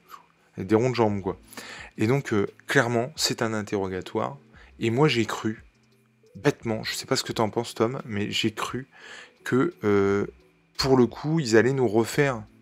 des 0.57 0.75
ronds 0.75 0.89
de 0.89 0.95
jambes 0.95 1.21
quoi. 1.21 1.37
Et 1.97 2.07
donc 2.07 2.33
clairement 2.67 3.13
c'est 3.15 3.41
un 3.41 3.53
interrogatoire 3.53 4.37
et 4.79 4.89
moi 4.89 5.07
j'ai 5.07 5.25
cru 5.25 5.63
bêtement, 6.35 6.83
je 6.83 6.93
sais 6.93 7.05
pas 7.05 7.15
ce 7.15 7.23
que 7.23 7.33
tu 7.33 7.41
en 7.41 7.49
penses 7.49 7.73
Tom, 7.73 8.01
mais 8.05 8.29
j'ai 8.29 8.51
cru 8.51 8.87
que 9.43 9.73
euh, 9.83 10.25
pour 10.77 10.97
le 10.97 11.07
coup 11.07 11.39
ils 11.39 11.55
allaient 11.55 11.73
nous 11.73 11.87
refaire 11.87 12.35
euh, 12.37 12.54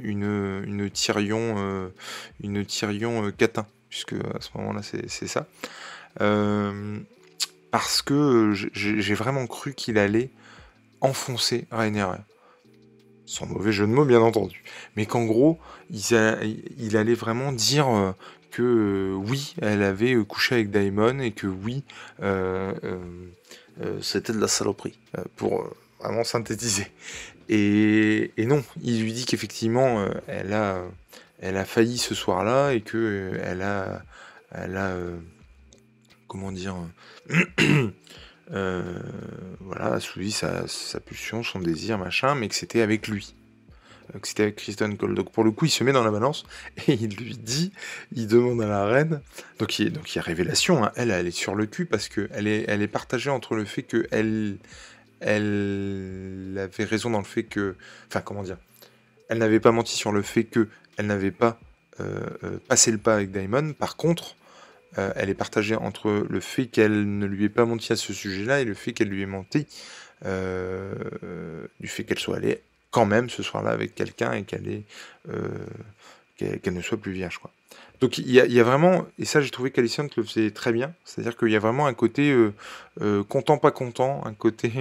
une, 0.00 0.62
une 0.66 0.90
Tyrion, 0.90 1.56
euh, 1.58 1.88
une 2.42 2.64
Tyrion 2.64 3.30
catin, 3.32 3.66
puisque 3.88 4.14
à 4.14 4.40
ce 4.40 4.50
moment-là 4.56 4.82
c'est 4.82 5.26
ça. 5.26 5.46
parce 7.70 8.02
que 8.02 8.52
j'ai 8.54 9.14
vraiment 9.14 9.46
cru 9.46 9.74
qu'il 9.74 9.98
allait 9.98 10.30
enfoncer 11.00 11.66
Rhaenyra. 11.70 12.18
Sans 13.26 13.44
mauvais 13.44 13.72
jeu 13.72 13.86
de 13.86 13.92
mots, 13.92 14.06
bien 14.06 14.22
entendu. 14.22 14.64
Mais 14.96 15.04
qu'en 15.04 15.26
gros, 15.26 15.58
il, 15.90 16.00
il, 16.78 16.96
allait 16.96 17.12
vraiment 17.12 17.52
dire 17.52 18.14
que 18.50 18.62
euh, 18.62 19.14
oui, 19.14 19.54
elle 19.60 19.82
avait 19.82 20.14
euh, 20.14 20.24
couché 20.24 20.56
avec 20.56 20.70
Daimon 20.70 21.20
et 21.20 21.32
que 21.32 21.46
oui, 21.46 21.84
euh, 22.22 22.72
c'était 24.02 24.32
de 24.32 24.40
la 24.40 24.48
saloperie, 24.48 24.98
pour 25.36 25.64
vraiment 26.00 26.24
synthétiser. 26.24 26.88
Et, 27.48 28.32
non, 28.38 28.62
il 28.82 29.02
lui 29.02 29.12
dit 29.12 29.24
qu'effectivement, 29.24 30.06
elle, 30.26 30.52
a, 30.52 30.82
elle 31.40 31.56
a 31.56 31.64
failli 31.64 31.98
ce 31.98 32.14
soir-là 32.14 32.72
et 32.72 32.82
que 32.82 33.38
elle 33.42 33.62
a, 33.62 34.02
elle 34.52 34.76
a 34.76 34.94
comment 36.26 36.52
dire, 36.52 36.76
voilà, 38.50 39.94
assouvi 39.94 40.30
sa, 40.30 40.68
sa 40.68 41.00
pulsion, 41.00 41.42
son 41.42 41.58
désir, 41.58 41.98
machin, 41.98 42.34
mais 42.34 42.48
que 42.48 42.54
c'était 42.54 42.82
avec 42.82 43.08
lui. 43.08 43.34
Euh, 44.14 44.18
que 44.18 44.28
c'était 44.28 44.44
avec 44.44 44.56
Kristen 44.56 44.96
Cole. 44.96 45.14
Donc 45.14 45.32
pour 45.32 45.44
le 45.44 45.50
coup, 45.50 45.66
il 45.66 45.70
se 45.70 45.84
met 45.84 45.92
dans 45.92 46.04
la 46.04 46.10
balance 46.10 46.44
et 46.88 46.94
il 46.94 47.14
lui 47.16 47.36
dit, 47.36 47.72
il 48.12 48.26
demande 48.26 48.62
à 48.62 48.68
la 48.68 48.86
reine. 48.86 49.20
Donc 49.58 49.78
il, 49.78 49.88
y 49.88 49.90
donc, 49.90 50.14
il 50.14 50.16
y 50.16 50.20
a 50.20 50.22
révélation. 50.22 50.84
Hein. 50.84 50.92
Elle, 50.96 51.10
elle 51.10 51.26
est 51.26 51.30
sur 51.30 51.54
le 51.54 51.66
cul 51.66 51.86
parce 51.86 52.08
que 52.08 52.28
elle 52.32 52.46
est, 52.46 52.64
elle 52.68 52.82
est 52.82 52.88
partagée 52.88 53.30
entre 53.30 53.54
le 53.54 53.64
fait 53.64 53.82
que 53.82 54.06
elle, 54.10 54.58
elle 55.20 56.56
avait 56.58 56.84
raison 56.84 57.10
dans 57.10 57.18
le 57.18 57.24
fait 57.24 57.44
que, 57.44 57.76
enfin 58.08 58.20
comment 58.20 58.42
dire, 58.42 58.58
elle 59.28 59.38
n'avait 59.38 59.60
pas 59.60 59.72
menti 59.72 59.94
sur 59.96 60.12
le 60.12 60.22
fait 60.22 60.44
que 60.44 60.68
elle 60.96 61.06
n'avait 61.06 61.30
pas 61.30 61.60
euh, 62.00 62.20
euh, 62.44 62.58
passé 62.68 62.90
le 62.90 62.98
pas 62.98 63.14
avec 63.14 63.30
Daimon. 63.30 63.72
Par 63.72 63.96
contre, 63.96 64.36
elle 64.96 65.28
est 65.28 65.34
partagée 65.34 65.76
entre 65.76 66.26
le 66.28 66.40
fait 66.40 66.66
qu'elle 66.66 67.18
ne 67.18 67.26
lui 67.26 67.44
ait 67.44 67.50
pas 67.50 67.66
menti 67.66 67.92
à 67.92 67.96
ce 67.96 68.12
sujet-là 68.12 68.62
et 68.62 68.64
le 68.64 68.74
fait 68.74 68.92
qu'elle 68.92 69.08
lui 69.08 69.22
ait 69.22 69.26
menti 69.26 69.66
du 70.24 71.88
fait 71.88 72.04
qu'elle 72.04 72.18
soit 72.18 72.36
allée 72.36 72.62
quand 72.90 73.06
même 73.06 73.28
ce 73.28 73.42
soir-là 73.42 73.70
avec 73.70 73.94
quelqu'un 73.94 74.32
et 74.32 74.42
qu'elle 74.44 74.68
est 74.68 74.84
euh, 75.28 75.48
qu'elle 76.36 76.74
ne 76.74 76.82
soit 76.82 76.98
plus 76.98 77.12
vierge 77.12 77.38
quoi. 77.38 77.50
Donc 78.00 78.18
il 78.18 78.30
y, 78.30 78.60
a, 78.60 78.62
vraiment 78.62 79.06
et 79.18 79.24
ça 79.24 79.40
j'ai 79.40 79.50
trouvé 79.50 79.72
qu'Alicent 79.72 80.06
le 80.16 80.22
faisait 80.22 80.52
très 80.52 80.72
bien, 80.72 80.94
c'est-à-dire 81.04 81.36
qu'il 81.36 81.48
y 81.48 81.56
a 81.56 81.58
vraiment 81.58 81.86
un 81.86 81.94
côté 81.94 82.30
euh, 82.30 82.52
euh, 83.00 83.24
content 83.24 83.58
pas 83.58 83.72
content, 83.72 84.22
un 84.24 84.34
côté 84.34 84.72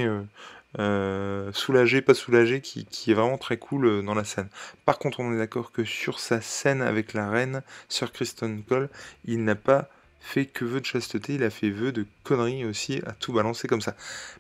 soulagé 1.53 2.01
pas 2.01 2.13
soulagé 2.13 2.62
qui, 2.62 2.86
est 3.08 3.13
vraiment 3.15 3.39
très 3.39 3.58
cool 3.58 4.06
dans 4.06 4.13
la 4.13 4.23
scène. 4.23 4.49
Par 4.86 4.99
contre 4.99 5.19
on 5.19 5.34
est 5.34 5.38
d'accord 5.38 5.71
que 5.71 5.84
sur 5.84 6.19
sa 6.19 6.41
scène 6.41 6.84
avec 6.84 7.13
la 7.13 7.30
reine, 7.30 7.63
Sir 7.89 8.12
Kristen 8.12 8.62
Cole, 8.62 8.89
il 9.25 9.43
n'a 9.43 9.56
pas 9.56 9.89
fait 10.19 10.45
que 10.45 10.65
vœu 10.65 10.80
de 10.80 10.86
chasteté, 10.86 11.36
il 11.36 11.43
a 11.43 11.49
fait 11.49 11.71
vœu 11.71 11.91
de 11.91 12.06
conneries 12.23 12.65
aussi 12.65 13.01
à 13.08 13.13
tout 13.13 13.34
balancer 13.34 13.67
comme 13.67 13.82
ça. 13.82 13.95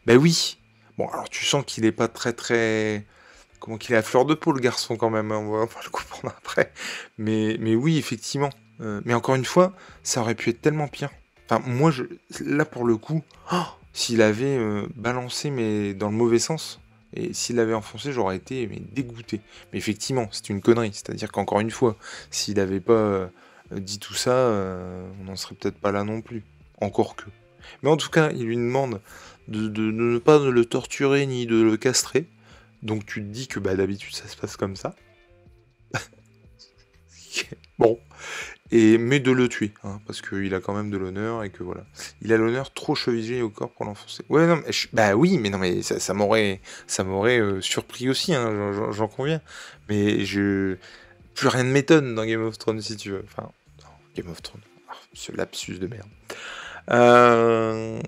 Ben 0.05 0.17
oui. 0.17 0.59
Bon 0.99 1.07
alors 1.07 1.29
tu 1.29 1.45
sens 1.45 1.63
qu'il 1.65 1.83
est 1.85 1.91
pas 1.91 2.07
très 2.07 2.33
très 2.33 3.05
comment 3.59 3.79
qu'il 3.79 3.95
est 3.95 3.97
à 3.97 4.03
fleur 4.03 4.25
de 4.25 4.35
peau 4.35 4.51
le 4.51 4.59
garçon 4.59 4.97
quand 4.97 5.09
même, 5.09 5.31
hein, 5.31 5.37
on, 5.37 5.65
va, 5.65 5.67
le 5.83 5.89
comprendre 5.89 6.31
après. 6.37 6.71
Mais 7.17 7.57
oui, 7.73 7.97
effectivement. 7.97 8.51
Euh, 8.81 9.01
mais 9.05 9.13
encore 9.13 9.35
une 9.35 9.45
fois, 9.45 9.73
ça 10.03 10.21
aurait 10.21 10.35
pu 10.35 10.49
être 10.49 10.61
tellement 10.61 10.87
pire. 10.87 11.09
Enfin, 11.49 11.61
moi, 11.65 11.91
je, 11.91 12.03
là 12.43 12.65
pour 12.65 12.85
le 12.85 12.97
coup, 12.97 13.23
oh, 13.51 13.63
s'il 13.93 14.21
avait 14.21 14.57
euh, 14.57 14.87
balancé 14.95 15.49
mais 15.49 15.93
dans 15.93 16.09
le 16.09 16.15
mauvais 16.15 16.39
sens, 16.39 16.79
et 17.13 17.33
s'il 17.33 17.59
avait 17.59 17.73
enfoncé, 17.73 18.11
j'aurais 18.11 18.35
été 18.35 18.67
dégoûté. 18.91 19.41
Mais 19.71 19.79
effectivement, 19.79 20.27
c'est 20.31 20.49
une 20.49 20.61
connerie. 20.61 20.91
C'est-à-dire 20.93 21.31
qu'encore 21.31 21.61
une 21.61 21.71
fois, 21.71 21.95
s'il 22.29 22.55
n'avait 22.55 22.81
pas 22.81 22.93
euh, 22.93 23.27
dit 23.71 23.97
tout 23.97 24.13
ça, 24.13 24.51
on 25.21 25.23
n'en 25.23 25.35
serait 25.35 25.55
peut-être 25.55 25.79
pas 25.79 25.91
là 25.91 26.03
non 26.03 26.21
plus. 26.21 26.43
Encore 26.81 27.15
que. 27.15 27.25
Mais 27.81 27.89
en 27.89 27.97
tout 27.97 28.09
cas, 28.09 28.31
il 28.31 28.45
lui 28.45 28.57
demande 28.57 29.01
de, 29.47 29.67
de 29.67 29.91
ne 29.91 30.19
pas 30.19 30.37
le 30.37 30.65
torturer 30.65 31.25
ni 31.25 31.45
de 31.45 31.61
le 31.61 31.77
castrer. 31.77 32.27
Donc 32.83 33.05
tu 33.05 33.21
te 33.21 33.27
dis 33.27 33.47
que 33.47 33.59
bah, 33.59 33.75
d'habitude 33.75 34.13
ça 34.13 34.27
se 34.27 34.37
passe 34.37 34.57
comme 34.57 34.75
ça. 34.75 34.95
bon. 37.79 37.99
Et, 38.71 38.97
mais 38.97 39.19
de 39.19 39.31
le 39.31 39.47
tuer, 39.47 39.71
hein, 39.83 39.99
parce 40.05 40.21
qu'il 40.21 40.53
a 40.53 40.59
quand 40.59 40.73
même 40.73 40.89
de 40.89 40.97
l'honneur 40.97 41.43
et 41.43 41.49
que 41.49 41.63
voilà. 41.63 41.85
Il 42.21 42.33
a 42.33 42.37
l'honneur 42.37 42.73
trop 42.73 42.95
chevillé 42.95 43.41
au 43.41 43.49
corps 43.49 43.71
pour 43.71 43.85
l'enfoncer. 43.85 44.23
Ouais, 44.29 44.45
non, 44.45 44.61
bah 44.93 45.15
oui, 45.15 45.37
mais 45.37 45.49
non, 45.49 45.57
mais 45.57 45.81
ça, 45.81 46.13
m'aurait, 46.13 46.59
ça 46.85 47.03
m'aurait 47.03 47.39
euh, 47.39 47.61
surpris 47.61 48.09
aussi, 48.09 48.33
hein, 48.33 48.91
j'en 48.91 49.07
conviens. 49.07 49.41
Mais 49.89 50.25
je, 50.25 50.75
plus 51.33 51.47
rien 51.47 51.63
ne 51.63 51.71
m'étonne 51.71 52.15
dans 52.15 52.25
Game 52.25 52.43
of 52.43 52.57
Thrones 52.57 52.81
si 52.81 52.97
tu 52.97 53.11
veux. 53.11 53.23
Enfin, 53.25 53.49
Game 54.15 54.29
of 54.29 54.41
Thrones, 54.41 54.61
ah, 54.89 54.93
ce 55.13 55.31
lapsus 55.31 55.79
de 55.79 55.87
merde. 55.87 56.09
Euh, 56.91 57.99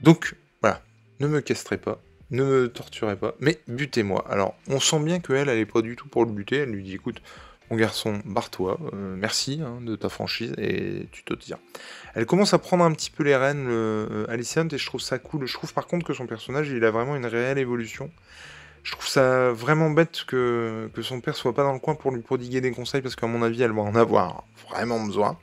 donc 0.00 0.34
voilà, 0.62 0.82
ne 1.20 1.26
me 1.26 1.40
castrez 1.40 1.78
pas 1.78 2.00
ne 2.30 2.42
me 2.42 2.68
torturez 2.68 3.16
pas, 3.16 3.34
mais 3.40 3.60
butez-moi. 3.68 4.24
Alors, 4.28 4.54
on 4.68 4.80
sent 4.80 5.00
bien 5.00 5.20
qu'elle, 5.20 5.48
elle 5.48 5.58
est 5.58 5.66
pas 5.66 5.82
du 5.82 5.96
tout 5.96 6.08
pour 6.08 6.24
le 6.24 6.32
buter. 6.32 6.58
Elle 6.58 6.70
lui 6.70 6.82
dit, 6.82 6.94
écoute, 6.94 7.22
mon 7.70 7.76
garçon, 7.76 8.20
barre-toi, 8.24 8.78
euh, 8.92 9.16
merci 9.16 9.60
hein, 9.64 9.78
de 9.80 9.96
ta 9.96 10.08
franchise, 10.08 10.52
et 10.58 11.08
tu 11.12 11.24
te 11.24 11.32
tiens. 11.34 11.58
Elle 12.14 12.26
commence 12.26 12.52
à 12.52 12.58
prendre 12.58 12.84
un 12.84 12.92
petit 12.92 13.10
peu 13.10 13.22
les 13.22 13.36
rênes, 13.36 13.66
euh, 13.68 14.26
Alicent, 14.28 14.72
et 14.72 14.78
je 14.78 14.86
trouve 14.86 15.00
ça 15.00 15.18
cool. 15.18 15.46
Je 15.46 15.54
trouve 15.54 15.72
par 15.72 15.86
contre 15.86 16.06
que 16.06 16.12
son 16.12 16.26
personnage, 16.26 16.68
il 16.68 16.84
a 16.84 16.90
vraiment 16.90 17.16
une 17.16 17.26
réelle 17.26 17.58
évolution. 17.58 18.10
Je 18.82 18.92
trouve 18.92 19.08
ça 19.08 19.50
vraiment 19.50 19.88
bête 19.88 20.24
que, 20.26 20.90
son 21.00 21.20
père 21.22 21.36
soit 21.36 21.54
pas 21.54 21.62
dans 21.62 21.72
le 21.72 21.78
coin 21.78 21.94
pour 21.94 22.10
lui 22.10 22.20
prodiguer 22.20 22.60
des 22.60 22.70
conseils, 22.70 23.00
parce 23.00 23.16
qu'à 23.16 23.26
mon 23.26 23.42
avis, 23.42 23.62
elle 23.62 23.72
va 23.72 23.80
en 23.80 23.94
avoir 23.94 24.44
vraiment 24.68 25.00
besoin. 25.00 25.38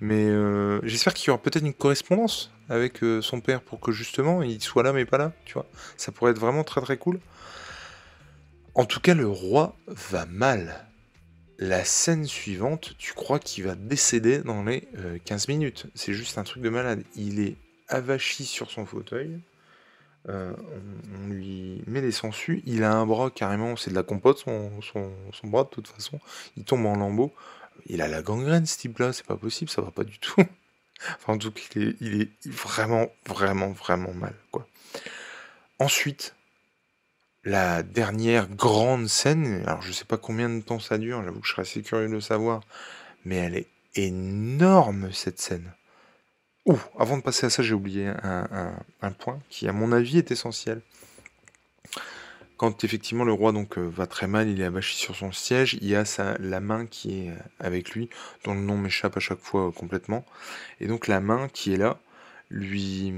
Mais 0.00 0.24
euh, 0.26 0.80
j'espère 0.84 1.14
qu'il 1.14 1.28
y 1.28 1.30
aura 1.30 1.42
peut-être 1.42 1.64
une 1.64 1.74
correspondance 1.74 2.52
avec 2.68 3.00
son 3.22 3.40
père 3.40 3.60
pour 3.60 3.78
que 3.78 3.92
justement 3.92 4.42
il 4.42 4.60
soit 4.60 4.82
là 4.82 4.92
mais 4.92 5.04
pas 5.04 5.18
là, 5.18 5.32
tu 5.44 5.54
vois. 5.54 5.66
Ça 5.96 6.10
pourrait 6.12 6.32
être 6.32 6.38
vraiment 6.38 6.64
très 6.64 6.80
très 6.80 6.96
cool. 6.96 7.20
En 8.74 8.84
tout 8.84 9.00
cas, 9.00 9.14
le 9.14 9.26
roi 9.26 9.74
va 9.86 10.26
mal. 10.26 10.86
La 11.58 11.84
scène 11.84 12.26
suivante, 12.26 12.94
tu 12.98 13.14
crois 13.14 13.38
qu'il 13.38 13.64
va 13.64 13.74
décéder 13.74 14.38
dans 14.38 14.62
les 14.62 14.86
15 15.24 15.48
minutes. 15.48 15.86
C'est 15.94 16.12
juste 16.12 16.36
un 16.38 16.44
truc 16.44 16.62
de 16.62 16.68
malade. 16.68 17.02
Il 17.16 17.40
est 17.40 17.56
avachi 17.88 18.44
sur 18.44 18.70
son 18.70 18.84
fauteuil. 18.84 19.40
Euh, 20.28 20.52
on, 21.14 21.28
lui 21.28 21.82
met 21.86 22.00
des 22.00 22.12
sangsues. 22.12 22.62
Il 22.66 22.82
a 22.82 22.92
un 22.92 23.06
bras 23.06 23.30
carrément, 23.30 23.76
c'est 23.76 23.90
de 23.90 23.94
la 23.94 24.02
compote 24.02 24.38
son, 24.38 24.70
son, 24.82 25.12
bras 25.44 25.64
de 25.64 25.68
toute 25.68 25.88
façon. 25.88 26.18
Il 26.56 26.64
tombe 26.64 26.84
en 26.86 26.96
lambeaux. 26.96 27.32
Il 27.86 28.02
a 28.02 28.08
la 28.08 28.22
gangrène 28.22 28.66
ce 28.66 28.78
type-là, 28.78 29.12
c'est 29.12 29.26
pas 29.26 29.36
possible, 29.36 29.70
ça 29.70 29.82
va 29.82 29.90
pas 29.90 30.04
du 30.04 30.18
tout. 30.18 30.42
enfin, 31.14 31.34
en 31.34 31.38
tout 31.38 31.52
cas, 31.52 31.60
il 32.00 32.22
est, 32.22 32.30
vraiment, 32.46 33.08
vraiment, 33.26 33.70
vraiment 33.70 34.12
mal. 34.12 34.34
quoi. 34.50 34.66
Ensuite, 35.78 36.34
la 37.46 37.84
dernière 37.84 38.48
grande 38.48 39.06
scène, 39.06 39.62
alors 39.66 39.80
je 39.80 39.92
sais 39.92 40.04
pas 40.04 40.18
combien 40.18 40.50
de 40.50 40.60
temps 40.60 40.80
ça 40.80 40.98
dure, 40.98 41.22
j'avoue 41.22 41.38
que 41.38 41.46
je 41.46 41.52
serais 41.52 41.62
assez 41.62 41.80
curieux 41.80 42.08
de 42.08 42.18
savoir, 42.18 42.60
mais 43.24 43.36
elle 43.36 43.54
est 43.54 43.68
énorme 43.94 45.12
cette 45.12 45.40
scène. 45.40 45.72
Ouh, 46.66 46.78
avant 46.98 47.16
de 47.16 47.22
passer 47.22 47.46
à 47.46 47.50
ça, 47.50 47.62
j'ai 47.62 47.72
oublié 47.72 48.08
un, 48.22 49.12
point 49.12 49.38
qui, 49.48 49.68
à 49.68 49.72
mon 49.72 49.92
avis, 49.92 50.18
est 50.18 50.32
essentiel. 50.32 50.82
Quand 52.56 52.82
effectivement 52.82 53.22
le 53.22 53.32
roi 53.32 53.52
donc 53.52 53.78
euh, 53.78 53.86
va 53.86 54.06
très 54.06 54.26
mal, 54.26 54.48
il 54.48 54.60
est 54.60 54.64
avachi 54.64 54.96
sur 54.96 55.14
son 55.14 55.30
siège, 55.30 55.74
il 55.74 55.86
y 55.88 55.94
a 55.94 56.04
la 56.40 56.60
main 56.60 56.86
qui 56.86 57.26
est 57.26 57.30
euh, 57.30 57.36
avec 57.60 57.90
lui, 57.90 58.08
dont 58.44 58.54
le 58.54 58.60
nom 58.60 58.78
m'échappe 58.78 59.16
à 59.18 59.20
chaque 59.20 59.40
fois 59.40 59.68
euh, 59.68 59.70
complètement. 59.70 60.24
Et 60.80 60.86
donc 60.86 61.06
la 61.06 61.20
main 61.20 61.48
qui 61.52 61.74
est 61.74 61.76
là, 61.76 62.00
lui... 62.50 63.12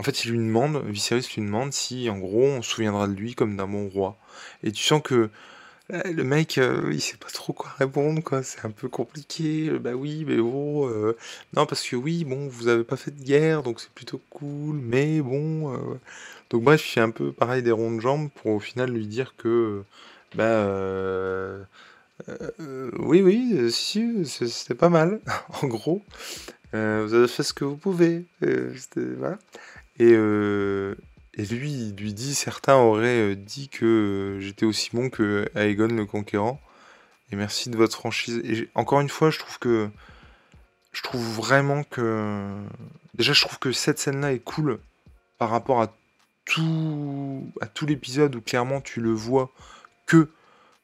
En 0.00 0.02
fait, 0.02 0.24
il 0.24 0.30
lui 0.30 0.38
demande, 0.38 0.82
Viserys 0.86 1.28
lui 1.36 1.42
demande 1.42 1.74
si, 1.74 2.08
en 2.08 2.16
gros, 2.16 2.46
on 2.46 2.62
se 2.62 2.70
souviendra 2.70 3.06
de 3.06 3.12
lui 3.12 3.34
comme 3.34 3.58
d'un 3.58 3.66
bon 3.66 3.86
roi. 3.86 4.16
Et 4.62 4.72
tu 4.72 4.82
sens 4.82 5.02
que 5.04 5.28
le 5.90 6.24
mec, 6.24 6.56
euh, 6.56 6.88
il 6.90 7.02
sait 7.02 7.18
pas 7.18 7.28
trop 7.28 7.52
quoi 7.52 7.70
répondre, 7.78 8.22
quoi. 8.22 8.42
C'est 8.42 8.64
un 8.64 8.70
peu 8.70 8.88
compliqué. 8.88 9.68
Euh, 9.68 9.78
bah 9.78 9.92
oui, 9.92 10.24
mais 10.26 10.38
bon. 10.38 10.88
Euh, 10.88 11.18
non, 11.54 11.66
parce 11.66 11.86
que 11.86 11.96
oui, 11.96 12.24
bon, 12.24 12.48
vous 12.48 12.68
avez 12.68 12.82
pas 12.82 12.96
fait 12.96 13.10
de 13.10 13.22
guerre, 13.22 13.62
donc 13.62 13.78
c'est 13.78 13.90
plutôt 13.90 14.22
cool. 14.30 14.76
Mais 14.76 15.20
bon. 15.20 15.78
Donc 16.48 16.64
bref, 16.64 16.82
il 16.86 16.92
fait 16.92 17.00
un 17.00 17.10
peu 17.10 17.30
pareil 17.30 17.62
des 17.62 17.72
ronds 17.72 17.92
de 17.92 18.00
jambes 18.00 18.30
pour 18.36 18.52
au 18.52 18.60
final 18.60 18.90
lui 18.90 19.06
dire 19.06 19.34
que. 19.36 19.84
Bah. 20.34 20.66
oui, 22.98 23.20
oui, 23.20 23.70
si, 23.70 24.24
c'était 24.24 24.74
pas 24.74 24.88
mal, 24.88 25.20
en 25.62 25.66
gros. 25.66 26.02
vous 26.72 26.78
avez 27.14 27.28
fait 27.28 27.42
ce 27.42 27.52
que 27.52 27.64
vous 27.64 27.76
pouvez. 27.76 28.24
voilà. 29.18 29.38
Et, 30.00 30.16
et 31.34 31.44
lui, 31.46 31.72
il 31.72 31.96
lui 31.96 32.12
dit, 32.12 32.34
certains 32.34 32.76
auraient 32.76 33.32
euh, 33.32 33.34
dit 33.36 33.68
que 33.68 33.86
euh, 33.86 34.40
j'étais 34.40 34.66
aussi 34.66 34.90
bon 34.92 35.10
que 35.10 35.48
Aegon 35.54 35.88
le 35.88 36.04
Conquérant. 36.04 36.60
Et 37.32 37.36
merci 37.36 37.70
de 37.70 37.76
votre 37.76 37.96
franchise. 37.96 38.42
Et 38.44 38.68
encore 38.74 39.00
une 39.00 39.08
fois, 39.08 39.30
je 39.30 39.38
trouve 39.38 39.58
que. 39.58 39.88
Je 40.92 41.02
trouve 41.02 41.22
vraiment 41.22 41.84
que. 41.84 42.50
Déjà, 43.14 43.32
je 43.32 43.40
trouve 43.42 43.58
que 43.58 43.72
cette 43.72 43.98
scène-là 43.98 44.32
est 44.32 44.40
cool 44.40 44.80
par 45.38 45.50
rapport 45.50 45.80
à 45.80 45.94
tout, 46.44 47.50
à 47.60 47.66
tout 47.66 47.86
l'épisode 47.86 48.34
où 48.34 48.40
clairement 48.40 48.80
tu 48.80 49.00
le 49.00 49.12
vois 49.12 49.50
que 50.06 50.28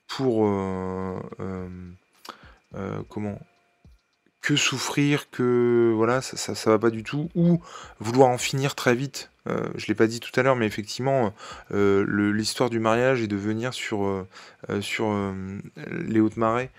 pour. 0.06 0.46
Euh, 0.46 1.18
comment 3.08 3.38
que 4.46 4.54
souffrir, 4.54 5.28
que 5.30 5.92
voilà, 5.96 6.22
ça, 6.22 6.54
ça, 6.54 6.70
va 6.70 6.78
pas 6.78 6.90
du 6.90 7.02
tout, 7.02 7.28
ou 7.34 7.60
vouloir 7.98 8.28
en 8.28 8.38
finir 8.38 8.76
très 8.76 8.94
vite. 8.94 9.28
Euh, 9.48 9.66
je 9.74 9.88
l'ai 9.88 9.96
pas 9.96 10.06
dit 10.06 10.20
tout 10.20 10.30
à 10.38 10.44
l'heure, 10.44 10.54
mais 10.54 10.66
effectivement, 10.66 11.34
euh, 11.72 12.06
l'histoire 12.32 12.70
du 12.70 12.78
mariage 12.78 13.22
est 13.22 13.26
de 13.26 13.34
venir 13.34 13.74
sur, 13.74 14.04
euh, 14.04 14.24
sur 14.80 15.12
les 15.90 16.20
hautes 16.20 16.36
marées 16.36 16.70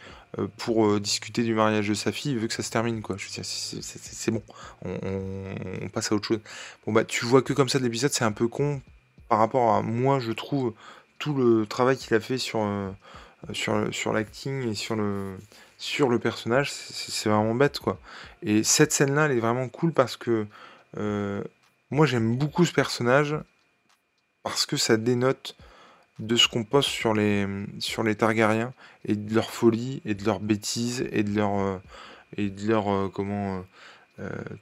pour 0.55 0.97
discuter 1.01 1.43
du 1.43 1.55
mariage 1.55 1.89
de 1.89 1.93
sa 1.93 2.13
fille, 2.13 2.31
il 2.31 2.39
veut 2.39 2.47
que 2.47 2.53
ça 2.53 2.63
se 2.63 2.71
termine, 2.71 3.01
quoi. 3.01 3.17
Je 3.17 3.25
veux 3.25 3.31
dire, 3.31 3.43
c'est 3.43 4.31
bon, 4.31 4.43
on, 4.85 5.89
passe 5.89 6.13
à 6.13 6.15
autre 6.15 6.27
chose. 6.27 6.39
Bon, 6.85 6.93
bah, 6.93 7.03
tu 7.03 7.25
vois 7.25 7.41
que 7.41 7.51
comme 7.51 7.67
ça 7.67 7.79
de 7.79 7.83
l'épisode, 7.83 8.13
c'est 8.13 8.23
un 8.23 8.31
peu 8.31 8.47
con 8.47 8.81
par 9.27 9.39
rapport 9.39 9.75
à 9.75 9.81
moi, 9.81 10.19
je 10.19 10.31
trouve, 10.31 10.73
tout 11.19 11.33
le 11.33 11.65
travail 11.65 11.97
qu'il 11.97 12.13
a 12.15 12.21
fait 12.21 12.37
sur, 12.37 12.65
sur, 13.51 13.93
sur 13.93 14.13
l'acting 14.13 14.69
et 14.69 14.73
sur 14.73 14.95
le 14.95 15.35
sur 15.77 16.09
le 16.09 16.17
personnage, 16.17 16.71
c'est 16.71 17.29
vraiment 17.29 17.53
bête, 17.53 17.79
quoi. 17.79 17.99
Et 18.41 18.63
cette 18.63 18.91
scène-là, 18.91 19.25
elle 19.25 19.37
est 19.37 19.39
vraiment 19.39 19.69
cool 19.69 19.93
parce 19.93 20.17
que 20.17 20.47
euh, 20.97 21.43
moi, 21.91 22.05
j'aime 22.05 22.35
beaucoup 22.35 22.65
ce 22.65 22.73
personnage 22.73 23.35
parce 24.43 24.65
que 24.65 24.75
ça 24.75 24.97
dénote 24.97 25.55
de 26.19 26.35
ce 26.35 26.47
qu'on 26.47 26.63
poste 26.63 26.89
sur 26.89 27.13
les, 27.13 27.47
sur 27.77 28.01
les 28.01 28.15
Targaryens 28.15 28.73
et 29.05 29.15
de 29.15 29.35
leur 29.35 29.51
folie 29.51 30.01
et 30.03 30.15
de 30.15 30.25
leur 30.25 30.39
bêtise 30.39 31.07
et 31.11 31.21
de 31.21 31.35
leur, 31.35 31.59
euh, 31.59 31.77
et 32.37 32.49
de 32.49 32.67
leur 32.67 32.91
euh, 32.91 33.09
comment, 33.09 33.63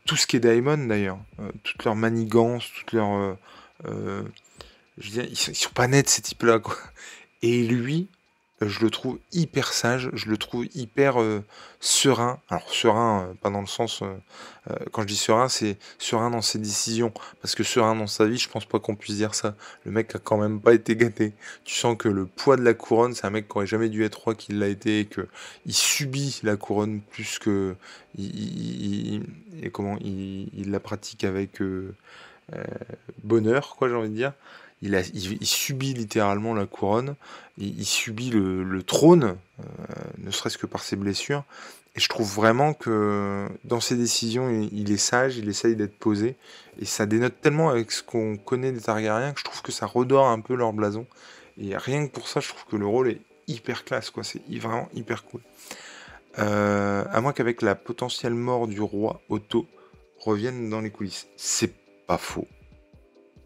tout 0.06 0.18
ce 0.18 0.28
qui 0.28 0.36
est 0.36 0.42
Daemon 0.42 0.88
d'ailleurs, 0.88 1.20
toute 1.64 1.86
leur 1.86 1.96
manigance, 1.96 2.70
toute 2.74 2.92
leur. 2.92 3.38
je 3.86 5.22
ils 5.22 5.32
ils 5.32 5.56
sont 5.56 5.70
pas 5.74 5.88
nets 5.88 6.10
ces 6.10 6.22
types-là, 6.22 6.60
quoi. 6.60 6.76
Et 7.42 7.64
lui, 7.64 8.10
je 8.62 8.80
le 8.80 8.90
trouve 8.90 9.20
hyper 9.34 9.74
sage, 9.74 10.10
je 10.14 10.30
le 10.30 10.38
trouve 10.38 10.66
hyper 10.74 11.22
euh, 11.22 11.44
serein. 11.82 12.40
Alors 12.50 12.70
serein, 12.70 13.28
euh, 13.28 13.34
pas 13.34 13.50
dans 13.50 13.60
le 13.60 13.68
sens, 13.68 14.02
euh, 14.02 14.76
quand 14.92 15.02
je 15.02 15.08
dis 15.08 15.18
serein, 15.18 15.50
c'est 15.50 15.78
serein 16.00 16.30
dans 16.30 16.42
ses 16.42 16.60
décisions. 16.60 17.12
Parce 17.42 17.54
que 17.54 17.64
serein 17.64 17.96
dans 17.96 18.08
sa 18.08 18.26
vie, 18.26 18.38
je 18.38 18.48
pense 18.48 18.66
pas 18.66 18.80
qu'on 18.80 18.96
puisse 18.96 19.18
dire 19.18 19.36
ça. 19.36 19.56
Le 19.84 19.92
mec 19.92 20.16
a 20.16 20.20
quand 20.20 20.38
même 20.38 20.62
pas 20.62 20.74
été 20.74 20.96
gâté. 20.96 21.34
Tu 21.66 21.76
sens 21.76 21.98
que 21.98 22.08
le 22.08 22.26
poids 22.26 22.56
de 22.56 22.64
la 22.64 22.74
couronne, 22.74 23.14
c'est 23.14 23.26
un 23.26 23.30
mec 23.30 23.50
qui 23.50 23.58
aurait 23.58 23.68
jamais 23.68 23.90
dû 23.90 24.06
être 24.06 24.16
roi 24.24 24.36
qu'il 24.36 24.58
l'a 24.60 24.70
été, 24.70 25.02
et 25.02 25.06
que 25.06 25.28
il 25.66 25.74
subit 25.74 26.40
la 26.44 26.56
couronne 26.56 27.02
plus 27.02 27.40
que 27.40 27.76
il, 28.18 29.24
et 29.62 29.70
comment 29.70 29.98
il, 30.00 30.72
la 30.72 30.80
pratique 30.80 31.26
avec 31.26 31.60
bonheur, 33.24 33.76
quoi, 33.78 33.90
j'ai 33.90 33.96
envie 33.96 34.10
de 34.10 34.16
dire 34.16 34.34
il, 34.86 35.48
subit 35.48 35.94
littéralement 35.94 36.54
la 36.54 36.66
couronne, 36.66 37.16
il, 37.58 37.86
subit 37.86 38.30
le, 38.30 38.84
trône, 38.84 39.38
euh, 39.60 39.64
ne 40.20 40.32
serait-ce 40.32 40.58
que 40.58 40.66
par 40.68 40.84
ses 40.84 40.96
blessures. 40.96 41.44
Et 41.96 42.02
je 42.02 42.10
trouve 42.10 42.30
vraiment 42.30 42.74
que 42.74 43.48
dans 43.64 43.80
ses 43.80 43.96
décisions, 43.96 44.50
il, 44.50 44.92
est 44.92 44.98
sage, 44.98 45.38
il 45.38 45.48
essaye 45.48 45.78
d'être 45.78 45.98
posé. 45.98 46.36
Et 46.80 46.86
ça 46.86 47.06
dénote 47.06 47.40
tellement 47.42 47.70
avec 47.70 47.92
ce 47.92 48.04
qu'on 48.04 48.36
connaît 48.36 48.74
des 48.74 48.82
Targaryens 48.82 49.32
que 49.32 49.40
je 49.40 49.46
trouve 49.46 49.62
que 49.62 49.72
ça 49.72 49.86
redore 49.86 50.28
un 50.28 50.42
peu 50.42 50.56
leur 50.56 50.74
blason. 50.74 51.06
Et 51.58 51.76
rien 51.78 52.06
que 52.06 52.12
pour 52.12 52.28
ça, 52.28 52.42
je 52.42 52.50
trouve 52.50 52.66
que 52.66 52.76
le 52.76 52.86
rôle 52.86 53.10
est 53.10 53.22
hyper 53.48 53.86
classe, 53.86 54.10
quoi. 54.10 54.26
C'est 54.26 54.42
vraiment 54.60 54.90
hyper 54.94 55.24
cool. 55.24 55.40
Euh, 56.38 57.06
à 57.10 57.22
moins 57.22 57.32
qu'avec 57.32 57.62
la 57.62 57.76
potentielle 57.76 58.34
mort 58.34 58.68
du 58.68 58.82
roi 58.82 59.22
Otto 59.30 59.66
revienne 60.20 60.70
dans 60.70 60.82
les 60.82 60.90
coulisses. 60.90 61.28
C'est 61.38 61.74
pas 62.08 62.18
faux. 62.18 62.48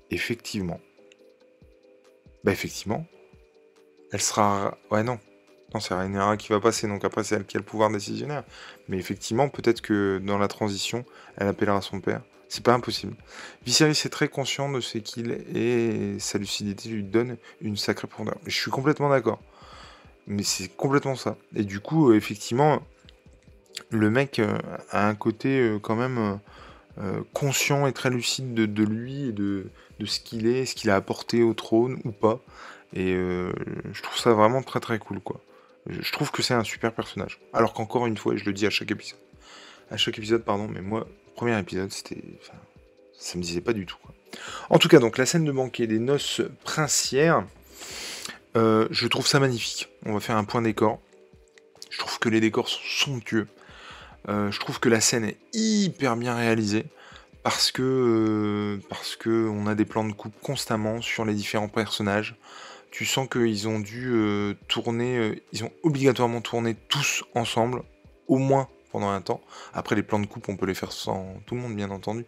Effectivement. 0.09 0.79
Bah 2.43 2.51
effectivement. 2.51 3.05
Elle 4.11 4.21
sera... 4.21 4.77
Ouais 4.91 5.03
non. 5.03 5.19
Non, 5.73 5.79
c'est 5.79 5.93
Rhaenyra 5.93 6.35
qui 6.37 6.49
va 6.49 6.59
passer, 6.59 6.87
donc 6.87 7.05
après 7.05 7.23
c'est 7.23 7.35
elle 7.35 7.45
qui 7.45 7.57
a 7.57 7.59
le 7.59 7.65
pouvoir 7.65 7.91
décisionnaire. 7.91 8.43
Mais 8.87 8.97
effectivement, 8.97 9.49
peut-être 9.49 9.81
que 9.81 10.19
dans 10.23 10.39
la 10.39 10.47
transition, 10.47 11.05
elle 11.37 11.47
appellera 11.47 11.81
son 11.81 12.01
père. 12.01 12.21
C'est 12.47 12.63
pas 12.63 12.73
impossible. 12.73 13.15
Viserys 13.63 13.91
est 13.91 14.09
très 14.09 14.27
conscient 14.27 14.71
de 14.71 14.81
ce 14.81 14.97
qu'il 14.97 15.31
est 15.31 15.45
et 15.55 16.19
sa 16.19 16.39
lucidité 16.39 16.89
lui 16.89 17.03
donne 17.03 17.37
une 17.61 17.77
sacrée 17.77 18.07
profondeur. 18.07 18.39
Je 18.47 18.55
suis 18.55 18.71
complètement 18.71 19.09
d'accord. 19.09 19.39
Mais 20.25 20.41
c'est 20.41 20.67
complètement 20.67 21.15
ça. 21.15 21.37
Et 21.55 21.63
du 21.63 21.79
coup, 21.79 22.09
euh, 22.09 22.15
effectivement, 22.15 22.81
le 23.91 24.09
mec 24.09 24.39
euh, 24.39 24.57
a 24.89 25.07
un 25.07 25.13
côté 25.13 25.59
euh, 25.59 25.79
quand 25.79 25.95
même 25.95 26.39
conscient 27.33 27.87
et 27.87 27.93
très 27.93 28.09
lucide 28.09 28.53
de 28.53 28.83
lui 28.83 29.29
et 29.29 29.31
de, 29.31 29.67
de 29.99 30.05
ce 30.05 30.19
qu'il 30.19 30.47
est, 30.47 30.65
ce 30.65 30.75
qu'il 30.75 30.89
a 30.89 30.95
apporté 30.95 31.43
au 31.43 31.53
trône 31.53 31.99
ou 32.05 32.11
pas. 32.11 32.41
Et 32.93 33.13
euh, 33.13 33.51
je 33.91 34.01
trouve 34.01 34.17
ça 34.17 34.33
vraiment 34.33 34.63
très 34.63 34.79
très 34.79 34.99
cool 34.99 35.19
quoi. 35.19 35.41
Je 35.87 36.11
trouve 36.11 36.31
que 36.31 36.41
c'est 36.41 36.53
un 36.53 36.63
super 36.63 36.93
personnage. 36.93 37.39
Alors 37.53 37.73
qu'encore 37.73 38.05
une 38.05 38.17
fois, 38.17 38.33
et 38.33 38.37
je 38.37 38.45
le 38.45 38.53
dis 38.53 38.65
à 38.65 38.69
chaque 38.69 38.91
épisode, 38.91 39.19
à 39.91 39.97
chaque 39.97 40.17
épisode 40.17 40.43
pardon, 40.43 40.67
mais 40.67 40.81
moi, 40.81 41.07
premier 41.35 41.57
épisode, 41.57 41.91
c'était, 41.91 42.21
enfin, 42.41 42.57
ça 43.17 43.37
me 43.37 43.43
disait 43.43 43.61
pas 43.61 43.73
du 43.73 43.85
tout. 43.85 43.97
En 44.69 44.77
tout 44.77 44.87
cas, 44.87 44.99
donc 44.99 45.17
la 45.17 45.25
scène 45.25 45.45
de 45.45 45.51
banquet 45.51 45.87
des 45.87 45.99
noces 45.99 46.41
princières, 46.63 47.45
euh, 48.55 48.87
je 48.91 49.07
trouve 49.07 49.25
ça 49.25 49.39
magnifique. 49.39 49.89
On 50.05 50.13
va 50.13 50.19
faire 50.19 50.37
un 50.37 50.43
point 50.43 50.61
décor. 50.61 50.99
Je 51.89 51.97
trouve 51.97 52.19
que 52.19 52.29
les 52.29 52.39
décors 52.39 52.69
sont 52.69 52.81
somptueux. 52.83 53.47
Euh, 54.27 54.51
je 54.51 54.59
trouve 54.59 54.79
que 54.79 54.89
la 54.89 55.01
scène 55.01 55.23
est 55.23 55.37
hyper 55.53 56.15
bien 56.15 56.35
réalisée 56.35 56.85
parce 57.43 57.71
que 57.71 58.79
parce 58.89 59.15
que 59.15 59.47
on 59.47 59.65
a 59.67 59.75
des 59.75 59.85
plans 59.85 60.03
de 60.03 60.11
coupe 60.13 60.33
constamment 60.41 61.01
sur 61.01 61.25
les 61.25 61.33
différents 61.33 61.69
personnages. 61.69 62.35
Tu 62.91 63.05
sens 63.05 63.29
qu'ils 63.29 63.67
ont 63.67 63.79
dû 63.79 64.19
tourner, 64.67 65.43
ils 65.53 65.63
ont 65.63 65.71
obligatoirement 65.83 66.41
tourné 66.41 66.75
tous 66.87 67.23
ensemble, 67.35 67.83
au 68.27 68.39
moins 68.39 68.67
pendant 68.91 69.09
un 69.09 69.21
temps. 69.21 69.41
Après, 69.73 69.95
les 69.95 70.01
plans 70.01 70.17
de 70.17 70.25
coupe, 70.25 70.49
on 70.49 70.57
peut 70.57 70.65
les 70.65 70.73
faire 70.73 70.91
sans 70.91 71.35
tout 71.45 71.53
le 71.53 71.61
monde, 71.61 71.75
bien 71.75 71.91
entendu. 71.91 72.25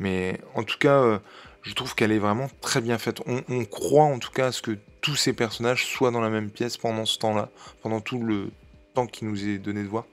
Mais 0.00 0.40
en 0.54 0.62
tout 0.62 0.78
cas, 0.78 1.20
je 1.68 1.74
trouve 1.74 1.94
qu'elle 1.94 2.12
est 2.12 2.18
vraiment 2.18 2.48
très 2.60 2.80
bien 2.80 2.98
faite. 2.98 3.20
On, 3.26 3.64
croit 3.66 4.04
en 4.04 4.18
tout 4.18 4.30
cas 4.30 4.46
à 4.46 4.52
ce 4.52 4.62
que 4.62 4.78
tous 5.00 5.16
ces 5.16 5.34
personnages 5.34 5.84
soient 5.84 6.10
dans 6.10 6.20
la 6.20 6.30
même 6.30 6.50
pièce 6.50 6.76
pendant 6.76 7.04
ce 7.04 7.18
temps-là, 7.18 7.50
pendant 7.82 8.00
tout 8.00 8.22
le 8.22 8.50
temps 8.94 9.06
qui 9.06 9.24
nous 9.24 9.46
est 9.46 9.58
donné 9.58 9.82
de 9.82 9.88
voir. 9.88 10.06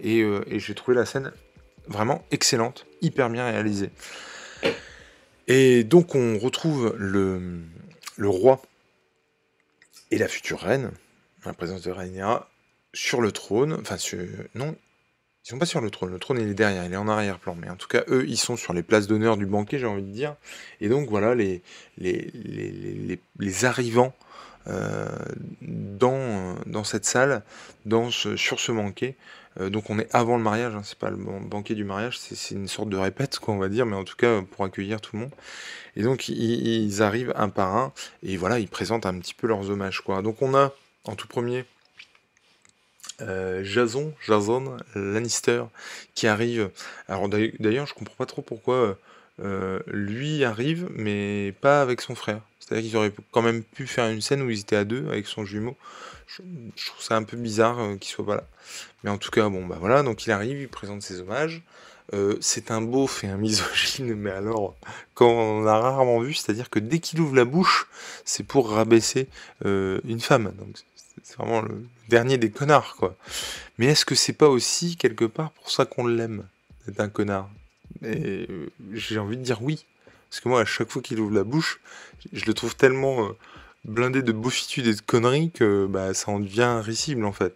Et, 0.00 0.20
et 0.20 0.58
j'ai 0.58 0.74
trouvé 0.74 0.96
la 0.96 1.06
scène 1.06 1.32
vraiment 1.88 2.24
excellente, 2.30 2.86
hyper 3.00 3.30
bien 3.30 3.44
réalisée. 3.46 3.90
Et 5.48 5.82
donc 5.82 6.14
on 6.14 6.38
retrouve 6.38 6.94
le, 6.98 7.62
roi 8.22 8.60
et 10.10 10.18
la 10.18 10.28
future 10.28 10.60
reine, 10.60 10.90
la 11.44 11.54
présence 11.54 11.82
de 11.82 11.90
Rhaenyra, 11.90 12.50
sur 12.92 13.20
le 13.22 13.32
trône, 13.32 13.78
enfin 13.80 13.96
non, 14.54 14.76
ils 15.44 15.48
sont 15.48 15.58
pas 15.58 15.66
sur 15.66 15.80
le 15.80 15.90
trône, 15.90 16.10
le 16.10 16.18
trône 16.18 16.38
il 16.38 16.48
est 16.48 16.54
derrière, 16.54 16.84
il 16.84 16.92
est 16.92 16.96
en 16.96 17.08
arrière-plan, 17.08 17.54
mais 17.58 17.70
en 17.70 17.76
tout 17.76 17.88
cas 17.88 18.02
eux 18.08 18.26
ils 18.28 18.36
sont 18.36 18.56
sur 18.56 18.74
les 18.74 18.82
places 18.82 19.06
d'honneur 19.06 19.38
du 19.38 19.46
banquet 19.46 19.78
j'ai 19.78 19.86
envie 19.86 20.02
de 20.02 20.12
dire, 20.12 20.36
et 20.82 20.90
donc 20.90 21.08
voilà 21.08 21.34
les, 21.34 21.62
arrivants 23.64 24.14
euh, 24.66 25.08
dans, 25.62 26.84
cette 26.84 27.06
salle, 27.06 27.42
sur 28.10 28.60
ce 28.60 28.72
banquet, 28.72 29.16
euh, 29.60 29.70
donc 29.70 29.90
on 29.90 29.98
est 29.98 30.08
avant 30.14 30.36
le 30.36 30.42
mariage, 30.42 30.74
hein, 30.74 30.82
c'est 30.84 30.98
pas 30.98 31.10
le 31.10 31.16
banquet 31.16 31.74
du 31.74 31.84
mariage, 31.84 32.18
c'est 32.18 32.54
une 32.54 32.68
sorte 32.68 32.88
de 32.88 32.96
répète, 32.96 33.38
quoi, 33.38 33.54
on 33.54 33.58
va 33.58 33.68
dire, 33.68 33.86
mais 33.86 33.96
en 33.96 34.04
tout 34.04 34.16
cas 34.16 34.42
pour 34.42 34.64
accueillir 34.64 35.00
tout 35.00 35.16
le 35.16 35.22
monde. 35.22 35.32
Et 35.96 36.02
donc 36.02 36.28
ils, 36.28 37.02
arrivent 37.02 37.32
un 37.36 37.48
par 37.48 37.76
un, 37.76 37.92
et 38.22 38.36
voilà, 38.36 38.58
ils 38.58 38.68
présentent 38.68 39.06
un 39.06 39.18
petit 39.18 39.34
peu 39.34 39.46
leurs 39.46 39.70
hommages, 39.70 40.00
quoi. 40.00 40.22
Donc 40.22 40.42
on 40.42 40.54
a 40.54 40.72
en 41.04 41.16
tout 41.16 41.26
premier 41.26 41.64
euh, 43.20 43.64
Jason, 43.64 44.14
Jason 44.26 44.76
Lannister, 44.94 45.64
qui 46.14 46.26
arrive. 46.28 46.70
Alors 47.08 47.28
d'ailleurs, 47.28 47.86
je 47.86 47.94
comprends 47.94 48.16
pas 48.16 48.26
trop 48.26 48.42
pourquoi 48.42 48.96
euh, 49.42 49.80
lui 49.86 50.44
arrive, 50.44 50.88
mais 50.94 51.54
pas 51.60 51.82
avec 51.82 52.00
son 52.00 52.14
frère. 52.14 52.40
C'est-à-dire 52.60 52.88
qu'ils 52.88 52.96
auraient 52.96 53.12
quand 53.30 53.42
même 53.42 53.62
pu 53.62 53.86
faire 53.86 54.08
une 54.08 54.20
scène 54.20 54.42
où 54.42 54.50
ils 54.50 54.60
étaient 54.60 54.76
à 54.76 54.84
deux 54.84 55.06
avec 55.08 55.26
son 55.26 55.44
jumeau. 55.44 55.76
Je, 56.26 56.42
trouve 56.86 57.02
ça 57.02 57.16
un 57.16 57.22
peu 57.22 57.36
bizarre 57.36 57.78
euh, 57.80 57.96
qu'il 57.96 58.10
soit 58.10 58.26
pas 58.26 58.36
là. 58.36 58.44
Mais 59.02 59.10
en 59.10 59.16
tout 59.16 59.30
cas, 59.30 59.48
bon, 59.48 59.66
bah 59.66 59.78
voilà, 59.80 60.02
donc 60.02 60.26
il 60.26 60.32
arrive, 60.32 60.60
il 60.60 60.68
présente 60.68 61.02
ses 61.02 61.20
hommages. 61.20 61.62
Euh, 62.14 62.36
c'est 62.40 62.70
un 62.70 62.80
beauf 62.80 63.22
et 63.24 63.28
un 63.28 63.36
misogyne, 63.36 64.14
mais 64.14 64.30
alors, 64.30 64.76
quand 65.14 65.30
on 65.30 65.66
a 65.66 65.78
rarement 65.78 66.20
vu, 66.20 66.34
c'est-à-dire 66.34 66.70
que 66.70 66.78
dès 66.78 66.98
qu'il 67.00 67.20
ouvre 67.20 67.36
la 67.36 67.44
bouche, 67.44 67.88
c'est 68.24 68.44
pour 68.44 68.70
rabaisser 68.70 69.28
euh, 69.64 70.00
une 70.04 70.20
femme. 70.20 70.52
Donc 70.58 70.76
c'est 71.22 71.36
vraiment 71.36 71.62
le 71.62 71.86
dernier 72.08 72.38
des 72.38 72.50
connards, 72.50 72.96
quoi. 72.96 73.16
Mais 73.78 73.86
est-ce 73.86 74.04
que 74.04 74.14
c'est 74.14 74.32
pas 74.32 74.48
aussi 74.48 74.96
quelque 74.96 75.24
part 75.24 75.50
pour 75.52 75.70
ça 75.70 75.84
qu'on 75.84 76.06
l'aime, 76.06 76.46
d'être 76.86 77.00
un 77.00 77.08
connard? 77.08 77.50
Et 78.02 78.46
j'ai 78.92 79.18
envie 79.18 79.36
de 79.36 79.42
dire 79.42 79.62
oui. 79.62 79.84
Parce 80.30 80.40
que 80.40 80.48
moi, 80.48 80.60
à 80.60 80.64
chaque 80.64 80.90
fois 80.90 81.02
qu'il 81.02 81.20
ouvre 81.20 81.34
la 81.34 81.44
bouche, 81.44 81.80
je 82.32 82.44
le 82.44 82.54
trouve 82.54 82.76
tellement 82.76 83.30
blindé 83.84 84.22
de 84.22 84.32
beaufitude 84.32 84.86
et 84.86 84.94
de 84.94 85.00
conneries 85.00 85.50
que 85.50 85.86
bah, 85.86 86.14
ça 86.14 86.30
en 86.30 86.40
devient 86.40 86.80
risible 86.84 87.24
en 87.24 87.32
fait. 87.32 87.54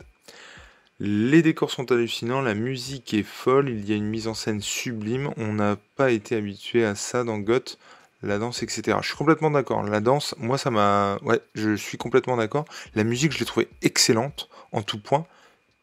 Les 1.01 1.43
décors 1.43 1.71
sont 1.71 1.91
hallucinants, 1.91 2.43
la 2.43 2.55
musique 2.55 3.13
est 3.13 3.25
folle, 3.25 3.69
il 3.69 3.89
y 3.89 3.93
a 3.93 3.97
une 3.97 4.07
mise 4.07 4.29
en 4.29 4.35
scène 4.35 4.61
sublime, 4.61 5.33
on 5.37 5.53
n'a 5.53 5.77
pas 5.97 6.13
été 6.13 6.37
habitué 6.37 6.85
à 6.85 6.95
ça 6.95 7.25
dans 7.25 7.39
Goth, 7.39 7.79
la 8.23 8.39
danse, 8.39 8.63
etc. 8.63 8.99
Je 9.01 9.09
suis 9.09 9.17
complètement 9.17 9.51
d'accord. 9.51 9.83
La 9.83 10.01
danse, 10.01 10.35
moi 10.39 10.59
ça 10.59 10.71
m'a... 10.71 11.19
Ouais, 11.23 11.41
je 11.55 11.75
suis 11.75 11.99
complètement 11.99 12.37
d'accord. 12.37 12.67
La 12.95 13.03
musique, 13.03 13.33
je 13.33 13.41
l'ai 13.41 13.45
trouvée 13.45 13.69
excellente 13.83 14.49
en 14.71 14.83
tout 14.83 15.01
point, 15.01 15.27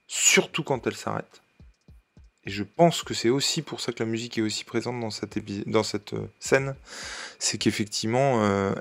surtout 0.07 0.63
quand 0.63 0.87
elle 0.87 0.95
s'arrête. 0.95 1.41
Et 2.45 2.51
je 2.51 2.63
pense 2.63 3.03
que 3.03 3.13
c'est 3.13 3.29
aussi 3.29 3.61
pour 3.61 3.81
ça 3.81 3.91
que 3.91 4.01
la 4.01 4.09
musique 4.09 4.37
est 4.37 4.41
aussi 4.41 4.63
présente 4.63 4.99
dans 4.99 5.09
cette, 5.09 6.13
euh, 6.13 6.27
scène. 6.39 6.75
C'est 7.37 7.57
qu'effectivement, 7.57 8.43
euh, 8.43 8.73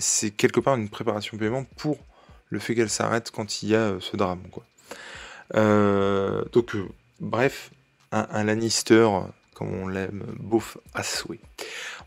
c'est 0.00 0.30
quelque 0.30 0.60
part 0.60 0.76
une 0.76 0.90
préparation 0.90 1.38
paiement 1.38 1.64
pour 1.76 1.98
le 2.50 2.58
fait 2.58 2.74
qu'elle 2.74 2.90
s'arrête 2.90 3.30
quand 3.30 3.62
il 3.62 3.70
y 3.70 3.74
a 3.74 3.78
euh, 3.78 4.00
ce 4.00 4.16
drame. 4.16 4.42
Donc, 6.52 6.76
bref, 7.20 7.70
un, 8.12 8.44
Lannister, 8.44 9.08
comme 9.54 9.74
on 9.74 9.88
l'aime, 9.88 10.24
beauf 10.38 10.76
à 10.92 11.02
souhait. 11.02 11.40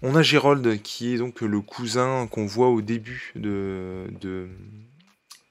On 0.04 0.16
a 0.16 0.22
Gérold 0.22 0.82
qui 0.84 1.16
est 1.16 1.18
donc 1.18 1.41
le 1.41 1.62
cousin 1.62 2.28
qu'on 2.28 2.45
voit 2.45 2.70
au 2.70 2.82
début 2.82 3.32
de, 3.36 4.06
de, 4.22 4.49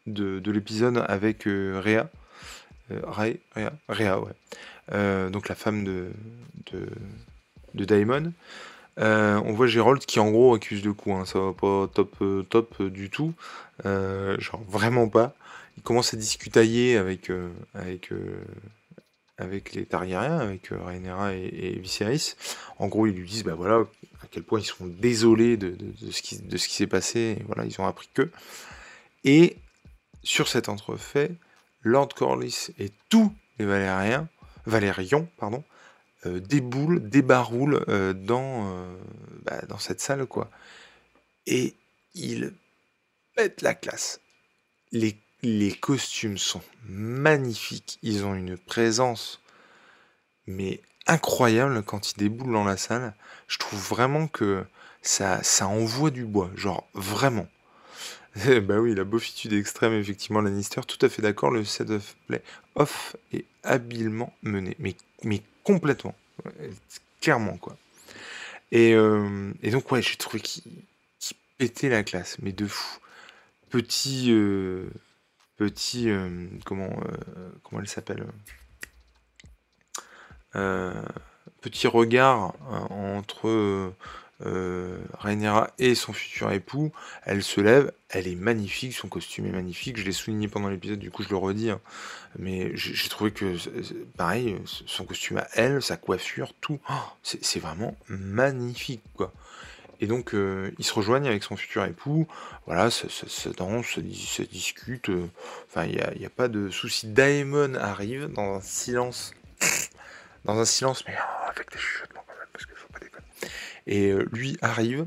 de, 0.07 0.51
l'épisode 0.51 1.05
avec 1.09 1.43
Rhea. 1.45 2.09
Rhea, 2.89 3.73
Rhea, 3.89 4.21
ouais. 4.21 4.33
Euh, 4.93 5.31
donc 5.31 5.49
la 5.49 5.55
femme 5.55 5.85
de, 5.85 6.11
de, 6.73 7.85
Daemon. 7.85 8.33
Euh, 8.99 9.41
on 9.45 9.53
voit 9.53 9.67
Geralt 9.67 10.05
qui 10.05 10.21
en 10.21 10.31
gros 10.31 10.55
accuse 10.55 10.83
de 10.83 10.91
coup, 10.91 11.13
hein. 11.13 11.25
ça 11.25 11.39
va 11.39 11.53
pas 11.53 11.89
top 11.95 12.17
euh, 12.21 12.43
top 12.43 12.83
du 12.83 13.09
tout, 13.09 13.33
genre 13.85 14.63
vraiment 14.69 15.09
pas. 15.09 15.35
Il 15.77 15.83
commence 15.83 16.13
à 16.13 16.17
discutailler 16.17 16.97
avec 16.97 17.31
avec 19.39 19.73
les 19.73 19.87
Targaryens, 19.87 20.39
avec 20.39 20.69
Rhaenyra 20.69 21.35
et, 21.35 21.47
et, 21.47 21.79
Viserys. 21.79 22.35
En 22.79 22.89
gros, 22.89 23.07
ils 23.07 23.15
lui 23.15 23.27
disent 23.27 23.45
bah 23.45 23.55
voilà 23.55 23.87
à 24.23 24.27
quel 24.31 24.43
point 24.43 24.61
ils 24.61 24.65
sont 24.65 24.87
désolés 24.87 25.57
de, 25.57 25.75
ce 26.11 26.21
qui 26.21 26.39
de 26.43 26.57
ce 26.59 26.69
qui 26.69 26.75
s'est 26.75 26.87
passé. 26.87 27.39
Voilà, 27.47 27.65
ils 27.65 27.81
ont 27.81 27.87
appris 27.87 28.09
que. 28.13 28.31
Et 29.25 29.57
sur 30.23 30.49
cet 30.49 30.69
entrefait, 30.69 31.31
Lord 31.83 32.09
Corlys 32.15 32.71
et 32.79 32.91
tous 33.09 33.33
les 33.59 33.65
Valériens 33.65 34.29
Valérion, 34.71 35.29
pardon, 35.37 35.63
euh, 36.27 36.41
déboule, 36.41 37.09
débaroule 37.09 37.85
euh, 37.89 38.13
dans, 38.13 38.75
euh, 38.75 38.97
bah, 39.43 39.63
dans 39.69 39.79
cette 39.79 40.01
salle, 40.01 40.27
quoi. 40.27 40.51
Et 41.47 41.75
il 42.15 42.53
pète 43.35 43.63
la 43.63 43.75
classe. 43.75 44.21
Les, 44.93 45.17
costumes 45.81 46.37
sont 46.37 46.61
magnifiques, 46.87 47.99
ils 48.03 48.25
ont 48.25 48.35
une 48.35 48.59
présence, 48.59 49.41
mais 50.47 50.83
incroyable 51.07 51.83
quand 51.83 52.13
ils 52.13 52.19
déboulent 52.19 52.53
dans 52.53 52.65
la 52.65 52.77
salle. 52.77 53.15
Je 53.49 53.59
trouve 53.59 53.81
vraiment 53.81 54.29
que 54.29 54.65
ça, 55.01 55.43
ça 55.43 55.69
envoie 55.69 56.11
du 56.11 56.27
bois, 56.27 56.51
genre 56.55 56.87
vraiment. 56.93 57.49
bah 58.63 58.79
oui, 58.79 58.95
la 58.95 59.05
beaufitude 59.05 59.53
extrême, 59.53 59.93
effectivement, 59.95 60.41
Lannister, 60.41 60.83
tout 60.87 61.05
à 61.05 61.09
fait 61.09 61.23
d'accord, 61.23 61.51
le 61.51 61.65
set 61.65 61.91
of 61.91 62.15
play 62.29 62.43
off 62.77 63.17
est 63.33 63.45
habilement 63.65 64.33
mené, 64.43 64.77
mais, 64.79 65.43
complètement, 65.65 66.15
clairement, 67.21 67.57
quoi. 67.57 67.77
Et, 68.73 68.95
euh, 68.95 69.53
et 69.63 69.71
donc, 69.71 69.91
ouais, 69.91 70.01
j'ai 70.01 70.17
trouvé 70.17 70.41
qu'il 70.41 70.63
pétait 71.59 71.89
la 71.89 72.05
classe, 72.05 72.39
mais 72.41 72.53
de 72.53 72.67
fou. 72.67 73.01
Petit, 73.69 74.29
euh, 74.31 74.89
petit, 75.57 76.09
euh, 76.11 76.47
comment, 76.65 76.91
comment 77.63 77.81
elle 77.81 77.89
s'appelle 77.89 78.27
Petit 81.61 81.87
regard 81.89 82.55
entre 82.91 83.93
euh, 84.47 84.99
Rhaenyra 85.19 85.71
et 85.79 85.95
son 85.95 86.13
futur 86.13 86.51
époux, 86.53 86.93
elle 87.25 87.43
se 87.43 87.61
lève, 87.61 87.93
elle 88.09 88.27
est 88.27 88.37
magnifique, 88.37 88.95
son 88.95 89.09
costume 89.09 89.47
est 89.47 89.53
magnifique, 89.53 89.99
je 89.99 90.05
l'ai 90.05 90.13
souligné 90.13 90.49
pendant 90.49 90.69
l'épisode, 90.69 90.99
du 90.99 91.11
coup 91.11 91.23
je 91.23 91.29
le 91.29 91.37
redis, 91.37 91.71
hein. 91.71 91.81
mais 92.39 92.71
j'ai 92.75 93.09
trouvé 93.09 93.31
que, 93.31 93.57
pareil, 94.17 94.57
son 94.65 95.05
costume 95.05 95.39
à 95.39 95.47
elle, 95.55 95.83
sa 95.83 95.97
coiffure, 95.97 96.53
tout, 96.61 96.81
oh, 96.89 96.95
c'est 97.23 97.61
vraiment 97.61 97.97
magnifique, 98.09 99.03
quoi. 99.15 99.33
Et 100.01 100.07
donc, 100.07 100.35
euh, 100.35 100.73
ils 100.79 100.85
se 100.85 100.95
rejoignent 100.95 101.29
avec 101.29 101.43
son 101.43 101.57
futur 101.57 101.85
époux. 101.85 102.27
Voilà, 102.67 102.91
ça, 102.91 103.07
danse, 103.57 103.87
ça, 103.95 104.01
discute. 104.45 105.11
Euh, 105.11 105.29
enfin, 105.69 105.85
il 105.85 106.03
n'y 106.19 106.25
a, 106.25 106.31
pas 106.31 106.49
de 106.49 106.71
souci. 106.71 107.07
Daemon 107.07 107.75
arrive 107.75 108.29
dans 108.33 108.55
un 108.55 108.61
silence. 108.63 109.35
Dans 110.47 110.59
un 110.59 110.65
silence, 110.65 111.05
mais 111.07 111.15
oh, 111.19 111.51
avec 111.51 111.71
des 111.71 111.79
chuchotements 111.79 112.25
quand 112.27 112.33
même, 112.33 112.49
parce 112.51 112.65
qu'il 112.65 112.77
faut 112.77 112.89
pas 112.89 112.99
déconner. 112.99 113.27
Et 113.87 114.11
euh, 114.11 114.29
lui 114.33 114.57
arrive, 114.63 115.07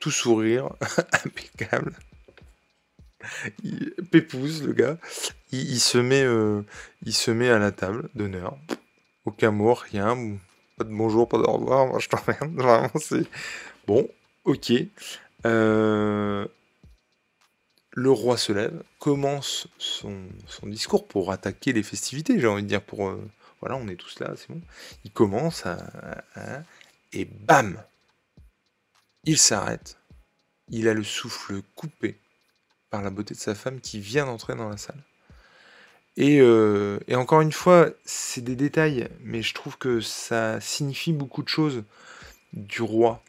tout 0.00 0.10
sourire, 0.10 0.70
impeccable. 1.24 1.92
Il, 3.62 3.92
pépouze 4.10 4.62
le 4.62 4.72
gars. 4.72 4.98
Il, 5.52 5.80
se 5.80 5.98
met, 5.98 6.22
euh, 6.22 6.62
il 7.04 7.14
se 7.14 7.30
met 7.30 7.50
à 7.50 7.58
la 7.58 7.72
table 7.72 8.08
d'honneur. 8.14 8.56
Aucun 9.24 9.50
mot, 9.50 9.74
rien. 9.74 10.16
Pas 10.76 10.84
de 10.84 10.92
bonjour, 10.92 11.28
pas 11.28 11.38
de 11.38 11.44
revoir. 11.44 11.86
Moi, 11.86 11.98
je 12.00 12.08
t'emmerde. 12.08 12.52
Vraiment, 12.54 12.90
c'est. 13.00 13.24
Bon, 13.86 14.08
ok. 14.44 14.72
Euh, 15.44 16.46
le 17.94 18.10
roi 18.10 18.36
se 18.36 18.52
lève, 18.52 18.82
commence 18.98 19.68
son, 19.78 20.16
discours 20.64 21.06
pour 21.06 21.30
attaquer 21.30 21.72
les 21.72 21.82
festivités, 21.82 22.40
j'ai 22.40 22.46
envie 22.46 22.62
de 22.62 22.68
dire. 22.68 22.82
Pour, 22.82 23.12
voilà, 23.60 23.76
on 23.76 23.86
est 23.88 23.96
tous 23.96 24.18
là, 24.18 24.32
c'est 24.36 24.50
bon. 24.50 24.60
Il 25.04 25.10
commence 25.10 25.64
et 27.12 27.24
bam 27.24 27.76
Il 29.24 29.38
s'arrête. 29.38 29.98
Il 30.68 30.88
a 30.88 30.94
le 30.94 31.04
souffle 31.04 31.62
coupé 31.76 32.18
par 32.90 33.02
la 33.02 33.10
beauté 33.10 33.34
de 33.34 33.38
sa 33.38 33.54
femme 33.54 33.80
qui 33.80 34.00
vient 34.00 34.26
d'entrer 34.26 34.56
dans 34.56 34.68
la 34.68 34.76
salle. 34.76 35.02
Et, 36.16 36.40
euh, 36.40 36.98
encore 37.14 37.40
une 37.40 37.52
fois, 37.52 37.90
c'est 38.04 38.42
des 38.42 38.56
détails, 38.56 39.08
mais 39.20 39.42
je 39.42 39.54
trouve 39.54 39.78
que 39.78 40.00
ça 40.00 40.60
signifie 40.60 41.12
beaucoup 41.12 41.42
de 41.42 41.48
choses 41.48 41.84
du 42.52 42.82
roi. 42.82 43.22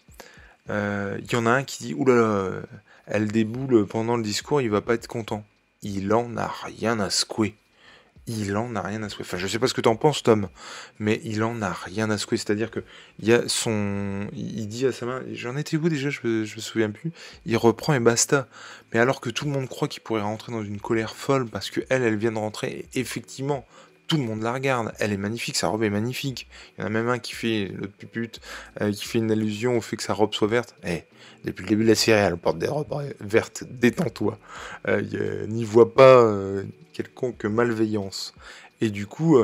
Euh, 0.69 1.19
Il 1.23 1.31
y 1.31 1.35
en 1.35 1.45
a 1.45 1.51
un 1.51 1.63
qui 1.63 1.83
dit 1.83 1.93
Oulala, 1.93 2.63
elle 3.05 3.31
déboule 3.31 3.85
pendant 3.85 4.17
le 4.17 4.23
discours, 4.23 4.61
il 4.61 4.69
va 4.69 4.81
pas 4.81 4.95
être 4.95 5.07
content. 5.07 5.45
Il 5.81 6.13
en 6.13 6.35
a 6.37 6.47
rien 6.47 6.99
à 6.99 7.09
secouer 7.09 7.55
il 8.27 8.55
en 8.55 8.75
a 8.75 8.81
rien 8.81 9.03
à 9.03 9.09
secouer. 9.09 9.25
Enfin, 9.25 9.37
je 9.37 9.47
sais 9.47 9.59
pas 9.59 9.67
ce 9.67 9.73
que 9.73 9.81
tu 9.81 9.89
en 9.89 9.95
penses, 9.95 10.23
Tom, 10.23 10.47
mais 10.99 11.19
il 11.23 11.43
en 11.43 11.61
a 11.61 11.71
rien 11.71 12.09
à 12.09 12.17
secouer. 12.17 12.37
C'est-à-dire 12.37 12.71
que 12.71 12.81
il 13.19 13.27
y 13.27 13.33
a 13.33 13.47
son, 13.47 14.27
il 14.33 14.67
dit 14.67 14.85
à 14.85 14.91
sa 14.91 15.05
main, 15.05 15.21
j'en 15.33 15.57
étais 15.57 15.77
où 15.77 15.89
déjà, 15.89 16.09
je, 16.09 16.19
je 16.21 16.55
me 16.55 16.61
souviens 16.61 16.89
plus. 16.89 17.11
Il 17.45 17.57
reprend 17.57 17.93
et 17.93 17.99
basta. 17.99 18.47
Mais 18.93 18.99
alors 18.99 19.21
que 19.21 19.29
tout 19.29 19.45
le 19.45 19.51
monde 19.51 19.67
croit 19.67 19.87
qu'il 19.87 20.01
pourrait 20.03 20.21
rentrer 20.21 20.51
dans 20.51 20.63
une 20.63 20.79
colère 20.79 21.15
folle 21.15 21.47
parce 21.47 21.69
que 21.69 21.81
elle, 21.89 22.03
elle 22.03 22.17
vient 22.17 22.31
de 22.31 22.37
rentrer. 22.37 22.85
effectivement, 22.93 23.65
tout 24.07 24.17
le 24.17 24.23
monde 24.23 24.41
la 24.41 24.53
regarde. 24.53 24.93
Elle 24.99 25.13
est 25.13 25.17
magnifique, 25.17 25.55
sa 25.55 25.67
robe 25.67 25.83
est 25.83 25.89
magnifique. 25.89 26.47
Il 26.77 26.81
y 26.81 26.83
en 26.83 26.87
a 26.87 26.89
même 26.89 27.09
un 27.09 27.19
qui 27.19 27.33
fait, 27.33 27.71
l'autre 27.75 27.93
pupute, 27.97 28.41
euh, 28.81 28.91
qui 28.91 29.05
fait 29.05 29.19
une 29.19 29.31
allusion 29.31 29.77
au 29.77 29.81
fait 29.81 29.95
que 29.97 30.03
sa 30.03 30.13
robe 30.13 30.33
soit 30.33 30.47
verte. 30.47 30.75
Eh, 30.85 31.03
depuis 31.43 31.63
le 31.63 31.69
début 31.69 31.83
de 31.83 31.89
la 31.89 31.95
série, 31.95 32.19
elle 32.19 32.37
porte 32.37 32.57
des 32.57 32.67
robes 32.67 32.93
vertes, 33.19 33.63
détends-toi. 33.69 34.37
Euh, 34.87 35.45
N'y 35.47 35.63
voit 35.63 35.93
pas 35.93 36.17
euh, 36.17 36.63
quelconque 36.93 37.45
malveillance. 37.45 38.33
Et 38.81 38.89
du 38.89 39.07
coup, 39.07 39.37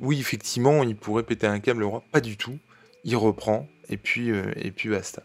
oui, 0.00 0.20
effectivement, 0.20 0.82
il 0.82 0.96
pourrait 0.96 1.24
péter 1.24 1.46
un 1.46 1.60
câble, 1.60 1.80
le 1.80 1.86
roi. 1.86 2.02
Pas 2.10 2.20
du 2.20 2.36
tout. 2.36 2.58
Il 3.04 3.16
reprend, 3.16 3.68
et 3.90 3.98
puis, 3.98 4.30
et 4.56 4.70
puis 4.70 4.88
basta. 4.88 5.22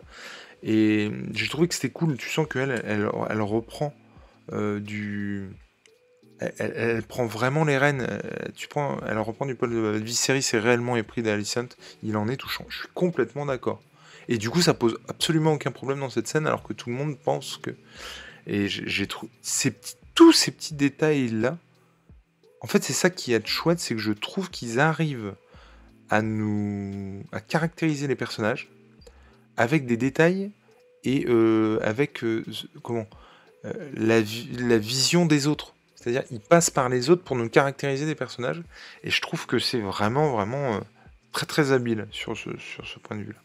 Et 0.64 1.12
j'ai 1.34 1.48
trouvé 1.48 1.70
que 1.70 1.76
c'était 1.76 1.92
cool. 1.92 2.18
Tu 2.18 2.30
sens 2.30 2.46
qu'elle, 2.52 2.82
elle, 2.86 3.10
elle 3.30 3.42
reprend 3.42 3.94
du 4.52 5.50
elle, 6.40 7.04
prend 7.04 7.26
vraiment 7.26 7.64
les 7.64 7.78
rênes. 7.78 8.06
Euh, 8.10 9.00
elle 9.08 9.18
reprend 9.20 9.46
du 9.46 9.56
pôle 9.56 9.72
de 9.72 9.98
Viserys 9.98 10.42
c'est 10.42 10.60
réellement 10.60 10.96
épris 10.96 11.22
d'Alicent. 11.24 11.70
Il 12.04 12.18
en 12.18 12.28
est 12.28 12.38
touchant. 12.38 12.66
Je 12.70 12.80
suis 12.80 12.88
complètement 12.94 13.46
d'accord. 13.46 13.82
Et 14.28 14.38
du 14.38 14.50
coup, 14.50 14.62
ça 14.62 14.74
pose 14.74 15.00
absolument 15.08 15.54
aucun 15.54 15.72
problème 15.72 16.00
dans 16.00 16.10
cette 16.10 16.28
scène, 16.28 16.48
alors 16.48 16.64
que 16.64 16.74
tout 16.74 16.90
le 16.90 16.96
monde 16.96 17.18
pense 17.18 17.58
que. 17.58 17.72
Et 18.46 18.68
j'ai 18.68 19.08
trouvé 19.08 19.32
tous 20.16 20.32
ces 20.32 20.52
petits 20.52 20.74
détails 20.74 21.30
là. 21.30 21.58
En 22.62 22.68
fait, 22.68 22.84
c'est 22.84 22.94
ça 22.94 23.10
qui 23.10 23.34
est 23.34 23.48
chouette, 23.48 23.80
c'est 23.80 23.94
que 23.94 24.02
je 24.02 24.14
trouve 24.14 24.50
qu'ils 24.50 24.80
arrivent 24.80 25.36
à 26.10 26.22
nous 26.22 27.24
à 27.32 27.40
caractériser 27.40 28.08
les 28.08 28.16
personnages 28.16 28.70
avec 29.58 29.86
des 29.86 29.98
détails 29.98 30.52
et 31.04 31.26
euh, 31.28 31.80
avec 31.82 32.24
euh, 32.24 32.44
comment 32.84 33.08
la, 33.94 34.22
la 34.22 34.78
vision 34.78 35.26
des 35.26 35.48
autres. 35.48 35.76
C'est-à-dire, 35.98 36.24
il 36.32 36.40
passe 36.40 36.70
par 36.70 36.90
les 36.90 37.10
autres 37.10 37.24
pour 37.24 37.36
nous 37.36 37.50
caractériser 37.50 38.06
des 38.06 38.16
personnages. 38.16 38.62
Et 39.04 39.10
je 39.10 39.22
trouve 39.22 39.48
que 39.48 39.60
c'est 39.60 39.80
vraiment, 39.80 40.32
vraiment 40.32 40.76
euh, 40.76 40.80
très, 41.32 41.46
très 41.46 41.72
habile 41.72 42.08
sur 42.12 42.38
ce, 42.38 42.50
point 43.00 43.18
de 43.18 43.24
vue-là. 43.24 43.40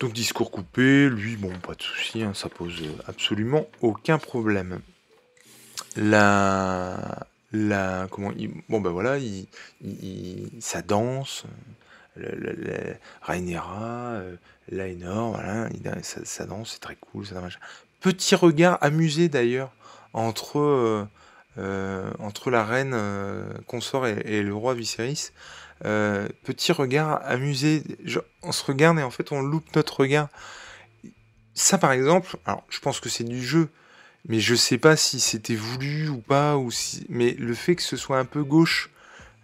Donc, 0.00 0.12
discours 0.12 0.50
coupé, 0.50 1.08
lui, 1.08 1.36
bon, 1.36 1.52
pas 1.60 1.74
de 1.74 1.82
souci, 1.82 2.22
hein, 2.22 2.34
ça 2.34 2.48
pose 2.48 2.82
absolument 3.06 3.66
aucun 3.80 4.18
problème. 4.18 4.80
La. 5.96 7.26
La, 7.52 8.08
comment 8.10 8.32
bon 8.68 8.80
ben 8.80 8.90
voilà 8.90 9.18
il, 9.18 9.46
ça 10.58 10.82
danse 10.82 11.44
le, 12.16 12.28
le, 12.34 12.56
euh, 12.68 14.36
Laenor, 14.68 15.30
voilà, 15.30 15.68
ça, 16.02 16.24
ça, 16.24 16.44
danse, 16.44 16.72
c'est 16.72 16.80
très 16.80 16.96
cool, 16.96 17.24
ça 17.24 17.40
Petit 18.00 18.34
regard 18.34 18.78
amusé 18.80 19.28
d'ailleurs 19.28 19.70
entre, 20.16 20.58
euh, 20.58 21.06
euh, 21.58 22.10
entre 22.18 22.50
la 22.50 22.64
reine 22.64 22.92
euh, 22.94 23.44
consort 23.66 24.06
et, 24.06 24.42
le 24.42 24.54
roi 24.54 24.74
Viserys. 24.74 25.30
petit 25.80 26.72
regard 26.72 27.20
amusé, 27.24 27.84
on 28.42 28.50
se 28.50 28.64
regarde 28.64 28.98
et 28.98 29.02
en 29.02 29.10
fait 29.10 29.30
on 29.30 29.42
loupe 29.42 29.76
notre 29.76 30.00
regard. 30.00 30.28
Ça 31.54 31.78
par 31.78 31.92
exemple, 31.92 32.36
alors 32.46 32.64
je 32.68 32.80
pense 32.80 32.98
que 32.98 33.08
c'est 33.08 33.24
du 33.24 33.42
jeu, 33.42 33.68
mais 34.28 34.40
je 34.40 34.54
sais 34.54 34.78
pas 34.78 34.96
si 34.96 35.20
c'était 35.20 35.54
voulu 35.54 36.08
ou 36.08 36.18
pas, 36.18 36.56
ou 36.56 36.70
si... 36.70 37.06
mais 37.08 37.32
le 37.32 37.54
fait 37.54 37.76
que 37.76 37.82
ce 37.82 37.96
soit 37.96 38.18
un 38.18 38.24
peu 38.24 38.42
gauche, 38.42 38.90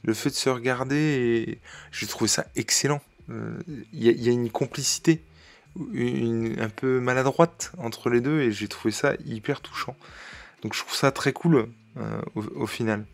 le 0.03 0.15
fait 0.15 0.31
de 0.31 0.35
se 0.35 0.49
regarder, 0.49 1.61
j'ai 1.93 2.07
trouvé 2.07 2.29
ça 2.29 2.47
excellent. 2.57 3.01
Il 3.29 4.03
y, 4.03 4.29
a 4.29 4.33
une 4.33 4.51
complicité 4.51 5.23
un 5.79 6.69
peu 6.69 7.01
maladroite 7.01 7.73
entre 7.79 8.11
les 8.11 8.21
deux, 8.21 8.41
et 8.41 8.53
j'ai 8.53 8.69
trouvé 8.69 8.93
ça 8.93 9.15
hyper 9.25 9.61
touchant. 9.61 9.97
Donc 10.63 10.75
je 10.75 10.81
trouve 10.81 10.95
ça 10.95 11.11
très 11.11 11.33
cool 11.33 11.69
euh, 11.99 12.23
au, 12.35 12.67
final. 12.67 13.05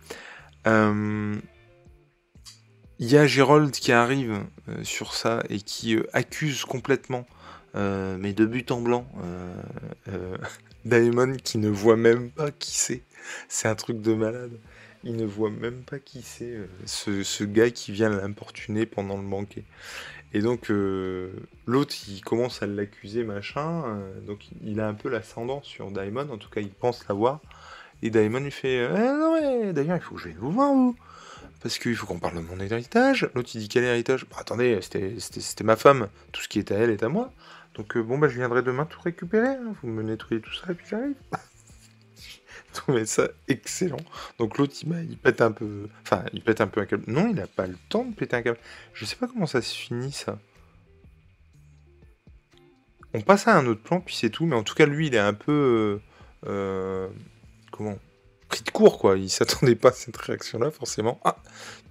Euh, 0.67 1.35
il 2.99 3.11
y 3.11 3.17
a 3.17 3.27
Gérold 3.27 3.71
qui 3.73 3.93
arrive 3.93 4.45
euh, 4.69 4.85
sur 4.85 5.15
ça 5.15 5.43
et 5.49 5.61
qui 5.61 5.97
accuse 6.13 6.65
complètement, 6.65 7.27
mais 7.75 8.33
de 8.33 8.45
but 8.45 8.71
en 8.73 8.81
blanc, 8.81 9.07
Daemon 10.85 11.37
qui 11.37 11.59
ne 11.59 11.69
voit 11.69 11.97
même 11.97 12.31
pas 12.31 12.51
qui 12.51 12.73
c'est. 12.73 13.03
C'est 13.49 13.69
un 13.69 13.75
truc 13.75 14.01
de 14.01 14.15
malade. 14.15 14.59
Il 15.05 15.15
ne 15.15 15.25
voit 15.25 15.51
même 15.51 15.83
pas 15.85 16.01
qui 16.01 16.23
c'est, 16.23 16.57
ce, 16.87 17.23
ce, 17.23 17.45
gars 17.45 17.71
qui 17.71 17.93
vient 17.93 18.09
l'importuner 18.09 18.85
pendant 18.85 19.17
le 19.17 19.23
banquet. 19.23 19.63
Et 20.35 20.41
donc 20.41 20.71
euh, 20.71 21.31
l'autre 21.67 21.95
il 22.09 22.21
commence 22.21 22.63
à 22.63 22.67
l'accuser 22.67 23.25
machin, 23.25 23.85
euh, 23.87 24.21
donc 24.21 24.41
il 24.63 24.81
a 24.81 24.89
un 24.89 24.95
peu 24.95 25.09
l'ascendant 25.09 25.63
sur 25.63 25.91
Daimon, 25.91 26.29
en 26.31 26.37
tout 26.37 26.51
cas 26.51 26.61
il 26.61 26.71
pense 26.71 27.07
l'avoir. 27.09 27.41
Et 28.03 28.11
Daimon 28.11 28.41
lui 28.41 28.51
fait 28.51 28.85
eh, 28.85 28.99
non 28.99 29.73
d'ailleurs 29.73 29.97
il 29.97 30.03
faut 30.03 30.15
que 30.17 30.21
je 30.21 30.29
vienne 30.29 30.39
vous 30.39 30.53
voir 30.53 30.73
vous 30.73 30.97
parce 31.63 31.79
qu'il 31.79 31.97
faut 31.97 32.07
qu'on 32.07 32.21
parle 32.21 32.37
de 32.37 32.41
mon 32.41 32.61
héritage. 32.61 33.29
L'autre 33.35 33.51
il 33.55 33.63
dit 33.63 33.69
quel 33.69 33.85
héritage? 33.85 34.27
Bah 34.31 34.37
attendez 34.41 34.79
c'était 34.83 35.65
ma 35.65 35.77
femme, 35.77 36.09
tout 36.33 36.43
ce 36.43 36.49
qui 36.49 36.59
est 36.59 36.71
à 36.73 36.77
elle 36.77 36.91
est 36.91 37.03
à 37.03 37.09
moi. 37.09 37.33
Donc 37.75 37.97
euh, 37.97 38.03
bon 38.03 38.19
bah 38.19 38.29
je 38.29 38.35
viendrai 38.35 38.63
demain 38.63 38.85
tout 38.85 39.01
récupérer, 39.01 39.49
hein. 39.49 39.75
vous 39.83 39.89
me 39.89 40.03
nettoyez 40.03 40.43
tout 40.43 40.55
ça 40.55 40.73
et 40.73 40.75
puis 40.75 40.87
j'arrive. 40.91 41.15
trouvais 42.73 43.07
ça 43.07 43.29
excellent. 43.49 44.01
Donc 44.39 44.59
l'autre, 44.59 44.75
il, 44.83 45.17
pète 45.17 45.41
un 45.41 45.53
peu... 45.53 45.89
Enfin, 46.03 46.25
il 46.33 46.43
pète 46.43 46.61
un 46.61 46.67
peu 46.67 46.81
un 46.81 46.87
câble. 46.87 47.05
Non, 47.07 47.29
il 47.29 47.35
n'a 47.35 47.47
pas 47.47 47.67
le 47.67 47.77
temps 47.89 48.05
de 48.05 48.15
péter 48.15 48.37
un 48.37 48.43
câble. 48.43 48.59
Je 48.95 49.05
sais 49.05 49.17
pas 49.17 49.27
comment 49.27 49.47
ça 49.47 49.63
se 49.63 49.75
finit, 49.75 50.13
ça. 50.13 50.39
On 53.15 53.21
passe 53.21 53.49
à 53.49 53.57
un 53.57 53.67
autre 53.67 53.83
plan, 53.83 54.01
puis 54.01 54.15
c'est 54.15 54.31
tout. 54.31 54.47
Mais 54.47 54.57
en 54.57 54.63
tout 54.63 54.75
cas, 54.75 54.87
lui, 54.87 55.09
il 55.09 55.15
est 55.15 55.19
un 55.19 55.35
peu... 55.35 56.01
Euh, 56.47 56.49
euh, 56.49 57.09
comment? 57.71 57.99
Pris 58.49 58.63
de 58.63 58.71
court, 58.71 58.99
quoi. 58.99 59.17
Il 59.17 59.31
s'attendait 59.31 59.77
pas 59.77 59.91
à 59.91 59.93
cette 59.93 60.17
réaction-là, 60.17 60.71
forcément. 60.71 61.21
Ah 61.25 61.37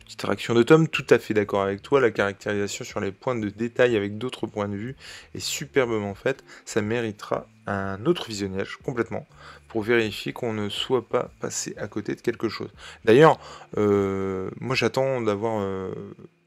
Petite 0.07 0.23
réaction 0.23 0.53
de 0.53 0.63
Tom, 0.63 0.87
tout 0.87 1.05
à 1.09 1.19
fait 1.19 1.33
d'accord 1.33 1.61
avec 1.61 1.81
toi. 1.81 1.99
La 1.99 2.11
caractérisation 2.11 2.85
sur 2.85 3.01
les 3.01 3.11
points 3.11 3.35
de 3.35 3.49
détail 3.49 3.97
avec 3.97 4.17
d'autres 4.17 4.47
points 4.47 4.69
de 4.69 4.75
vue 4.77 4.95
est 5.35 5.41
superbement 5.41 6.15
faite. 6.15 6.45
Ça 6.63 6.81
méritera 6.81 7.45
un 7.65 8.05
autre 8.05 8.27
visionnage 8.29 8.77
complètement 8.77 9.27
pour 9.67 9.81
vérifier 9.81 10.31
qu'on 10.31 10.53
ne 10.53 10.69
soit 10.69 11.05
pas 11.05 11.29
passé 11.41 11.73
à 11.75 11.89
côté 11.89 12.15
de 12.15 12.21
quelque 12.21 12.47
chose. 12.47 12.69
D'ailleurs, 13.03 13.37
euh, 13.77 14.49
moi 14.61 14.75
j'attends 14.75 15.19
d'avoir... 15.19 15.59
Euh, 15.59 15.91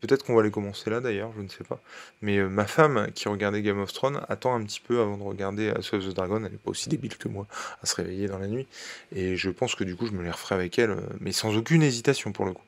peut-être 0.01 0.25
qu'on 0.25 0.37
va 0.37 0.43
les 0.43 0.51
commencer 0.51 0.89
là 0.89 1.01
d'ailleurs, 1.01 1.31
je 1.37 1.43
ne 1.43 1.49
sais 1.49 1.65
pas. 1.65 1.81
Mais 2.23 2.39
euh, 2.39 2.49
ma 2.49 2.67
femme 2.67 3.09
qui 3.15 3.29
regardait 3.29 3.61
Game 3.61 3.79
of 3.79 3.93
Thrones 3.93 4.23
attend 4.31 4.55
un 4.55 4.65
petit 4.65 4.81
peu 4.81 5.03
avant 5.03 5.19
de 5.19 5.23
regarder 5.23 5.69
House 5.69 5.93
of 5.93 6.03
the 6.03 6.15
Dragon. 6.15 6.37
Elle 6.37 6.53
n'est 6.53 6.57
pas 6.57 6.71
aussi 6.71 6.89
débile 6.89 7.19
que 7.19 7.29
moi 7.29 7.47
à 7.83 7.87
se 7.87 7.95
réveiller 7.95 8.27
dans 8.27 8.39
la 8.39 8.47
nuit. 8.47 8.67
Et 9.15 9.37
je 9.37 9.51
pense 9.51 9.75
que 9.75 9.85
du 9.85 9.97
coup 9.97 10.07
je 10.07 10.13
me 10.13 10.23
les 10.23 10.31
referai 10.31 10.55
avec 10.55 10.79
elle, 10.79 10.97
mais 11.21 11.33
sans 11.33 11.59
aucune 11.59 11.83
hésitation 11.83 12.33
pour 12.33 12.47
le 12.47 12.55
coup. 12.55 12.63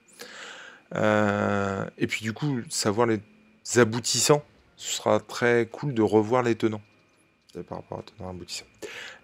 Et 0.95 2.07
puis 2.07 2.23
du 2.23 2.33
coup, 2.33 2.61
savoir 2.69 3.07
les 3.07 3.21
aboutissants, 3.77 4.45
ce 4.77 4.97
sera 4.97 5.21
très 5.21 5.69
cool 5.71 5.95
de 5.95 6.03
revoir 6.03 6.43
les 6.43 6.55
tenants 6.55 6.83
par 7.61 7.79
rapport 7.79 7.99
à 7.99 8.03
tenant 8.03 8.31
aboutissant. 8.31 8.65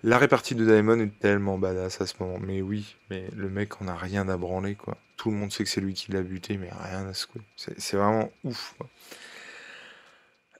La 0.02 0.18
répartie 0.18 0.54
de 0.54 0.64
Daemon 0.64 1.00
est 1.00 1.18
tellement 1.18 1.58
badass 1.58 2.00
à 2.00 2.06
ce 2.06 2.14
moment. 2.20 2.38
Mais 2.38 2.60
oui, 2.60 2.96
mais 3.10 3.28
le 3.34 3.48
mec, 3.48 3.80
on 3.80 3.88
a 3.88 3.96
rien 3.96 4.28
à 4.28 4.36
branler, 4.36 4.74
quoi. 4.74 4.98
Tout 5.16 5.30
le 5.30 5.36
monde 5.36 5.50
sait 5.50 5.64
que 5.64 5.70
c'est 5.70 5.80
lui 5.80 5.94
qui 5.94 6.12
l'a 6.12 6.22
buté, 6.22 6.58
mais 6.58 6.70
rien 6.70 7.06
à 7.08 7.14
secouer. 7.14 7.40
C'est 7.56 7.96
vraiment 7.96 8.30
ouf, 8.44 8.74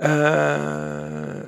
euh, 0.02 1.44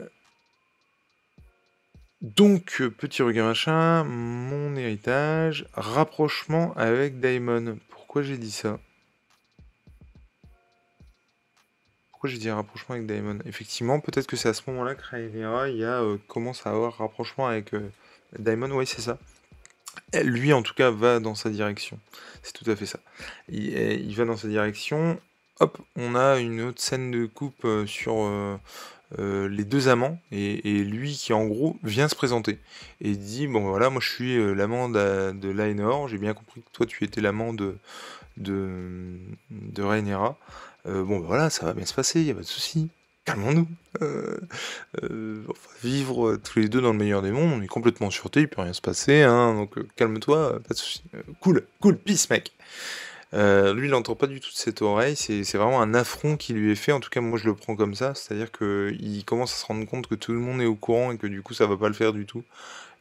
Donc, 2.20 2.82
petit 2.98 3.22
regard 3.22 3.48
machin, 3.48 4.04
mon 4.04 4.76
héritage, 4.76 5.66
rapprochement 5.72 6.74
avec 6.76 7.18
Daemon. 7.18 7.78
Pourquoi 7.88 8.22
j'ai 8.22 8.38
dit 8.38 8.50
ça? 8.52 8.78
Pourquoi 12.20 12.34
j'ai 12.34 12.38
dit 12.38 12.50
rapprochement 12.50 12.96
avec 12.96 13.06
Daemon? 13.06 13.38
Effectivement, 13.46 13.98
peut-être 13.98 14.26
que 14.26 14.36
c'est 14.36 14.50
à 14.50 14.52
ce 14.52 14.60
moment-là 14.66 14.94
que 14.94 15.02
Rhaenyra 15.10 16.02
euh, 16.02 16.18
commence 16.28 16.66
à 16.66 16.70
avoir 16.70 16.98
rapprochement 16.98 17.46
avec 17.46 17.72
euh, 17.72 17.88
oui 18.38 18.86
c'est 18.86 19.00
ça. 19.00 19.18
lui 20.22 20.52
en 20.52 20.60
tout 20.60 20.74
cas 20.74 20.90
va 20.90 21.18
dans 21.18 21.34
sa 21.34 21.48
direction. 21.48 21.98
C'est 22.42 22.52
tout 22.52 22.70
à 22.70 22.76
fait 22.76 22.84
ça. 22.84 22.98
Il, 23.48 24.14
va 24.16 24.26
dans 24.26 24.36
sa 24.36 24.48
direction. 24.48 25.18
Hop, 25.60 25.78
on 25.96 26.14
a 26.14 26.38
une 26.40 26.60
autre 26.60 26.82
scène 26.82 27.10
de 27.10 27.24
coupe 27.24 27.64
euh, 27.64 27.86
sur 27.86 28.16
euh, 28.18 29.48
les 29.48 29.64
deux 29.64 29.88
amants 29.88 30.18
et, 30.30 30.84
lui 30.84 31.14
qui 31.14 31.32
en 31.32 31.46
gros 31.46 31.78
vient 31.82 32.08
se 32.08 32.14
présenter 32.14 32.58
et 33.00 33.16
dit 33.16 33.46
bon 33.46 33.62
voilà 33.62 33.88
moi 33.90 34.00
je 34.00 34.08
suis 34.08 34.54
l'amant 34.54 34.88
de, 34.88 35.32
de 35.32 35.48
Laenor 35.48 36.06
j'ai 36.06 36.18
bien 36.18 36.32
compris 36.32 36.60
que 36.60 36.70
toi 36.72 36.86
tu 36.86 37.02
étais 37.02 37.20
l'amant 37.20 37.52
de 37.52 37.76
de, 38.36 39.18
de 39.50 39.82
bon 40.84 41.20
bah, 41.20 41.26
voilà 41.26 41.50
ça 41.50 41.66
va 41.66 41.72
bien 41.72 41.86
se 41.86 41.94
passer 41.94 42.20
il 42.20 42.26
y 42.26 42.30
a 42.30 42.34
pas 42.34 42.40
de 42.40 42.46
souci 42.46 42.88
calmons-nous 43.24 43.68
vivre 45.82 46.36
tous 46.36 46.58
les 46.58 46.68
deux 46.68 46.80
dans 46.80 46.92
le 46.92 46.98
meilleur 46.98 47.22
des 47.22 47.30
mondes 47.30 47.52
on 47.52 47.62
est 47.62 47.66
complètement 47.66 48.08
en 48.08 48.10
sûreté 48.10 48.40
il 48.40 48.48
peut 48.48 48.62
rien 48.62 48.72
se 48.72 48.80
passer 48.80 49.22
hein, 49.22 49.54
donc 49.54 49.78
calme-toi 49.96 50.60
pas 50.66 50.74
de 50.74 50.78
souci 50.78 51.02
cool 51.40 51.66
cool 51.80 51.96
peace 51.96 52.28
mec 52.30 52.52
euh, 53.32 53.72
lui, 53.74 53.86
il 53.86 53.90
n'entend 53.90 54.16
pas 54.16 54.26
du 54.26 54.40
tout 54.40 54.50
de 54.50 54.56
cette 54.56 54.82
oreille. 54.82 55.16
C'est 55.16 55.54
vraiment 55.54 55.80
un 55.80 55.94
affront 55.94 56.36
qui 56.36 56.52
lui 56.52 56.72
est 56.72 56.76
fait. 56.76 56.92
En 56.92 57.00
tout 57.00 57.10
cas, 57.10 57.20
moi, 57.20 57.38
je 57.38 57.46
le 57.46 57.54
prends 57.54 57.76
comme 57.76 57.94
ça. 57.94 58.14
C'est-à-dire 58.14 58.50
qu'il 58.50 59.24
commence 59.24 59.54
à 59.54 59.56
se 59.56 59.66
rendre 59.66 59.86
compte 59.86 60.06
que 60.06 60.14
tout 60.14 60.32
le 60.32 60.38
monde 60.38 60.60
est 60.60 60.66
au 60.66 60.74
courant 60.74 61.12
et 61.12 61.18
que 61.18 61.26
du 61.26 61.42
coup, 61.42 61.54
ça 61.54 61.66
va 61.66 61.76
pas 61.76 61.88
le 61.88 61.94
faire 61.94 62.12
du 62.12 62.26
tout. 62.26 62.44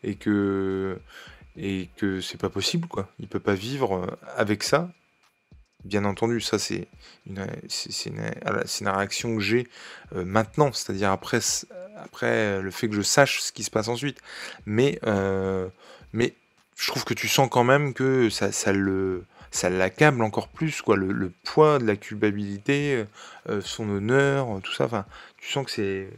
Et 0.03 0.15
que, 0.15 0.99
et 1.57 1.89
que 1.97 2.21
c'est 2.21 2.39
pas 2.39 2.49
possible, 2.49 2.87
quoi. 2.87 3.09
Il 3.19 3.27
peut 3.27 3.39
pas 3.39 3.55
vivre 3.55 4.17
avec 4.37 4.63
ça. 4.63 4.89
Bien 5.85 6.03
entendu, 6.05 6.41
ça, 6.41 6.59
c'est 6.59 6.87
une, 7.25 7.47
une, 8.05 8.87
réaction 8.87 9.35
que 9.35 9.41
j'ai 9.41 9.67
euh, 10.15 10.25
maintenant. 10.25 10.73
C'est-à-dire 10.73 11.11
après, 11.11 11.39
après 11.95 12.61
le 12.61 12.71
fait 12.71 12.89
que 12.89 12.95
je 12.95 13.01
sache 13.01 13.39
ce 13.41 13.51
qui 13.51 13.63
se 13.63 13.71
passe 13.71 13.87
ensuite. 13.87 14.19
Mais, 14.65 14.99
euh, 15.05 15.67
mais 16.13 16.33
je 16.75 16.87
trouve 16.87 17.05
que 17.05 17.13
tu 17.13 17.27
sens 17.27 17.47
quand 17.49 17.63
même 17.63 17.93
que 17.93 18.29
ça, 18.29 18.51
ça 18.51 18.73
le 18.73 19.23
ça 19.51 19.69
l'accable 19.69 20.21
encore 20.23 20.47
plus, 20.47 20.81
quoi, 20.81 20.95
le, 20.95 21.31
poids 21.43 21.79
de 21.79 21.85
la 21.85 21.95
culpabilité, 21.95 22.95
euh, 22.95 23.05
euh, 23.49 23.61
son 23.61 23.89
honneur, 23.89 24.47
tout 24.63 24.73
ça. 24.73 24.85
Enfin, 24.85 25.05
tu 25.37 25.51
sens 25.51 25.65
que 25.65 25.71
c'est 25.71 26.09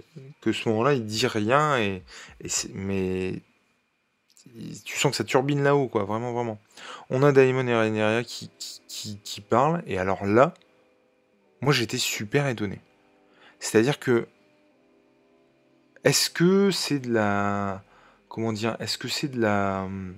que 0.41 0.51
ce 0.51 0.67
moment-là, 0.69 0.93
il 0.93 1.05
dit 1.05 1.27
rien, 1.27 1.77
et, 1.77 2.03
mais 2.73 3.41
tu 4.85 4.97
sens 4.97 5.11
que 5.11 5.17
ça 5.17 5.23
turbine 5.23 5.63
là-haut, 5.63 5.87
quoi, 5.87 6.03
vraiment, 6.03 6.33
vraiment. 6.33 6.59
On 7.09 7.23
a 7.23 7.31
Daimon 7.31 7.67
et 7.67 7.75
Rhaenyra 7.75 8.23
qui, 8.23 8.49
qui, 8.87 9.19
qui, 9.23 9.41
parlent, 9.41 9.83
et 9.87 9.97
alors 9.97 10.25
là, 10.25 10.53
moi 11.61 11.73
j'étais 11.73 11.97
super 11.97 12.47
étonné. 12.47 12.79
C'est-à-dire 13.59 13.99
que, 13.99 14.27
est-ce 16.03 16.29
que 16.29 16.71
c'est 16.71 16.99
de 16.99 17.13
la, 17.13 17.83
comment 18.29 18.53
dire, 18.53 18.75
est-ce 18.79 18.97
que 18.97 19.07
c'est 19.07 19.29
de 19.29 19.39
la 19.39 19.83
hum, 19.85 20.15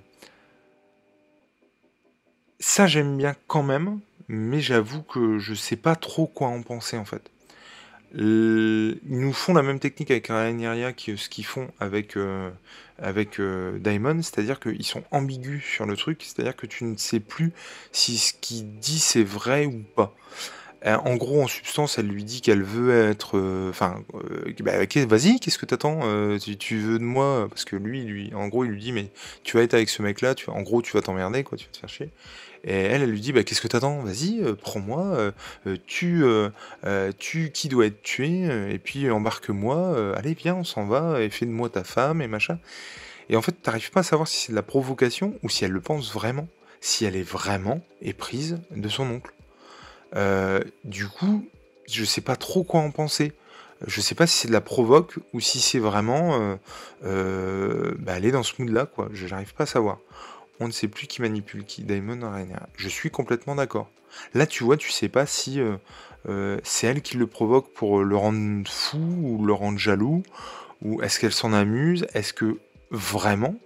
ça, 2.66 2.86
j'aime 2.86 3.18
bien 3.18 3.34
quand 3.46 3.62
même, 3.62 4.00
mais 4.26 4.60
j'avoue 4.60 5.02
que 5.02 5.38
je 5.38 5.52
sais 5.52 5.76
pas 5.76 5.96
trop 5.96 6.26
quoi 6.26 6.48
en 6.48 6.62
penser 6.62 6.96
en 6.96 7.04
fait. 7.04 7.30
Ils 8.14 8.98
nous 9.04 9.34
font 9.34 9.52
la 9.52 9.62
même 9.62 9.78
technique 9.80 10.10
avec 10.10 10.28
Rhaenyra 10.28 10.94
que 10.94 11.16
ce 11.16 11.28
qu'ils 11.28 11.44
font 11.44 11.68
avec, 11.78 12.16
euh, 12.16 12.50
avec 12.98 13.40
euh, 13.40 13.78
Daemon, 13.78 14.22
c'est-à-dire 14.22 14.60
qu'ils 14.60 14.84
sont 14.84 15.02
ambigus 15.10 15.64
sur 15.64 15.86
le 15.86 15.96
truc, 15.96 16.22
c'est-à-dire 16.22 16.56
que 16.56 16.66
tu 16.66 16.84
ne 16.84 16.96
sais 16.96 17.20
plus 17.20 17.52
si 17.92 18.18
ce 18.18 18.32
qu'il 18.40 18.78
dit 18.78 18.98
c'est 18.98 19.24
vrai 19.24 19.66
ou 19.66 19.82
pas. 19.94 20.14
Euh, 20.86 20.96
en 20.96 21.16
gros, 21.16 21.42
en 21.42 21.46
substance, 21.46 21.98
elle 21.98 22.08
lui 22.08 22.24
dit 22.24 22.42
qu'elle 22.42 22.62
veut 22.62 23.08
être. 23.08 23.40
Enfin, 23.70 24.04
bah, 24.60 24.72
vas-y, 25.06 25.40
qu'est-ce 25.40 25.58
que 25.58 25.64
t'attends 25.64 26.00
tu, 26.38 26.58
tu 26.58 26.76
veux 26.78 26.98
de 26.98 27.04
moi 27.04 27.46
Parce 27.48 27.64
que 27.64 27.76
lui, 27.76 28.04
lui, 28.04 28.34
en 28.34 28.48
gros, 28.48 28.64
il 28.64 28.72
lui 28.72 28.80
dit 28.80 28.92
Mais 28.92 29.10
tu 29.44 29.56
vas 29.56 29.62
être 29.62 29.74
avec 29.74 29.88
ce 29.88 30.02
mec-là, 30.02 30.34
en 30.48 30.60
gros, 30.60 30.82
tu 30.82 30.92
vas 30.92 31.00
t'emmerder, 31.00 31.42
quoi, 31.42 31.56
tu 31.56 31.64
vas 31.66 31.72
te 31.72 31.78
faire 31.78 31.88
chier. 31.88 32.10
Et 32.64 32.72
elle, 32.72 33.02
elle 33.02 33.10
lui 33.10 33.20
dit 33.20 33.32
bah, 33.32 33.44
Qu'est-ce 33.44 33.60
que 33.60 33.68
t'attends? 33.68 34.00
Vas-y, 34.00 34.40
euh, 34.42 34.54
prends-moi, 34.54 35.04
euh, 35.04 35.32
euh, 35.66 35.76
tue, 35.86 36.24
tu 37.18 37.50
qui 37.50 37.68
doit 37.68 37.86
être 37.86 38.02
tué, 38.02 38.72
et 38.72 38.78
puis 38.78 39.10
embarque-moi, 39.10 40.14
allez, 40.16 40.34
viens, 40.34 40.56
on 40.56 40.64
s'en 40.64 40.86
va, 40.86 41.20
et 41.20 41.30
fais 41.30 41.46
de 41.46 41.50
moi 41.50 41.68
ta 41.68 41.84
femme, 41.84 42.22
et 42.22 42.26
machin. 42.26 42.58
Et 43.28 43.36
en 43.36 43.42
fait, 43.42 43.52
t'arrives 43.52 43.90
pas 43.90 44.00
à 44.00 44.02
savoir 44.02 44.28
si 44.28 44.38
c'est 44.38 44.52
de 44.52 44.56
la 44.56 44.62
provocation 44.62 45.34
ou 45.42 45.48
si 45.48 45.64
elle 45.64 45.70
le 45.70 45.80
pense 45.80 46.12
vraiment, 46.12 46.48
si 46.80 47.04
elle 47.04 47.16
est 47.16 47.22
vraiment 47.22 47.80
éprise 48.02 48.60
de 48.70 48.88
son 48.88 49.10
oncle. 49.10 49.32
du 50.84 51.08
coup, 51.08 51.46
je 51.86 52.04
sais 52.04 52.20
pas 52.22 52.36
trop 52.36 52.64
quoi 52.64 52.80
en 52.80 52.90
penser. 52.90 53.32
Je 53.86 54.00
sais 54.00 54.14
pas 54.14 54.26
si 54.26 54.38
c'est 54.38 54.48
de 54.48 54.52
la 54.52 54.62
provoque 54.62 55.16
ou 55.34 55.40
si 55.40 55.60
c'est 55.60 55.78
vraiment 55.78 56.56
bah, 57.02 58.12
aller 58.12 58.30
dans 58.30 58.42
ce 58.42 58.54
mood-là, 58.58 58.86
quoi. 58.86 59.08
Je 59.12 59.26
n'arrive 59.26 59.54
pas 59.54 59.64
à 59.64 59.66
savoir 59.66 59.98
on 60.60 60.66
ne 60.66 60.72
sait 60.72 60.88
plus 60.88 61.06
qui 61.06 61.22
manipule 61.22 61.64
qui, 61.64 61.82
Daimon 61.82 62.30
Rhaenyra. 62.30 62.68
Je 62.76 62.88
suis 62.88 63.10
complètement 63.10 63.54
d'accord. 63.54 63.90
Là, 64.34 64.46
tu 64.46 64.64
vois, 64.64 64.76
tu 64.76 64.90
sais 64.90 65.08
pas 65.08 65.26
si 65.26 65.60
euh, 65.60 65.76
euh, 66.28 66.58
c'est 66.62 66.86
elle 66.86 67.02
qui 67.02 67.16
le 67.16 67.26
provoque 67.26 67.72
pour 67.72 68.02
le 68.02 68.16
rendre 68.16 68.68
fou 68.68 68.98
ou 68.98 69.44
le 69.44 69.52
rendre 69.52 69.78
jaloux, 69.78 70.22
ou 70.82 71.02
est-ce 71.02 71.18
qu'elle 71.18 71.32
s'en 71.32 71.52
amuse, 71.52 72.06
est-ce 72.14 72.32
que 72.32 72.58
vraiment 72.90 73.56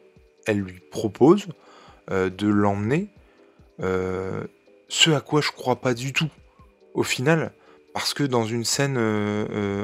elle 0.46 0.60
lui 0.60 0.80
propose 0.90 1.46
euh, 2.10 2.30
de 2.30 2.48
l'emmener, 2.48 3.08
ce 3.80 5.10
à 5.10 5.20
quoi 5.20 5.40
je 5.40 5.50
crois 5.50 5.76
pas 5.76 5.94
du 5.94 6.12
tout? 6.12 6.30
Au 6.94 7.02
final, 7.02 7.52
parce 7.92 8.14
que 8.14 8.24
dans 8.24 8.44
une 8.44 8.64
scène 8.64 8.98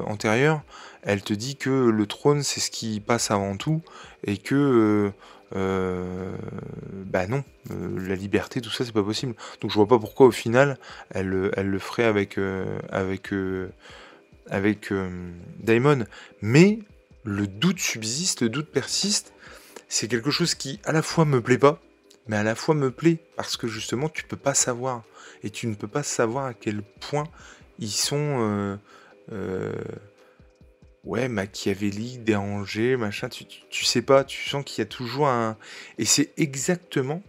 antérieure, 0.07 0.63
elle 1.03 1.23
te 1.23 1.35
dit 1.35 1.57
que 1.57 1.71
le 1.71 2.07
trône 2.07 2.43
c'est 2.43 2.61
ce 2.61 2.71
qui 2.71 2.99
passe 2.99 3.31
avant 3.31 3.57
tout 3.57 3.83
et 4.27 4.39
que 4.39 5.13
euh, 5.55 6.37
bah 7.07 7.27
non, 7.27 7.45
euh, 7.71 8.09
la 8.09 8.15
liberté, 8.15 8.61
tout 8.61 8.71
ça, 8.71 8.85
c'est 8.85 8.93
pas 8.93 9.03
possible. 9.03 9.35
Donc 9.61 9.71
je 9.71 9.77
vois 9.77 9.87
pas 9.87 9.99
pourquoi 9.99 10.27
au 10.27 10.31
final 10.31 10.79
elle, 11.11 11.29
le 11.29 11.79
ferait 11.79 12.05
avec 12.05 12.39
euh, 12.39 12.79
avec 12.91 13.31
avec 14.49 14.93
Daimon. 15.61 16.07
Mais 16.43 16.81
le 17.25 17.47
doute 17.47 17.79
subsiste, 17.79 18.43
le 18.43 18.49
doute 18.49 18.69
persiste. 18.69 19.33
C'est 19.89 20.09
quelque 20.09 20.31
chose 20.31 20.55
qui 20.55 20.81
à 20.85 20.93
la 20.93 21.03
fois 21.03 21.25
me 21.25 21.41
plaît 21.41 21.59
pas, 21.59 21.81
mais 22.27 22.37
à 22.37 22.43
la 22.43 22.55
fois 22.55 22.75
me 22.75 22.91
plaît 22.91 23.19
parce 23.37 23.57
que 23.57 23.69
justement 23.69 24.09
tu 24.09 24.25
peux 24.25 24.37
pas 24.37 24.55
savoir 24.55 25.03
et 25.45 25.51
tu 25.51 25.67
ne 25.67 25.75
peux 25.75 25.89
pas 25.89 26.03
savoir 26.03 26.47
à 26.47 26.55
quel 26.55 26.83
point 26.83 27.29
ils 27.79 27.91
sont 27.91 28.79
ouais, 31.05 31.29
machiavélique, 31.29 32.25
dérangé, 32.25 32.97
machin, 32.97 33.29
tu, 33.29 33.45
tu, 33.45 33.85
sais 33.85 34.03
pas, 34.03 34.25
tu 34.25 34.49
sens 34.49 34.65
qu'il 34.65 34.81
y 34.81 34.83
a 34.83 34.87
toujours 34.87 35.29
un... 35.29 35.57
Et 35.99 36.05
c'est 36.05 36.33
exactement, 36.37 37.23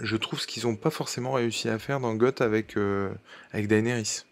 je 0.00 0.16
trouve, 0.16 0.40
ce 0.40 0.46
qu'ils 0.46 0.64
n'ont 0.66 0.76
pas 0.76 0.90
forcément 0.90 1.32
réussi 1.32 1.68
à 1.68 1.78
faire 1.78 2.00
dans 2.00 2.14
Goth 2.14 2.40
avec, 2.40 2.76
euh, 2.76 3.10
avec 3.52 3.68
Daenerys. 3.68 4.24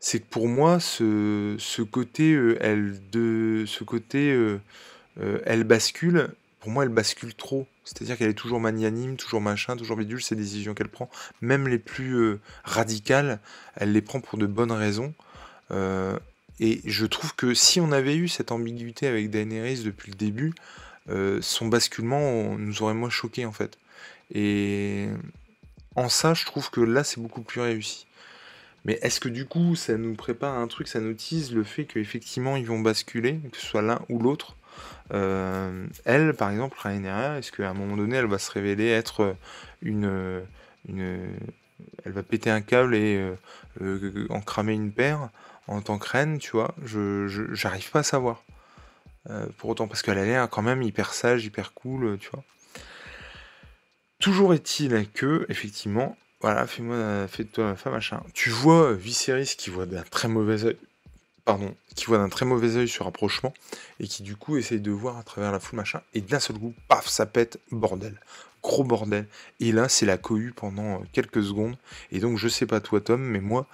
C'est 0.00 0.20
que 0.20 0.26
pour 0.26 0.48
moi, 0.48 0.80
ce, 0.80 1.56
ce 1.58 1.82
côté, 1.82 2.32
euh, 2.32 2.56
elle, 2.60 2.98
de, 3.10 3.64
ce 3.66 3.84
côté 3.84 4.32
euh, 4.32 4.58
elle 5.44 5.64
bascule, 5.64 6.28
pour 6.60 6.70
moi, 6.70 6.84
elle 6.84 6.90
bascule 6.90 7.34
trop. 7.34 7.66
C'est-à-dire 7.84 8.16
qu'elle 8.16 8.30
est 8.30 8.34
toujours 8.34 8.60
magnanime, 8.60 9.16
toujours 9.16 9.40
machin, 9.40 9.76
toujours 9.76 9.96
bidule, 9.96 10.22
ces 10.22 10.36
décisions 10.36 10.74
qu'elle 10.74 10.88
prend, 10.88 11.10
même 11.40 11.68
les 11.68 11.78
plus 11.78 12.38
radicales, 12.64 13.40
elle 13.74 13.92
les 13.92 14.02
prend 14.02 14.20
pour 14.20 14.38
de 14.38 14.46
bonnes 14.46 14.72
raisons. 14.72 15.12
Et 16.60 16.82
je 16.84 17.06
trouve 17.06 17.34
que 17.34 17.54
si 17.54 17.80
on 17.80 17.90
avait 17.90 18.16
eu 18.16 18.28
cette 18.28 18.52
ambiguïté 18.52 19.06
avec 19.06 19.30
Daenerys 19.30 19.82
depuis 19.82 20.10
le 20.10 20.16
début, 20.16 20.52
euh, 21.08 21.38
son 21.40 21.66
basculement 21.66 22.56
nous 22.58 22.82
aurait 22.82 22.94
moins 22.94 23.10
choqué 23.10 23.46
en 23.46 23.52
fait. 23.52 23.78
Et 24.34 25.08
en 25.96 26.08
ça, 26.08 26.34
je 26.34 26.44
trouve 26.44 26.70
que 26.70 26.80
là, 26.80 27.02
c'est 27.02 27.20
beaucoup 27.20 27.40
plus 27.40 27.60
réussi. 27.62 28.06
Mais 28.84 28.98
est-ce 29.02 29.20
que 29.20 29.28
du 29.28 29.46
coup, 29.46 29.74
ça 29.74 29.96
nous 29.96 30.14
prépare 30.14 30.56
un 30.58 30.66
truc, 30.66 30.88
ça 30.88 31.00
nous 31.00 31.14
tease 31.14 31.52
le 31.52 31.64
fait 31.64 31.84
qu'effectivement, 31.84 32.56
ils 32.56 32.66
vont 32.66 32.80
basculer, 32.80 33.40
que 33.50 33.58
ce 33.58 33.66
soit 33.66 33.82
l'un 33.82 34.00
ou 34.08 34.18
l'autre? 34.18 34.56
Euh, 35.12 35.86
Elle, 36.04 36.34
par 36.34 36.50
exemple, 36.50 36.78
Rhaenyra, 36.78 37.38
est-ce 37.38 37.52
qu'à 37.52 37.70
un 37.70 37.74
moment 37.74 37.96
donné, 37.96 38.16
elle 38.16 38.26
va 38.26 38.38
se 38.38 38.50
révéler 38.50 38.88
être 38.88 39.34
une... 39.82 40.42
une 40.88 41.18
elle 42.04 42.12
va 42.12 42.22
péter 42.22 42.50
un 42.50 42.60
câble 42.60 42.94
et 42.94 43.32
euh, 43.80 44.26
en 44.28 44.40
cramer 44.40 44.74
une 44.74 44.92
paire? 44.92 45.30
En 45.70 45.80
tant 45.80 45.98
que 45.98 46.08
reine, 46.08 46.38
tu 46.38 46.50
vois, 46.50 46.74
je 46.84 47.26
j'arrive 47.52 47.90
pas 47.90 48.00
à 48.00 48.02
savoir. 48.02 48.42
Euh, 49.28 49.46
pour 49.58 49.70
autant, 49.70 49.86
parce 49.86 50.02
qu'elle 50.02 50.18
a 50.18 50.24
l'air 50.24 50.48
quand 50.50 50.62
même 50.62 50.82
hyper 50.82 51.14
sage, 51.14 51.44
hyper 51.44 51.74
cool, 51.74 52.18
tu 52.18 52.30
vois. 52.30 52.42
Toujours 54.18 54.52
est-il 54.54 55.08
que, 55.12 55.46
effectivement, 55.48 56.16
voilà, 56.40 56.66
fais-moi, 56.66 57.28
fais-toi 57.28 57.64
ma 57.64 57.76
femme, 57.76 57.92
machin. 57.92 58.22
Tu 58.34 58.50
vois 58.50 58.94
Viserys 58.94 59.54
qui 59.56 59.70
voit 59.70 59.86
d'un 59.86 60.02
très 60.02 60.26
mauvais 60.26 60.64
œil, 60.64 60.76
pardon, 61.44 61.74
qui 61.94 62.06
voit 62.06 62.18
d'un 62.18 62.28
très 62.28 62.46
mauvais 62.46 62.76
œil 62.76 62.88
ce 62.88 63.02
rapprochement, 63.02 63.54
et 64.00 64.08
qui 64.08 64.22
du 64.22 64.36
coup 64.36 64.56
essaye 64.56 64.80
de 64.80 64.90
voir 64.90 65.18
à 65.18 65.22
travers 65.22 65.52
la 65.52 65.60
foule, 65.60 65.76
machin, 65.76 66.00
et 66.14 66.20
d'un 66.20 66.40
seul 66.40 66.58
coup, 66.58 66.74
paf, 66.88 67.06
ça 67.06 67.26
pète, 67.26 67.60
bordel. 67.70 68.18
Gros 68.62 68.84
bordel. 68.84 69.26
Et 69.60 69.72
là, 69.72 69.88
c'est 69.88 70.04
la 70.04 70.18
cohue 70.18 70.52
pendant 70.54 71.02
quelques 71.12 71.42
secondes. 71.42 71.76
Et 72.12 72.18
donc, 72.18 72.36
je 72.36 72.48
sais 72.48 72.66
pas 72.66 72.80
toi, 72.80 73.00
Tom, 73.00 73.22
mais 73.22 73.40
moi, 73.40 73.66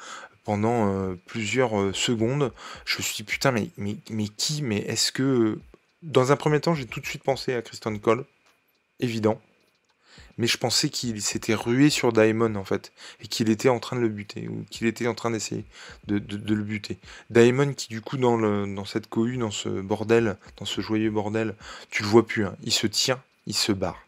pendant 0.47 0.89
euh, 0.89 1.17
plusieurs 1.27 1.79
euh, 1.79 1.93
secondes. 1.93 2.53
Je 2.87 2.99
me 2.99 3.03
suis 3.03 3.17
dit, 3.17 3.25
putain, 3.25 3.51
mais, 3.51 3.69
mais, 3.77 3.97
mais 4.09 4.29
qui 4.29 4.63
Mais 4.63 4.79
est-ce 4.79 5.13
que. 5.13 5.59
Dans 6.03 6.31
un 6.31 6.37
premier 6.37 6.61
temps, 6.61 6.75
j'ai 6.75 6.87
tout 6.87 7.01
de 7.01 7.07
suite 7.07 7.25
pensé 7.25 7.53
à 7.53 7.63
Kristen 7.63 7.99
Cole. 7.99 8.25
Évident. 9.01 9.39
mais 10.39 10.47
je 10.47 10.57
pensais 10.57 10.89
qu'il 10.89 11.21
s'était 11.21 11.55
rué 11.55 11.91
sur 11.91 12.13
Daemon 12.13 12.55
en 12.55 12.65
fait, 12.65 12.93
et 13.21 13.27
qu'il 13.27 13.51
était 13.51 13.69
en 13.69 13.79
train 13.79 13.97
de 13.97 14.01
le 14.01 14.09
buter, 14.09 14.49
ou 14.49 14.65
qu'il 14.71 14.87
était 14.87 15.07
en 15.07 15.15
train 15.15 15.31
d'essayer 15.31 15.65
de, 16.07 16.15
le 16.17 16.63
buter. 16.63 16.99
Daemon 17.29 17.75
qui 17.75 17.89
du 17.89 18.01
coup 18.01 18.17
dans, 18.17 18.85
cette 18.87 19.09
cohue, 19.09 19.37
dans 19.37 19.51
ce 19.51 19.69
bordel, 19.69 20.39
dans 20.57 20.65
ce 20.65 20.81
joyeux 20.81 21.11
bordel, 21.11 21.55
tu 21.91 22.03
le 22.03 22.09
vois 22.09 22.27
plus, 22.27 22.47
hein. 22.47 22.57
il 22.63 22.73
se 22.73 22.87
tient, 22.87 23.21
il 23.47 23.55
se 23.55 23.73
barre. 23.73 24.07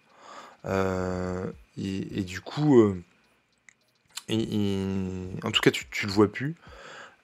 Euh, 0.64 1.44
et, 1.76 2.22
du 2.22 2.40
coup, 2.40 2.82
en 4.30 5.50
tout 5.50 5.60
cas 5.60 5.70
tu, 5.70 6.06
le 6.06 6.12
vois 6.12 6.30
plus. 6.30 6.56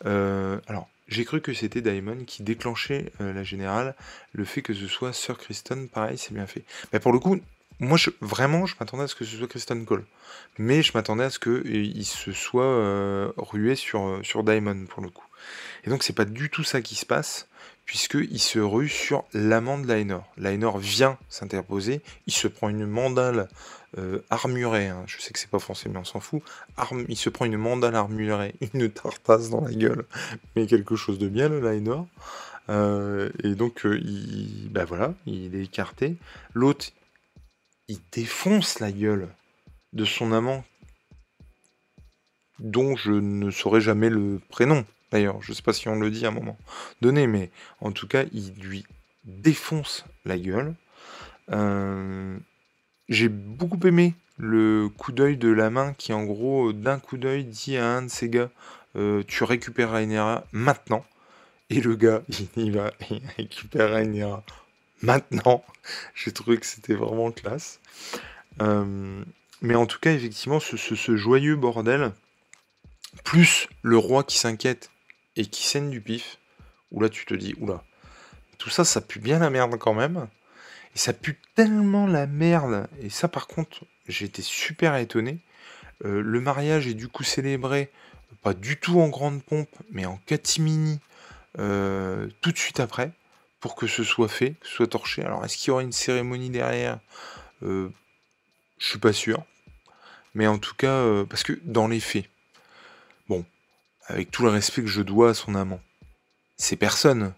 Euh, 0.07 0.59
alors, 0.67 0.89
j'ai 1.09 1.25
cru 1.25 1.41
que 1.41 1.53
c'était 1.53 1.83
Daemon 1.83 2.25
qui 2.27 2.43
déclenchait 2.43 3.13
la 3.21 3.43
générale. 3.43 3.95
Le 4.33 4.45
fait 4.45 4.63
que 4.63 4.75
ce 4.75 4.87
soit 4.87 5.13
Sir 5.13 5.39
Kristen, 5.39 5.89
pareil, 5.89 6.19
c'est 6.19 6.33
bien 6.33 6.47
fait. 6.47 6.65
Mais 6.93 7.01
pour 7.01 7.13
le 7.13 7.19
coup, 7.19 7.39
moi, 7.81 7.99
vraiment, 8.21 8.67
je 8.67 8.75
m'attendais 8.79 9.05
à 9.05 9.09
ce 9.09 9.15
que 9.15 9.25
ce 9.25 9.37
soit 9.37 9.49
Kristen 9.49 9.85
Cole. 9.85 10.05
Mais 10.59 10.83
je 10.83 10.93
m'attendais 10.95 11.25
à 11.25 11.31
ce 11.31 11.39
qu'il 11.39 12.05
se 12.07 12.33
soit 12.33 12.65
euh, 12.65 13.33
rué 13.37 13.75
sur, 13.75 14.07
euh, 14.07 14.23
sur 14.23 14.45
Diamond, 14.45 14.87
pour 14.87 15.03
le 15.03 15.11
coup. 15.11 15.27
Et 15.85 15.91
donc, 15.91 16.03
c'est 16.03 16.13
pas 16.13 16.25
du 16.25 16.51
tout 16.51 16.63
ça 16.63 16.81
qui 16.81 16.95
se 16.95 17.05
passe, 17.05 17.49
puisqu'il 17.85 18.41
se 18.41 18.59
rue 18.59 18.89
sur 18.89 19.25
l'amant 19.33 19.79
de 19.79 19.87
Laenor. 19.87 20.25
Laenor 20.37 20.79
vient 20.79 21.19
s'interposer, 21.29 22.01
il 22.27 22.33
se 22.33 22.49
prend 22.49 22.69
une 22.69 22.87
mandale 22.87 23.49
euh, 23.99 24.21
armurée, 24.31 24.89
hein. 24.89 25.05
je 25.07 25.21
sais 25.21 25.33
que 25.33 25.39
c'est 25.39 25.51
pas 25.51 25.59
français, 25.59 25.89
mais 25.89 25.99
on 25.99 26.05
s'en 26.05 26.21
fout. 26.21 26.43
il 27.09 27.17
se 27.17 27.31
prend 27.31 27.45
une 27.45 27.59
mandale 27.59 27.95
armurée, 27.95 28.55
une 28.75 28.91
tartasse 28.91 29.51
dans 29.51 29.61
la 29.61 29.73
gueule, 29.73 30.05
mais 30.57 30.67
quelque 30.67 30.97
chose 30.97 31.19
de 31.19 31.29
bien, 31.29 31.49
le 31.49 31.61
Laenor. 31.61 32.07
et 32.69 33.55
donc, 33.55 33.83
il, 33.85 34.69
bah 34.71 34.85
voilà, 34.85 35.15
il 35.27 35.55
est 35.55 35.65
écarté. 35.65 36.17
L'autre, 36.55 36.87
il 37.89 37.99
défonce 38.13 38.81
la 38.81 38.93
gueule 38.93 39.29
de 39.93 40.05
son 40.05 40.33
amant, 40.33 40.65
dont 42.59 42.97
je 42.97 43.13
ne 43.13 43.51
saurais 43.51 43.81
jamais 43.81 44.11
le 44.11 44.41
prénom. 44.49 44.85
D'ailleurs, 45.15 45.41
je 45.41 45.53
ne 45.53 45.55
sais 45.55 45.63
pas 45.63 45.73
si 45.73 45.89
on 45.89 45.95
le 45.95 46.11
dit 46.11 46.27
à 46.27 46.31
un 46.31 46.33
moment 46.33 46.59
donné, 47.01 47.29
mais 47.29 47.53
en 47.81 47.93
tout 47.93 48.09
cas, 48.09 48.25
il 48.33 48.53
lui 48.55 48.85
défonce 49.23 50.05
la 50.25 50.37
gueule. 50.37 50.75
Euh, 51.53 52.37
j'ai 53.09 53.29
beaucoup 53.29 53.79
aimé 53.87 54.15
le 54.39 54.89
coup 54.89 55.13
d'œil 55.13 55.37
de 55.37 55.51
la 55.51 55.71
main 55.71 55.93
qui, 55.93 56.13
en 56.13 56.25
gros, 56.25 56.73
d'un 56.73 56.99
coup 56.99 57.17
d'œil, 57.17 57.45
dit 57.45 57.77
à 57.77 57.87
un 57.87 58.03
de 58.03 58.09
ses 58.09 58.29
gars 58.29 58.51
euh, 58.97 59.23
Tu 59.29 59.45
récupères 59.45 59.93
Rhaenyra 59.93 60.49
maintenant. 60.51 61.05
Et 61.71 61.81
le 61.81 61.95
gars, 61.95 62.23
il, 62.57 62.73
va, 62.73 62.91
il 63.09 63.23
récupère 63.37 63.93
Rhaenyra 63.93 64.43
maintenant. 65.01 65.65
J'ai 66.17 66.33
trouvé 66.33 66.59
que 66.59 66.67
c'était 66.67 66.95
vraiment 66.95 67.31
classe. 67.31 67.79
Euh, 68.61 69.23
mais 69.63 69.77
en 69.77 69.87
tout 69.87 70.01
cas, 70.01 70.11
effectivement, 70.13 70.59
ce, 70.59 71.15
joyeux 71.15 71.55
bordel, 71.55 72.11
plus 73.23 73.69
le 73.83 73.97
roi 73.97 74.25
qui 74.25 74.39
s'inquiète 74.39 74.91
et 75.37 75.47
qui 75.47 75.67
saigne 75.67 75.91
du 75.91 76.01
pif, 76.01 76.39
où 76.91 77.01
là 77.01 77.09
tu 77.09 77.27
te 77.27 77.35
dis, 77.35 77.55
oula, 77.59 77.85
tout 78.59 78.71
ça, 78.71 78.85
ça 78.85 79.01
pue 79.01 79.19
bien 79.19 79.39
la 79.39 79.51
merde 79.51 79.77
quand 79.79 79.95
même. 79.95 80.29
Et 80.95 80.99
ça 80.99 81.13
pue 81.13 81.39
tellement 81.55 82.07
la 82.07 82.27
merde. 82.27 82.89
Et 83.01 83.11
ça, 83.11 83.27
par 83.29 83.47
contre, 83.49 83.85
été 84.09 84.43
super 84.43 84.95
étonné. 84.97 85.39
Euh, 86.05 86.21
le 86.23 86.41
mariage 86.41 86.87
est 86.87 86.95
du 86.95 87.09
coup 87.09 87.25
célébré, 87.25 87.91
pas 88.43 88.55
du 88.55 88.77
tout 88.77 89.01
en 89.01 89.09
grande 89.09 89.43
pompe, 89.43 89.75
mais 89.91 90.07
en 90.07 90.19
catimini, 90.27 91.01
euh, 91.59 92.29
tout 92.41 92.53
de 92.53 92.59
suite 92.59 92.81
après 92.81 93.13
pour 93.65 93.77
que 93.77 93.87
ce 93.87 94.05
soit 94.05 94.29
fait, 94.29 94.51
que 94.61 94.67
ce 94.67 94.75
soit 94.75 94.87
torché. 94.89 95.23
Alors, 95.25 95.43
est-ce 95.43 95.57
qu'il 95.57 95.69
y 95.69 95.71
aura 95.71 95.83
une 95.83 95.91
cérémonie 95.91 96.51
derrière? 96.51 96.99
Euh, 97.63 97.89
Je 98.77 98.89
suis 98.89 98.99
pas 98.99 99.15
sûr. 99.15 99.43
Mais 100.35 100.47
en 100.47 100.59
tout 100.59 100.75
cas, 100.75 100.89
euh, 100.89 101.25
parce 101.25 101.45
que 101.45 101.59
dans 101.63 101.89
les 101.89 102.01
faits, 102.01 102.27
avec 104.07 104.31
tout 104.31 104.43
le 104.43 104.51
respect 104.51 104.83
que 104.83 104.89
je 104.89 105.03
dois 105.03 105.31
à 105.31 105.35
son 105.35 105.55
amant, 105.55 105.81
c'est 106.57 106.77
personne. 106.77 107.33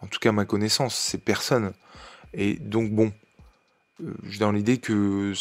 En 0.00 0.06
tout 0.06 0.18
cas, 0.18 0.32
ma 0.32 0.44
connaissance, 0.44 0.96
c'est 0.96 1.18
personne. 1.18 1.72
Et 2.34 2.54
donc, 2.54 2.90
bon, 2.90 3.12
euh, 4.02 4.12
dans 4.38 4.52
l'idée 4.52 4.78
que 4.78 5.32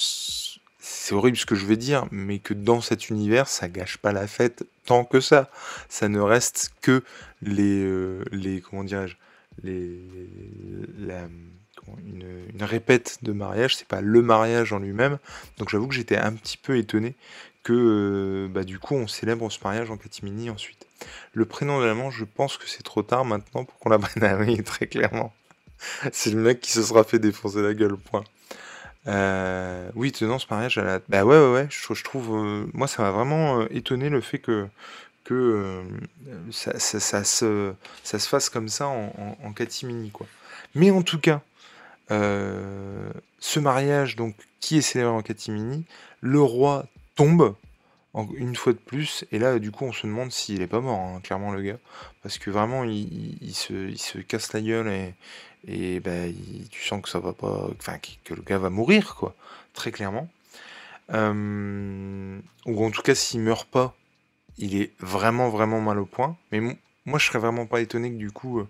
c'est 0.80 1.14
horrible 1.14 1.38
ce 1.38 1.46
que 1.46 1.56
je 1.56 1.66
vais 1.66 1.78
dire, 1.78 2.06
mais 2.12 2.40
que 2.40 2.54
dans 2.54 2.82
cet 2.82 3.10
univers, 3.10 3.48
ça 3.48 3.70
gâche 3.70 3.98
pas 3.98 4.12
la 4.12 4.28
fête 4.28 4.66
tant 4.86 5.06
que 5.06 5.20
ça. 5.20 5.50
Ça 5.90 6.10
ne 6.10 6.20
reste 6.20 6.74
que 6.82 7.04
les, 7.42 7.84
euh, 7.84 8.24
les 8.32 8.62
comment 8.62 8.84
dirais-je, 8.84 9.16
les, 9.64 10.00
une, 12.06 12.64
répète 12.64 13.20
de 13.22 13.32
mariage, 13.32 13.76
c'est 13.76 13.88
pas 13.88 14.02
le 14.02 14.22
mariage 14.22 14.74
en 14.74 14.80
lui-même. 14.80 15.18
Donc 15.58 15.70
j'avoue 15.70 15.88
que 15.88 15.96
j'étais 15.96 16.18
un 16.18 16.34
petit 16.34 16.58
peu 16.58 16.78
étonné 16.78 17.16
que 17.64 17.74
euh, 17.74 18.48
bah, 18.48 18.64
du 18.64 18.80
coup 18.80 18.96
on 18.96 19.08
célèbre 19.08 19.50
ce 19.52 19.60
mariage 19.64 19.90
en 19.92 19.98
catimini 19.98 20.50
ensuite. 20.50 20.88
Le 21.34 21.46
prénom 21.46 21.80
de 21.80 21.86
l'amant, 21.86 22.12
je 22.12 22.26
pense 22.26 22.58
que 22.58 22.68
c'est 22.68 22.84
trop 22.84 23.04
tard 23.04 23.26
maintenant 23.26 23.66
pour 23.66 23.78
qu'on 23.80 23.90
la 23.90 24.00
prenne 24.00 24.24
oui, 24.40 24.64
très 24.64 24.88
clairement. 24.88 25.34
c'est 26.12 26.32
le 26.32 26.42
mec 26.42 26.62
qui 26.62 26.72
se 26.72 26.84
sera 26.84 27.04
fait 27.04 27.20
défoncer 27.20 27.62
la 27.62 27.74
gueule, 27.74 27.98
point. 27.98 28.24
Euh, 29.08 29.90
oui, 29.96 30.12
tenant 30.12 30.38
ce 30.38 30.46
mariage 30.50 30.78
à 30.78 30.84
la... 30.84 31.00
Bah 31.10 31.24
ouais, 31.24 31.38
ouais, 31.38 31.52
ouais, 31.52 31.68
je, 31.70 32.04
trouve... 32.04 32.36
Euh, 32.36 32.66
moi, 32.74 32.88
ça 32.88 33.02
m'a 33.02 33.10
vraiment 33.10 33.68
étonné 33.70 34.10
le 34.10 34.22
fait 34.22 34.38
que, 34.38 34.68
que 35.24 35.82
ça, 36.52 36.78
se, 36.80 37.74
ça 38.04 38.20
se 38.20 38.28
fasse 38.30 38.50
comme 38.50 38.70
ça 38.70 38.88
en, 38.88 39.54
catimini. 39.54 40.12
Quoi. 40.12 40.28
Mais 40.76 40.92
en 40.92 41.02
tout 41.02 41.20
cas, 41.20 41.42
ce 42.10 43.60
mariage 43.60 44.18
donc, 44.18 44.36
qui 44.60 44.78
est 44.78 44.82
célébré 44.82 45.14
en 45.14 45.24
catimini, 45.24 45.84
le 46.22 46.42
roi 46.42 46.86
tombe 47.16 47.56
une 48.36 48.56
fois 48.58 48.74
de 48.74 48.78
plus, 48.78 49.24
et 49.32 49.40
là 49.40 49.58
du 49.58 49.72
coup 49.72 49.86
on 49.86 49.94
se 49.94 50.06
demande 50.06 50.32
s'il 50.34 50.62
est 50.62 50.68
pas 50.68 50.82
mort, 50.82 51.00
hein, 51.00 51.22
clairement 51.24 51.52
le 51.52 51.62
gars, 51.62 51.78
parce 52.24 52.38
que 52.38 52.50
vraiment 52.50 52.84
il, 52.84 53.54
se, 53.54 54.20
casse 54.20 54.52
la 54.52 54.60
gueule 54.60 54.90
et, 54.90 55.14
et 55.66 56.02
bah, 56.02 56.28
tu 56.70 56.84
sens 56.84 57.02
que 57.02 57.08
ça 57.08 57.20
va 57.20 57.32
pas, 57.32 57.70
enfin 57.80 57.98
que 58.26 58.34
le 58.34 58.42
gars 58.42 58.58
va 58.58 58.70
mourir 58.70 59.16
quoi, 59.16 59.34
très 59.74 59.92
clairement. 59.92 60.28
Euh, 61.14 62.40
ou 62.66 62.86
en 62.86 62.92
tout 62.92 63.02
cas 63.02 63.16
s'il 63.16 63.42
meurt 63.42 63.68
pas, 63.70 63.96
il 64.58 64.80
est 64.80 64.92
vraiment, 65.00 65.50
vraiment 65.50 65.82
mal 65.82 66.00
au 66.00 66.06
point. 66.06 66.38
Mais 66.52 66.62
moi, 67.06 67.20
je 67.20 67.26
serais 67.26 67.40
vraiment 67.40 67.66
pas 67.66 67.82
étonné 67.82 68.12
que 68.12 68.18
du 68.18 68.32
coup, 68.32 68.60
euh, 68.60 68.68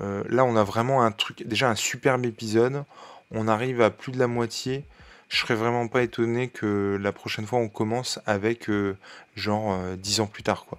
euh, 0.00 0.24
là, 0.28 0.44
on 0.44 0.56
a 0.56 0.64
vraiment 0.64 1.02
un 1.02 1.12
truc, 1.12 1.46
déjà 1.46 1.68
un 1.68 1.74
superbe 1.74 2.24
épisode. 2.24 2.84
On 3.30 3.48
arrive 3.48 3.80
à 3.80 3.90
plus 3.90 4.12
de 4.12 4.18
la 4.18 4.26
moitié. 4.26 4.84
Je 5.28 5.38
serais 5.38 5.54
vraiment 5.54 5.88
pas 5.88 6.02
étonné 6.02 6.48
que 6.48 6.98
la 7.00 7.12
prochaine 7.12 7.46
fois, 7.46 7.58
on 7.58 7.68
commence 7.68 8.20
avec 8.26 8.68
euh, 8.68 8.96
genre 9.34 9.78
dix 9.96 10.20
ans 10.20 10.26
plus 10.26 10.42
tard, 10.42 10.66
quoi. 10.66 10.78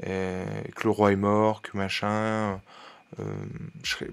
que 0.00 0.84
le 0.84 0.90
roi 0.90 1.12
est 1.12 1.16
mort, 1.16 1.62
que 1.62 1.76
machin. 1.76 2.60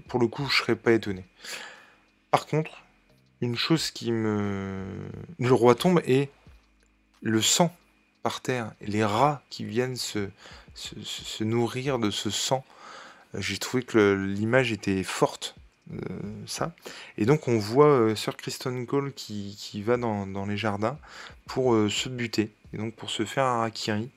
pour 0.08 0.20
le 0.20 0.26
coup, 0.26 0.46
je 0.48 0.56
serais 0.56 0.76
pas 0.76 0.92
étonné. 0.92 1.24
Par 2.30 2.46
contre, 2.46 2.82
une 3.42 3.56
chose 3.56 3.90
qui 3.90 4.12
me. 4.12 4.84
Le 5.38 5.52
roi 5.52 5.74
tombe 5.74 6.00
et 6.06 6.30
le 7.20 7.42
sang 7.42 7.74
par 8.22 8.40
terre, 8.40 8.72
les 8.80 9.04
rats 9.04 9.42
qui 9.50 9.64
viennent 9.64 9.96
se, 9.96 10.28
nourrir 11.40 11.98
de 11.98 12.10
ce 12.10 12.30
sang. 12.30 12.64
Euh, 13.34 13.40
j'ai 13.40 13.58
trouvé 13.58 13.82
que 13.82 14.14
l'image 14.14 14.72
était 14.72 15.02
forte, 15.02 15.56
euh, 15.56 15.61
ça. 16.46 16.74
Et 17.18 17.26
donc 17.26 17.48
on 17.48 17.58
voit 17.58 17.88
euh, 17.88 18.14
Sir 18.14 18.36
Kristen 18.36 18.86
Cole 18.86 19.12
qui, 19.12 19.56
qui 19.58 19.82
va 19.82 19.96
dans, 19.96 20.26
dans, 20.26 20.46
les 20.46 20.56
jardins 20.56 20.98
pour 21.46 21.74
se 21.90 22.08
buter, 22.08 22.52
et 22.72 22.78
donc 22.78 22.94
pour 22.94 23.10
se 23.10 23.24
faire 23.24 23.44
un 23.44 23.58
harakiri. 23.58 24.10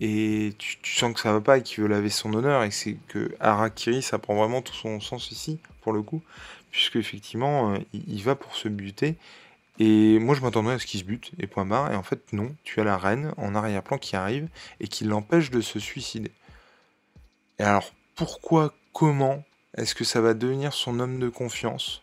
et 0.00 0.52
tu, 0.58 0.76
sens 0.84 1.14
que 1.14 1.20
ça 1.20 1.32
va 1.32 1.40
pas 1.40 1.58
et 1.58 1.62
qu'il 1.62 1.82
veut 1.82 1.88
laver 1.88 2.10
son 2.10 2.32
honneur, 2.34 2.62
et 2.64 2.70
c'est 2.70 2.96
que 3.08 3.34
harakiri, 3.40 4.02
ça 4.02 4.18
prend 4.18 4.36
vraiment 4.36 4.62
tout 4.62 4.74
son 4.74 5.00
sens 5.00 5.30
ici, 5.30 5.58
pour 5.82 5.92
le 5.92 6.02
coup, 6.02 6.22
puisque 6.70 6.96
effectivement, 6.96 7.74
il, 7.92 8.04
il 8.06 8.22
va 8.22 8.34
pour 8.36 8.54
se 8.56 8.68
buter, 8.68 9.16
et 9.78 10.18
moi, 10.18 10.34
je 10.34 10.40
m'attendais 10.40 10.72
à 10.72 10.78
ce 10.78 10.86
qu'il 10.86 11.00
se 11.00 11.04
bute, 11.04 11.32
et 11.38 11.46
point 11.46 11.66
barre. 11.66 11.92
Et 11.92 11.96
en 11.96 12.02
fait, 12.02 12.32
non. 12.32 12.54
Tu 12.64 12.80
as 12.80 12.84
la 12.84 12.96
reine 12.96 13.32
en 13.36 13.54
arrière-plan 13.54 13.98
qui 13.98 14.16
arrive 14.16 14.48
et 14.80 14.88
qui 14.88 15.04
l'empêche 15.04 15.50
de 15.50 15.60
se 15.60 15.78
suicider. 15.78 16.32
Et 17.58 17.62
alors, 17.62 17.92
pourquoi, 18.16 18.74
comment 18.92 19.44
est-ce 19.76 19.94
que 19.94 20.04
ça 20.04 20.20
va 20.20 20.34
devenir 20.34 20.72
son 20.72 20.98
homme 20.98 21.20
de 21.20 21.28
confiance? 21.28 22.02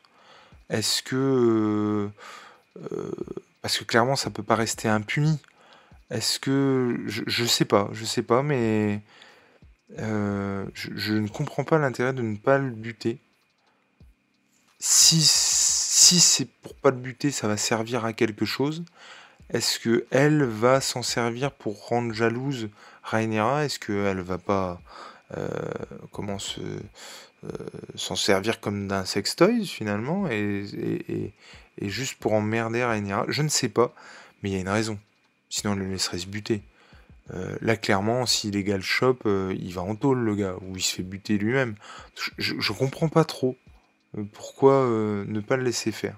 Est-ce 0.70 1.03
que. 1.03 1.16
Euh, 1.16 2.09
euh, 2.91 3.11
parce 3.61 3.78
que 3.78 3.84
clairement, 3.84 4.16
ça 4.16 4.30
peut 4.30 4.43
pas 4.43 4.55
rester 4.55 4.88
impuni. 4.88 5.39
Est-ce 6.09 6.39
que. 6.39 7.01
Je, 7.07 7.24
je, 7.28 7.45
sais 7.45 7.66
pas, 7.66 7.89
je 7.91 8.05
sais 8.05 8.24
pas, 8.24 8.43
mais. 8.43 9.01
Euh, 9.99 10.66
je, 10.74 11.14
ne 11.14 11.28
comprends 11.28 11.64
pas 11.64 11.78
l'intérêt 11.78 12.14
de 12.14 12.22
ne 12.22 12.38
pas 12.38 12.57
le 12.57 12.70
buter. 12.72 13.20
Si 14.80 15.22
si 15.22 16.20
c'est 16.20 16.45
pour 16.45 16.76
pas 16.76 16.91
le 16.91 16.97
buter, 16.97 17.32
ça 17.32 17.47
va 17.47 17.57
servir 17.57 18.05
à 18.05 18.14
quelque 18.14 18.45
chose. 18.45 18.84
Est-ce 19.49 19.80
que 19.80 20.05
elle 20.11 20.43
va 20.43 20.82
s'en 20.82 21.03
servir 21.03 21.51
pour 21.51 21.88
rendre 21.88 22.14
jalouse 22.14 22.70
Rhaenyra? 23.03 23.66
Est-ce 23.66 23.80
qu'elle 23.80 24.22
va 24.22 24.38
pas 24.38 24.82
comment 26.11 26.39
se 26.39 26.61
s'en 27.95 28.15
servir 28.15 28.61
comme 28.61 28.88
d'un 28.88 29.03
sextoy 29.03 29.65
finalement 29.65 30.29
et, 30.29 31.34
juste 31.81 32.15
pour 32.19 32.34
emmerder. 32.34 32.79
Je 33.27 33.41
ne 33.41 33.49
sais 33.49 33.67
pas, 33.67 33.93
mais 34.41 34.51
il 34.51 34.53
y 34.53 34.57
a 34.57 34.61
une 34.61 34.69
raison. 34.69 34.97
Sinon, 35.49 35.73
on 35.73 35.75
le 35.75 35.86
laisserait 35.86 36.19
se 36.19 36.27
buter. 36.27 36.61
là, 37.61 37.75
clairement, 37.75 38.25
s'il 38.25 38.55
égale 38.55 38.81
shop, 38.81 39.19
il 39.25 39.73
va 39.73 39.81
en 39.81 39.95
tôle, 39.95 40.19
le 40.19 40.36
gars, 40.36 40.55
ou 40.61 40.77
il 40.77 40.81
se 40.81 40.95
fait 40.95 41.03
buter 41.03 41.38
lui-même. 41.38 41.75
Je, 42.38 42.53
je, 42.57 42.71
comprends 42.71 43.09
pas 43.09 43.25
trop 43.25 43.57
pourquoi 44.31 44.86
ne 45.27 45.39
pas 45.41 45.57
le 45.57 45.63
laisser 45.63 45.91
faire. 45.91 46.17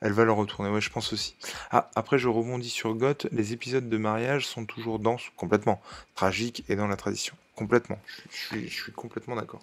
Elle 0.00 0.12
va 0.12 0.24
le 0.24 0.32
retourner, 0.32 0.70
ouais, 0.70 0.80
je 0.80 0.90
pense 0.90 1.12
aussi. 1.12 1.34
Ah, 1.70 1.90
après, 1.96 2.18
je 2.18 2.28
rebondis 2.28 2.70
sur 2.70 2.94
Goth. 2.94 3.26
Les 3.32 3.52
épisodes 3.52 3.88
de 3.88 3.96
mariage 3.96 4.46
sont 4.46 4.64
toujours 4.64 5.00
denses, 5.00 5.30
complètement. 5.36 5.80
Tragiques 6.14 6.64
et 6.68 6.76
dans 6.76 6.86
la 6.86 6.96
tradition. 6.96 7.34
Complètement. 7.58 7.98
Je, 8.30 8.68
suis, 8.68 8.92
complètement 8.92 9.34
d'accord. 9.34 9.60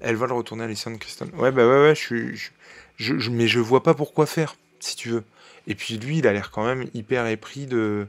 Elle 0.00 0.16
va 0.16 0.26
le 0.26 0.34
retourner 0.34 0.64
à 0.64 0.66
Alison 0.66 0.94
Kristen. 0.98 1.30
Ouais, 1.36 1.50
bah 1.50 1.66
ouais, 1.66 1.82
ouais, 1.82 1.94
je 1.94 2.36
suis. 2.98 3.30
Mais 3.30 3.48
je 3.48 3.60
vois 3.60 3.82
pas 3.82 3.94
pourquoi 3.94 4.26
faire, 4.26 4.56
si 4.78 4.94
tu 4.94 5.08
veux. 5.08 5.24
Et 5.66 5.74
puis 5.74 5.96
lui, 5.96 6.18
il 6.18 6.26
a 6.26 6.34
l'air 6.34 6.50
quand 6.50 6.66
même 6.66 6.86
hyper 6.92 7.26
épris 7.26 7.64
de. 7.64 8.06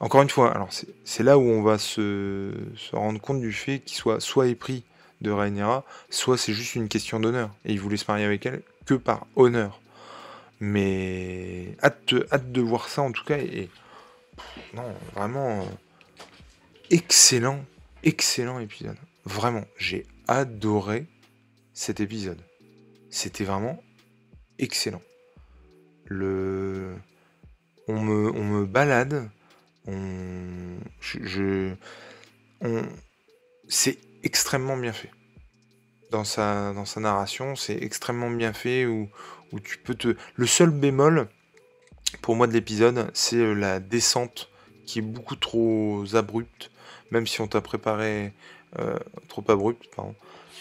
Encore 0.00 0.22
une 0.22 0.30
fois, 0.30 0.52
alors 0.54 0.70
c'est 1.04 1.22
là 1.22 1.36
où 1.36 1.42
on 1.42 1.62
va 1.62 1.76
se, 1.76 2.50
se 2.76 2.96
rendre 2.96 3.20
compte 3.20 3.42
du 3.42 3.52
fait 3.52 3.80
qu'il 3.80 3.98
soit 3.98 4.20
soit 4.20 4.46
épris 4.46 4.84
de 5.20 5.30
Rhaenyra, 5.30 5.84
soit 6.08 6.38
c'est 6.38 6.54
juste 6.54 6.76
une 6.76 6.88
question 6.88 7.20
d'honneur. 7.20 7.50
Et 7.66 7.74
il 7.74 7.80
voulait 7.80 7.98
se 7.98 8.06
marier 8.08 8.24
avec 8.24 8.46
elle 8.46 8.62
que 8.86 8.94
par 8.94 9.26
honneur. 9.36 9.80
Mais 10.60 11.76
hâte, 11.84 12.14
hâte 12.32 12.52
de 12.52 12.62
voir 12.62 12.88
ça 12.88 13.02
en 13.02 13.12
tout 13.12 13.24
cas. 13.24 13.36
Et, 13.36 13.68
non, 14.72 14.94
vraiment 15.14 15.60
euh, 15.60 15.64
excellent, 16.90 17.62
excellent 18.06 18.60
épisode. 18.60 18.96
Vraiment, 19.24 19.64
j'ai 19.76 20.06
adoré 20.28 21.06
cet 21.74 22.00
épisode. 22.00 22.40
C'était 23.10 23.44
vraiment 23.44 23.82
excellent. 24.58 25.02
Le, 26.06 26.94
on 27.88 28.00
me, 28.00 28.30
on 28.30 28.44
me 28.44 28.64
balade. 28.64 29.28
On, 29.86 30.78
je, 31.00 31.74
on, 32.60 32.82
c'est 33.68 33.98
extrêmement 34.22 34.76
bien 34.76 34.92
fait. 34.92 35.10
Dans 36.12 36.24
sa, 36.24 36.72
dans 36.72 36.84
sa 36.84 37.00
narration, 37.00 37.56
c'est 37.56 37.76
extrêmement 37.82 38.30
bien 38.30 38.52
fait. 38.52 38.86
Où, 38.86 39.10
où 39.52 39.60
tu 39.60 39.78
peux 39.78 39.94
te. 39.94 40.16
Le 40.36 40.46
seul 40.46 40.70
bémol 40.70 41.28
pour 42.22 42.36
moi 42.36 42.46
de 42.46 42.52
l'épisode, 42.52 43.10
c'est 43.14 43.54
la 43.54 43.80
descente 43.80 44.48
qui 44.86 45.00
est 45.00 45.02
beaucoup 45.02 45.34
trop 45.34 46.04
abrupte, 46.14 46.70
même 47.10 47.26
si 47.26 47.40
on 47.40 47.46
t'a 47.46 47.60
préparé 47.60 48.32
euh, 48.78 48.98
trop 49.28 49.44
abrupte, 49.48 49.86
pardon. 49.94 50.14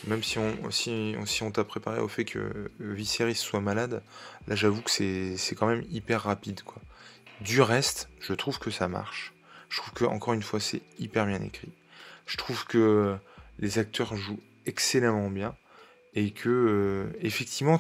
Même 0.08 0.24
si 0.24 0.38
on, 0.38 0.72
si, 0.72 1.16
si 1.26 1.44
on 1.44 1.52
t'a 1.52 1.64
préparé 1.64 2.00
au 2.00 2.08
fait 2.08 2.26
que 2.26 2.40
euh, 2.40 2.70
Viserys 2.80 3.36
soit 3.36 3.62
malade, 3.62 4.04
là 4.48 4.56
j'avoue 4.56 4.82
que 4.82 4.92
c'est 4.92 5.56
quand 5.56 5.68
même 5.68 5.84
hyper 5.90 6.24
rapide 6.24 6.62
quoi. 6.64 6.82
Du 7.42 7.62
reste, 7.62 8.10
je 8.20 8.34
trouve 8.34 8.60
que 8.60 8.72
ça 8.72 8.88
marche. 8.88 9.34
Je 9.70 9.78
trouve 9.78 9.94
que 9.94 10.06
encore 10.06 10.34
une 10.34 10.44
fois 10.44 10.60
c'est 10.60 10.82
hyper 11.00 11.26
bien 11.26 11.42
écrit. 11.42 11.72
Je 12.28 12.38
trouve 12.38 12.66
que 12.66 13.16
les 13.60 13.80
acteurs 13.80 14.16
jouent 14.16 14.42
excellemment 14.66 15.30
bien 15.30 15.56
et 16.14 16.32
que 16.32 17.10
effectivement 17.22 17.80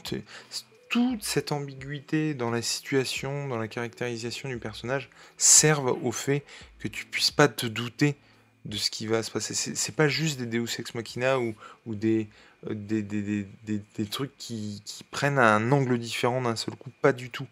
toute 0.89 1.23
cette 1.23 1.51
ambiguïté 1.51 2.33
dans 2.33 2.51
la 2.51 2.61
situation, 2.61 3.47
dans 3.47 3.57
la 3.57 3.67
caractérisation 3.67 4.49
du 4.49 4.57
personnage, 4.57 5.09
servent 5.37 5.97
au 6.01 6.11
fait 6.11 6.43
que 6.79 6.87
tu 6.87 7.05
puisses 7.05 7.31
pas 7.31 7.47
te 7.47 7.65
douter 7.65 8.15
de 8.65 8.77
ce 8.77 8.89
qui 8.89 9.07
va 9.07 9.23
se 9.23 9.31
passer. 9.31 9.53
C'est 9.53 9.95
pas 9.95 10.07
juste 10.07 10.39
des 10.39 10.45
Deus 10.45 10.79
Ex 10.79 10.93
Machina 10.95 11.39
ou, 11.39 11.55
ou 11.85 11.95
des, 11.95 12.27
euh, 12.67 12.73
des, 12.73 13.01
des, 13.01 13.21
des, 13.63 13.81
des, 13.95 14.05
trucs 14.05 14.35
qui, 14.37 14.81
qui, 14.85 15.03
prennent 15.03 15.39
un 15.39 15.71
angle 15.71 15.97
différent 15.97 16.41
d'un 16.41 16.55
seul 16.55 16.75
coup, 16.75 16.91
pas 17.01 17.13
du 17.13 17.29
tout. 17.29 17.47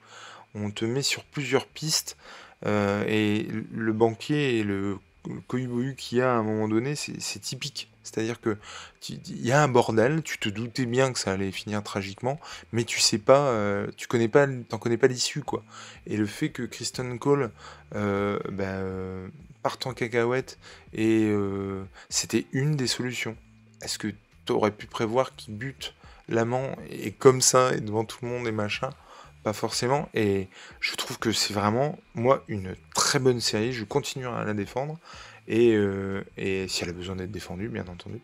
On 0.55 0.71
te 0.71 0.85
met 0.85 1.01
sur 1.01 1.23
plusieurs 1.23 1.65
pistes 1.65 2.17
euh, 2.65 3.03
et 3.07 3.47
le 3.71 3.93
banquier 3.93 4.59
et 4.59 4.63
le 4.63 4.97
cohibohu 5.47 5.95
qu'il 5.95 6.19
y 6.19 6.21
a 6.21 6.33
à 6.33 6.35
un 6.35 6.43
moment 6.43 6.67
donné, 6.67 6.95
c'est 6.95 7.39
typique. 7.39 7.89
C'est-à-dire 8.03 8.41
que 8.41 8.57
il 9.09 9.45
y 9.45 9.51
a 9.51 9.63
un 9.63 9.69
bordel, 9.69 10.23
tu 10.23 10.37
te 10.37 10.49
doutais 10.49 10.85
bien 10.85 11.13
que 11.13 11.19
ça 11.19 11.31
allait 11.31 11.51
finir 11.51 11.81
tragiquement, 11.83 12.39
mais 12.73 12.83
tu 12.83 12.99
sais 12.99 13.17
pas, 13.17 13.47
euh, 13.47 13.87
tu 13.95 14.07
connais 14.07 14.27
pas, 14.27 14.45
t'en 14.67 14.77
connais 14.77 14.97
pas 14.97 15.07
l'issue 15.07 15.41
quoi. 15.41 15.63
Et 16.05 16.17
le 16.17 16.25
fait 16.25 16.49
que 16.49 16.63
Kristen 16.63 17.17
Cole 17.17 17.51
euh, 17.95 18.39
bah, 18.51 18.65
euh, 18.65 19.27
parte 19.61 19.87
en 19.87 19.93
cacahuète 19.93 20.59
et 20.93 21.29
euh, 21.29 21.83
c'était 22.09 22.45
une 22.51 22.75
des 22.75 22.87
solutions. 22.87 23.37
Est-ce 23.81 23.97
que 23.97 24.09
tu 24.45 24.51
aurais 24.51 24.71
pu 24.71 24.85
prévoir 24.85 25.35
qu'il 25.35 25.55
bute 25.55 25.93
l'amant 26.27 26.75
et 26.89 27.11
comme 27.11 27.41
ça 27.41 27.73
et 27.73 27.79
devant 27.79 28.03
tout 28.03 28.19
le 28.21 28.27
monde 28.27 28.47
et 28.47 28.51
machin? 28.51 28.89
Pas 29.43 29.53
forcément. 29.53 30.09
Et 30.13 30.47
je 30.79 30.95
trouve 30.95 31.19
que 31.19 31.31
c'est 31.31 31.53
vraiment 31.53 31.97
moi 32.15 32.43
une 32.47 32.75
très 32.95 33.19
bonne 33.19 33.41
série. 33.41 33.73
Je 33.73 33.83
continuerai 33.83 34.41
à 34.41 34.43
la 34.45 34.53
défendre. 34.53 34.99
Euh, 35.49 36.23
et, 36.37 36.67
si 36.67 36.83
elle 36.83 36.89
a 36.89 36.93
besoin 36.93 37.15
d'être 37.15 37.31
défendue, 37.31 37.69
bien 37.69 37.87
entendu. 37.87 38.21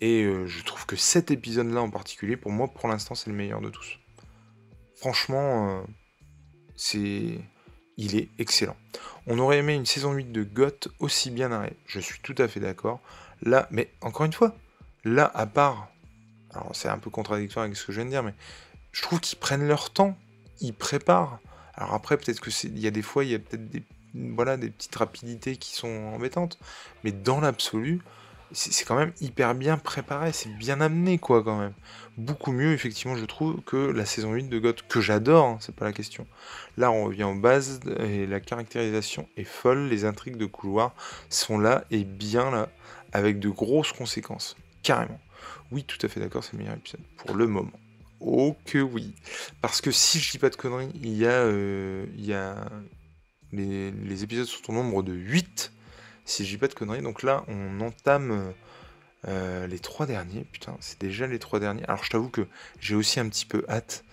Et 0.00 0.22
euh, 0.24 0.46
je 0.46 0.62
trouve 0.64 0.86
que 0.86 0.96
cet 0.96 1.30
épisode-là 1.30 1.80
en 1.80 1.90
particulier, 1.90 2.36
pour 2.36 2.50
moi, 2.50 2.68
pour 2.68 2.88
l'instant, 2.88 3.14
c'est 3.14 3.30
le 3.30 3.36
meilleur 3.36 3.60
de 3.60 3.70
tous. 3.70 3.98
Franchement, 4.96 5.70
euh, 5.70 5.82
c'est... 6.76 7.38
Il 7.98 8.14
est 8.14 8.28
excellent. 8.38 8.76
On 9.26 9.38
aurait 9.38 9.56
aimé 9.56 9.74
une 9.74 9.86
saison 9.86 10.12
8 10.12 10.30
de 10.30 10.42
Goth 10.42 10.88
aussi 10.98 11.30
bien 11.30 11.48
narrée. 11.48 11.72
Je 11.86 11.98
suis 11.98 12.20
tout 12.20 12.34
à 12.36 12.46
fait 12.46 12.60
d'accord. 12.60 13.00
Là, 13.40 13.68
mais 13.70 13.90
encore 14.02 14.26
une 14.26 14.34
fois, 14.34 14.54
là, 15.04 15.30
à 15.34 15.46
part... 15.46 15.88
Alors, 16.52 16.70
c'est 16.74 16.88
un 16.88 16.98
peu 16.98 17.08
contradictoire 17.08 17.64
avec 17.64 17.76
ce 17.76 17.86
que 17.86 17.92
je 17.92 17.98
viens 17.98 18.04
de 18.04 18.10
dire, 18.10 18.22
mais 18.22 18.34
je 18.92 19.00
trouve 19.00 19.20
qu'ils 19.20 19.38
prennent 19.38 19.66
leur 19.66 19.90
temps. 19.90 20.16
Ils 20.60 20.74
préparent. 20.74 21.40
Alors 21.74 21.94
après, 21.94 22.16
peut-être 22.16 22.40
que 22.40 22.50
c'est... 22.50 22.68
Il 22.68 22.78
y 22.78 22.86
a 22.86 22.90
des 22.90 23.02
fois, 23.02 23.24
il 23.24 23.30
y 23.30 23.34
a 23.34 23.38
peut-être 23.38 23.68
des 23.68 23.82
voilà, 24.16 24.56
des 24.56 24.70
petites 24.70 24.96
rapidités 24.96 25.56
qui 25.56 25.74
sont 25.74 26.12
embêtantes. 26.14 26.58
Mais 27.04 27.12
dans 27.12 27.40
l'absolu, 27.40 28.00
c'est 28.52 28.84
quand 28.84 28.96
même 28.96 29.12
hyper 29.20 29.54
bien 29.54 29.76
préparé, 29.76 30.32
c'est 30.32 30.48
bien 30.48 30.80
amené 30.80 31.18
quoi 31.18 31.42
quand 31.42 31.58
même. 31.58 31.74
Beaucoup 32.16 32.52
mieux 32.52 32.72
effectivement 32.72 33.16
je 33.16 33.24
trouve 33.24 33.60
que 33.62 33.76
la 33.76 34.06
saison 34.06 34.32
8 34.32 34.48
de 34.48 34.58
God, 34.60 34.82
que 34.88 35.00
j'adore, 35.00 35.46
hein, 35.46 35.58
c'est 35.60 35.74
pas 35.74 35.84
la 35.84 35.92
question. 35.92 36.28
Là 36.76 36.92
on 36.92 37.06
revient 37.06 37.24
en 37.24 37.34
base 37.34 37.80
et 37.98 38.24
la 38.24 38.38
caractérisation 38.38 39.28
est 39.36 39.44
folle, 39.44 39.88
les 39.88 40.04
intrigues 40.04 40.36
de 40.36 40.46
couloir 40.46 40.94
sont 41.28 41.58
là 41.58 41.84
et 41.90 42.04
bien 42.04 42.52
là, 42.52 42.68
avec 43.12 43.40
de 43.40 43.48
grosses 43.48 43.92
conséquences, 43.92 44.56
carrément. 44.84 45.20
Oui 45.72 45.82
tout 45.82 45.98
à 46.02 46.08
fait 46.08 46.20
d'accord, 46.20 46.44
c'est 46.44 46.52
le 46.52 46.58
meilleur 46.58 46.76
épisode 46.76 47.02
pour 47.16 47.34
le 47.34 47.48
moment. 47.48 47.72
Oh 48.20 48.56
que 48.64 48.78
oui. 48.78 49.14
Parce 49.60 49.80
que 49.80 49.90
si 49.90 50.20
je 50.20 50.30
dis 50.30 50.38
pas 50.38 50.50
de 50.50 50.56
conneries, 50.56 50.90
il 50.94 51.12
y 51.16 51.26
a, 51.26 51.30
euh, 51.30 52.06
les, 53.52 54.22
épisodes 54.22 54.46
sont 54.46 54.70
au 54.70 54.72
nombre 54.72 55.02
de 55.02 55.12
8, 55.12 55.72
si 56.24 56.44
je 56.44 56.50
dis 56.50 56.58
pas 56.58 56.68
de 56.68 56.74
conneries. 56.74 57.02
Donc 57.02 57.22
là, 57.22 57.44
on 57.48 57.80
entame 57.80 58.54
euh, 59.28 59.66
les 59.66 59.78
trois 59.78 60.06
derniers. 60.06 60.44
Putain, 60.44 60.76
c'est 60.80 61.00
déjà 61.00 61.26
les 61.26 61.38
trois 61.38 61.60
derniers. 61.60 61.84
Alors 61.84 62.04
je 62.04 62.10
t'avoue 62.10 62.30
que 62.30 62.46
j'ai 62.80 62.94
aussi 62.94 63.20
un 63.20 63.28
petit 63.28 63.46
peu 63.46 63.64
hâte 63.68 64.04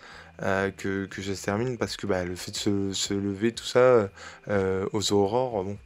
euh, 0.42 0.72
que, 0.72 1.08
ça 1.22 1.36
se 1.36 1.46
termine 1.46 1.78
parce 1.78 1.96
que 1.96 2.08
bah, 2.08 2.26
le 2.26 2.36
fait 2.36 2.52
de 2.52 2.94
se, 2.94 3.14
lever, 3.14 3.54
tout 3.54 3.66
ça, 3.66 4.10
aux 4.48 5.14
aurores, 5.14 5.64
bon, 5.64 5.78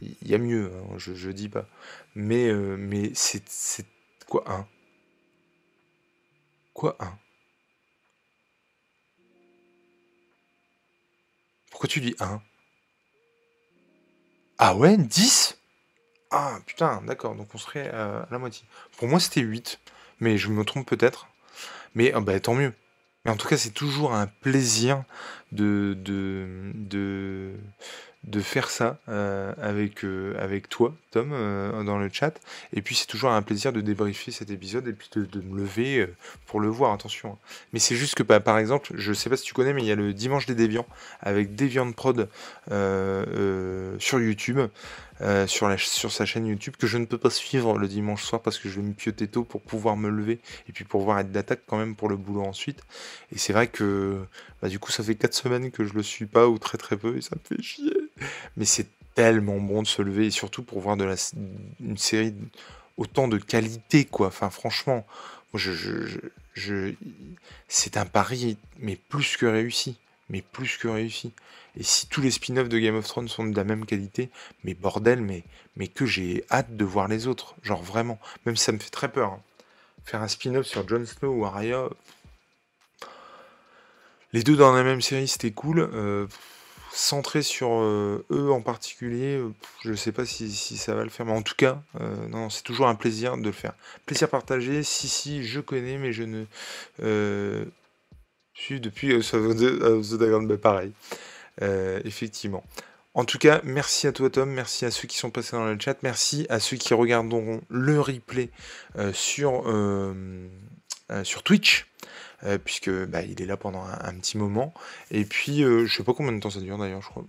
il 0.00 0.28
y 0.28 0.34
a 0.34 0.38
mieux, 0.38 0.72
hein, 0.74 0.94
je, 0.96 1.30
dis 1.30 1.48
pas. 1.50 1.66
Mais, 2.14 2.52
mais 2.52 3.12
c'est 3.14 3.86
quoi 4.26 4.44
un? 4.50 4.66
Quoi 6.72 6.96
un? 7.00 7.18
Pourquoi 11.74 11.88
tu 11.88 12.00
dis 12.00 12.14
un? 12.20 12.40
Ah 14.58 14.76
ouais, 14.76 14.96
10 14.96 15.58
Ah 16.30 16.60
putain, 16.64 17.02
d'accord, 17.04 17.34
donc 17.34 17.48
on 17.52 17.58
serait 17.58 17.88
à 17.90 18.28
la 18.30 18.38
moitié. 18.38 18.64
Pour 18.96 19.08
moi 19.08 19.18
c'était 19.18 19.40
8, 19.40 19.80
mais 20.20 20.38
je 20.38 20.50
me 20.50 20.64
trompe 20.64 20.86
peut-être. 20.86 21.26
Mais 21.96 22.12
ah 22.12 22.20
bah, 22.20 22.38
tant 22.38 22.54
mieux. 22.54 22.72
Mais 23.24 23.32
en 23.32 23.36
tout 23.36 23.48
cas, 23.48 23.56
c'est 23.56 23.72
toujours 23.72 24.14
un 24.14 24.28
plaisir 24.28 25.02
de, 25.50 25.96
de, 25.98 27.54
de 28.26 28.40
faire 28.40 28.70
ça 28.70 28.98
euh, 29.08 29.52
avec, 29.60 30.04
euh, 30.04 30.34
avec 30.38 30.68
toi, 30.68 30.94
Tom, 31.10 31.30
euh, 31.32 31.82
dans 31.82 31.98
le 31.98 32.08
chat. 32.12 32.40
Et 32.72 32.80
puis 32.80 32.94
c'est 32.94 33.06
toujours 33.06 33.30
un 33.30 33.42
plaisir 33.42 33.72
de 33.72 33.80
débriefer 33.80 34.30
cet 34.30 34.50
épisode 34.50 34.88
et 34.88 34.92
puis 34.92 35.08
de, 35.14 35.40
me 35.40 35.58
lever 35.58 36.08
pour 36.46 36.60
le 36.60 36.68
voir, 36.68 36.92
attention. 36.92 37.38
Mais 37.72 37.78
c'est 37.78 37.96
juste 37.96 38.14
que, 38.14 38.22
bah, 38.22 38.40
par 38.40 38.58
exemple, 38.58 38.92
je 38.94 39.12
sais 39.12 39.28
pas 39.28 39.36
si 39.36 39.44
tu 39.44 39.54
connais, 39.54 39.72
mais 39.72 39.82
il 39.82 39.86
y 39.86 39.92
a 39.92 39.96
le 39.96 40.12
Dimanche 40.12 40.46
des 40.46 40.54
Déviants 40.54 40.86
avec 41.20 41.54
Deviant 41.54 41.90
Prod 41.92 42.28
sur 42.70 44.20
YouTube. 44.20 44.60
Euh, 45.20 45.46
sur, 45.46 45.72
sur 45.78 46.10
sa 46.10 46.26
chaîne 46.26 46.46
YouTube 46.46 46.74
que 46.76 46.88
je 46.88 46.98
ne 46.98 47.04
peux 47.04 47.18
pas 47.18 47.30
suivre 47.30 47.78
le 47.78 47.86
dimanche 47.86 48.24
soir 48.24 48.42
parce 48.42 48.58
que 48.58 48.68
je 48.68 48.80
vais 48.80 48.86
me 48.86 48.94
pioter 48.94 49.28
tôt 49.28 49.44
pour 49.44 49.62
pouvoir 49.62 49.96
me 49.96 50.08
lever 50.08 50.40
et 50.68 50.72
puis 50.72 50.84
pour 50.84 51.00
pouvoir 51.00 51.20
être 51.20 51.30
d'attaque 51.30 51.60
quand 51.68 51.78
même 51.78 51.94
pour 51.94 52.08
le 52.08 52.16
boulot 52.16 52.42
ensuite. 52.42 52.82
Et 53.30 53.38
c'est 53.38 53.52
vrai 53.52 53.68
que 53.68 54.24
bah, 54.60 54.68
du 54.68 54.80
coup 54.80 54.90
ça 54.90 55.04
fait 55.04 55.14
4 55.14 55.32
semaines 55.32 55.70
que 55.70 55.84
je 55.84 55.94
le 55.94 56.02
suis 56.02 56.26
pas 56.26 56.48
ou 56.48 56.58
très 56.58 56.78
très 56.78 56.96
peu 56.96 57.16
et 57.16 57.20
ça 57.20 57.36
me 57.36 57.56
fait 57.56 57.62
chier. 57.62 57.94
Mais 58.56 58.64
c'est 58.64 58.88
tellement 59.14 59.60
bon 59.60 59.82
de 59.82 59.86
se 59.86 60.02
lever 60.02 60.26
et 60.26 60.30
surtout 60.30 60.64
pour 60.64 60.80
voir 60.80 60.96
de 60.96 61.04
la, 61.04 61.14
une 61.80 61.96
série 61.96 62.34
autant 62.96 63.28
de 63.28 63.38
qualité, 63.38 64.04
quoi. 64.04 64.28
Enfin, 64.28 64.50
franchement, 64.50 65.06
c'est 67.68 67.96
un 67.96 68.06
pari, 68.06 68.58
mais 68.78 68.96
plus 68.96 69.36
que 69.36 69.46
réussi. 69.46 69.96
Mais 70.30 70.42
plus 70.42 70.76
que 70.76 70.88
réussi. 70.88 71.32
Et 71.76 71.82
si 71.82 72.06
tous 72.06 72.20
les 72.20 72.30
spin-offs 72.30 72.68
de 72.68 72.78
Game 72.78 72.96
of 72.96 73.06
Thrones 73.06 73.28
sont 73.28 73.44
de 73.44 73.56
la 73.56 73.64
même 73.64 73.84
qualité, 73.84 74.30
mais 74.62 74.74
bordel, 74.74 75.20
mais, 75.20 75.44
mais 75.76 75.88
que 75.88 76.06
j'ai 76.06 76.44
hâte 76.50 76.76
de 76.76 76.84
voir 76.84 77.08
les 77.08 77.26
autres. 77.26 77.54
Genre 77.62 77.82
vraiment. 77.82 78.18
Même 78.46 78.56
si 78.56 78.64
ça 78.64 78.72
me 78.72 78.78
fait 78.78 78.90
très 78.90 79.10
peur. 79.10 79.32
Hein. 79.32 79.42
Faire 80.04 80.22
un 80.22 80.28
spin-off 80.28 80.66
sur 80.66 80.88
Jon 80.88 81.04
Snow 81.04 81.32
ou 81.32 81.44
Arya. 81.44 81.88
Les 84.32 84.42
deux 84.42 84.56
dans 84.56 84.72
la 84.72 84.82
même 84.82 85.00
série, 85.00 85.28
c'était 85.28 85.52
cool. 85.52 85.80
Euh, 85.80 86.26
centré 86.94 87.42
sur 87.42 87.68
euh, 87.72 88.24
eux 88.30 88.50
en 88.52 88.60
particulier, 88.60 89.36
euh, 89.36 89.52
je 89.82 89.90
ne 89.90 89.96
sais 89.96 90.12
pas 90.12 90.24
si, 90.24 90.50
ça 90.50 90.94
va 90.94 91.02
le 91.02 91.10
faire, 91.10 91.26
mais 91.26 91.32
en 91.32 91.42
tout 91.42 91.54
cas, 91.56 91.82
euh, 92.00 92.28
non, 92.28 92.50
c'est 92.50 92.62
toujours 92.62 92.86
un 92.88 92.94
plaisir 92.94 93.36
de 93.36 93.42
le 93.42 93.52
faire. 93.52 93.74
Plaisir 94.06 94.28
partagé, 94.28 94.82
si, 94.82 95.08
si, 95.08 95.44
je 95.44 95.60
connais, 95.60 95.98
mais 95.98 96.12
je 96.12 96.22
ne 96.22 96.44
suis 98.62 98.80
depuis 98.80 99.12
House 99.12 99.34
of 99.34 99.56
the 99.56 100.18
Dragon, 100.18 100.46
pareil, 100.56 100.92
effectivement. 102.04 102.64
En 103.14 103.24
tout 103.24 103.38
cas, 103.38 103.60
merci 103.62 104.08
à 104.08 104.12
toi 104.12 104.28
Tom, 104.28 104.50
merci 104.50 104.84
à 104.84 104.90
ceux 104.90 105.06
qui 105.06 105.16
sont 105.16 105.30
passés 105.30 105.56
dans 105.56 105.66
le 105.66 105.78
chat, 105.78 105.96
merci 106.02 106.46
à 106.48 106.58
ceux 106.58 106.76
qui 106.76 106.94
regarderont 106.94 107.60
le 107.68 108.00
replay 108.00 108.50
sur, 109.12 109.64
Twitch. 111.44 111.86
Euh, 112.44 112.58
puisque 112.58 112.90
bah, 112.90 113.22
il 113.22 113.40
est 113.40 113.46
là 113.46 113.56
pendant 113.56 113.84
un, 113.84 114.14
petit 114.16 114.36
moment. 114.36 114.74
Et 115.10 115.24
puis, 115.24 115.62
euh, 115.62 115.86
je 115.86 115.96
sais 115.96 116.02
pas 116.02 116.12
combien 116.12 116.32
de 116.32 116.40
temps 116.40 116.50
ça 116.50 116.60
dure 116.60 116.76
d'ailleurs, 116.76 117.00
je 117.00 117.08
crois 117.08 117.24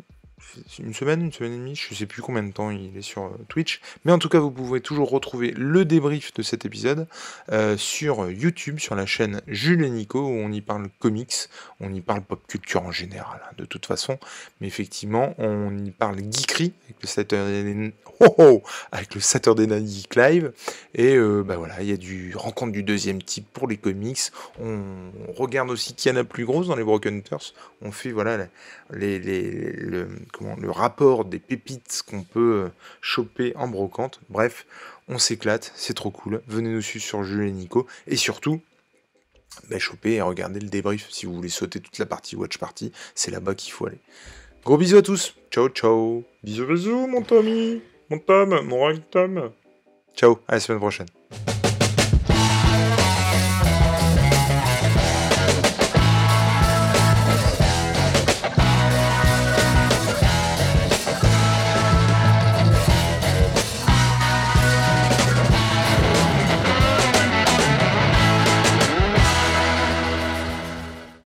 une 0.80 0.94
semaine, 0.94 1.22
une 1.22 1.32
semaine 1.32 1.54
et 1.54 1.58
demie, 1.58 1.76
je 1.76 1.94
sais 1.94 2.06
plus 2.06 2.22
combien 2.22 2.44
de 2.44 2.52
temps 2.52 2.70
il 2.70 2.96
est 2.98 3.02
sur 3.02 3.26
euh, 3.26 3.46
Twitch. 3.48 3.82
Mais 4.04 4.12
en 4.12 4.20
tout 4.20 4.30
cas, 4.30 4.40
vous 4.40 4.52
pouvez 4.52 4.82
toujours 4.82 5.10
retrouver 5.10 5.52
le 5.52 5.86
débrief 5.86 6.34
de 6.34 6.42
cet 6.42 6.66
épisode 6.66 7.08
euh, 7.52 7.78
sur 7.78 8.30
YouTube, 8.30 8.80
sur 8.80 8.96
la 8.96 9.06
chaîne 9.06 9.42
Jules 9.48 9.84
et 9.84 9.90
Nico, 9.90 10.20
où 10.20 10.32
on 10.32 10.52
y 10.52 10.62
parle 10.62 10.90
comics, 11.00 11.34
on 11.80 11.94
y 11.94 12.02
parle 12.02 12.22
pop 12.22 12.42
culture 12.48 12.84
en 12.84 12.92
général, 12.92 13.42
hein, 13.46 13.54
de 13.58 13.66
toute 13.66 13.86
façon. 13.86 14.18
Mais 14.62 14.68
effectivement, 14.68 15.36
on 15.38 15.78
y 15.78 15.92
parle 15.92 16.18
geekery 16.18 16.74
avec 16.86 17.02
le 17.02 17.08
Saturday, 17.08 17.94
oh, 18.20 18.36
oh, 18.38 18.64
avec 18.92 19.16
le 19.16 19.22
Saturday 19.22 19.68
Night 19.68 19.88
Geek 19.88 20.16
Live. 20.16 20.54
Et 20.94 21.16
euh, 21.16 21.44
bah 21.44 21.58
voilà, 21.58 21.82
il 21.82 21.90
y 21.90 21.94
a 21.94 21.98
du 21.98 22.34
rencontre 22.36 22.72
du 22.72 22.84
deuxième 22.84 23.22
type 23.22 23.48
pour 23.54 23.68
les 23.68 23.78
comics. 23.78 24.32
On 24.60 25.32
regarde 25.36 25.70
aussi 25.70 25.94
qui 25.94 26.10
en 26.10 26.16
a 26.16 26.24
plus 26.24 26.46
grosse 26.46 26.68
dans 26.68 26.76
les 26.76 26.84
Broken 26.84 27.18
Hunters. 27.18 27.54
On 27.82 27.92
fait 27.92 28.12
voilà 28.12 28.48
les, 28.92 29.20
les, 29.20 29.72
le, 29.74 30.08
le 30.56 30.70
rapport 30.70 31.26
des 31.26 31.40
pépites 31.40 32.04
qu'on 32.08 32.24
peut 32.24 32.66
euh, 32.66 32.70
choper 33.02 33.54
en 33.56 33.68
brocante. 33.68 34.20
Bref, 34.30 34.66
on 35.08 35.18
s'éclate, 35.18 35.72
c'est 35.76 35.94
trop 35.94 36.12
cool. 36.12 36.42
Venez 36.48 36.70
nous 36.70 36.82
suivre 36.82 37.06
sur 37.06 37.24
Jules 37.24 37.48
et 37.48 37.52
Nico. 37.52 37.88
Et 38.08 38.16
surtout, 38.16 38.62
bah, 39.70 39.80
choper 39.80 40.14
et 40.14 40.22
regarder 40.22 40.60
le 40.60 40.70
débrief. 40.70 41.08
Si 41.10 41.26
vous 41.26 41.34
voulez 41.34 41.50
sauter 41.50 41.80
toute 41.80 41.98
la 41.98 42.06
partie 42.06 42.36
Watch 42.36 42.58
Party, 42.58 42.92
c'est 43.16 43.32
là-bas 43.32 43.56
qu'il 43.56 43.72
faut 43.72 43.88
aller. 43.88 44.00
Gros 44.64 44.78
bisous 44.78 44.98
à 44.98 45.02
tous. 45.02 45.36
Ciao, 45.52 45.70
ciao. 45.70 46.24
Bisous, 46.44 46.66
bisous, 46.66 47.08
mon 47.08 47.22
Tommy. 47.22 47.82
Mon 48.10 48.20
Tom, 48.20 48.62
mon 48.64 48.96
Tom. 49.12 49.52
Ciao, 50.16 50.40
à 50.48 50.54
la 50.54 50.60
semaine 50.60 50.80
prochaine. 50.80 51.08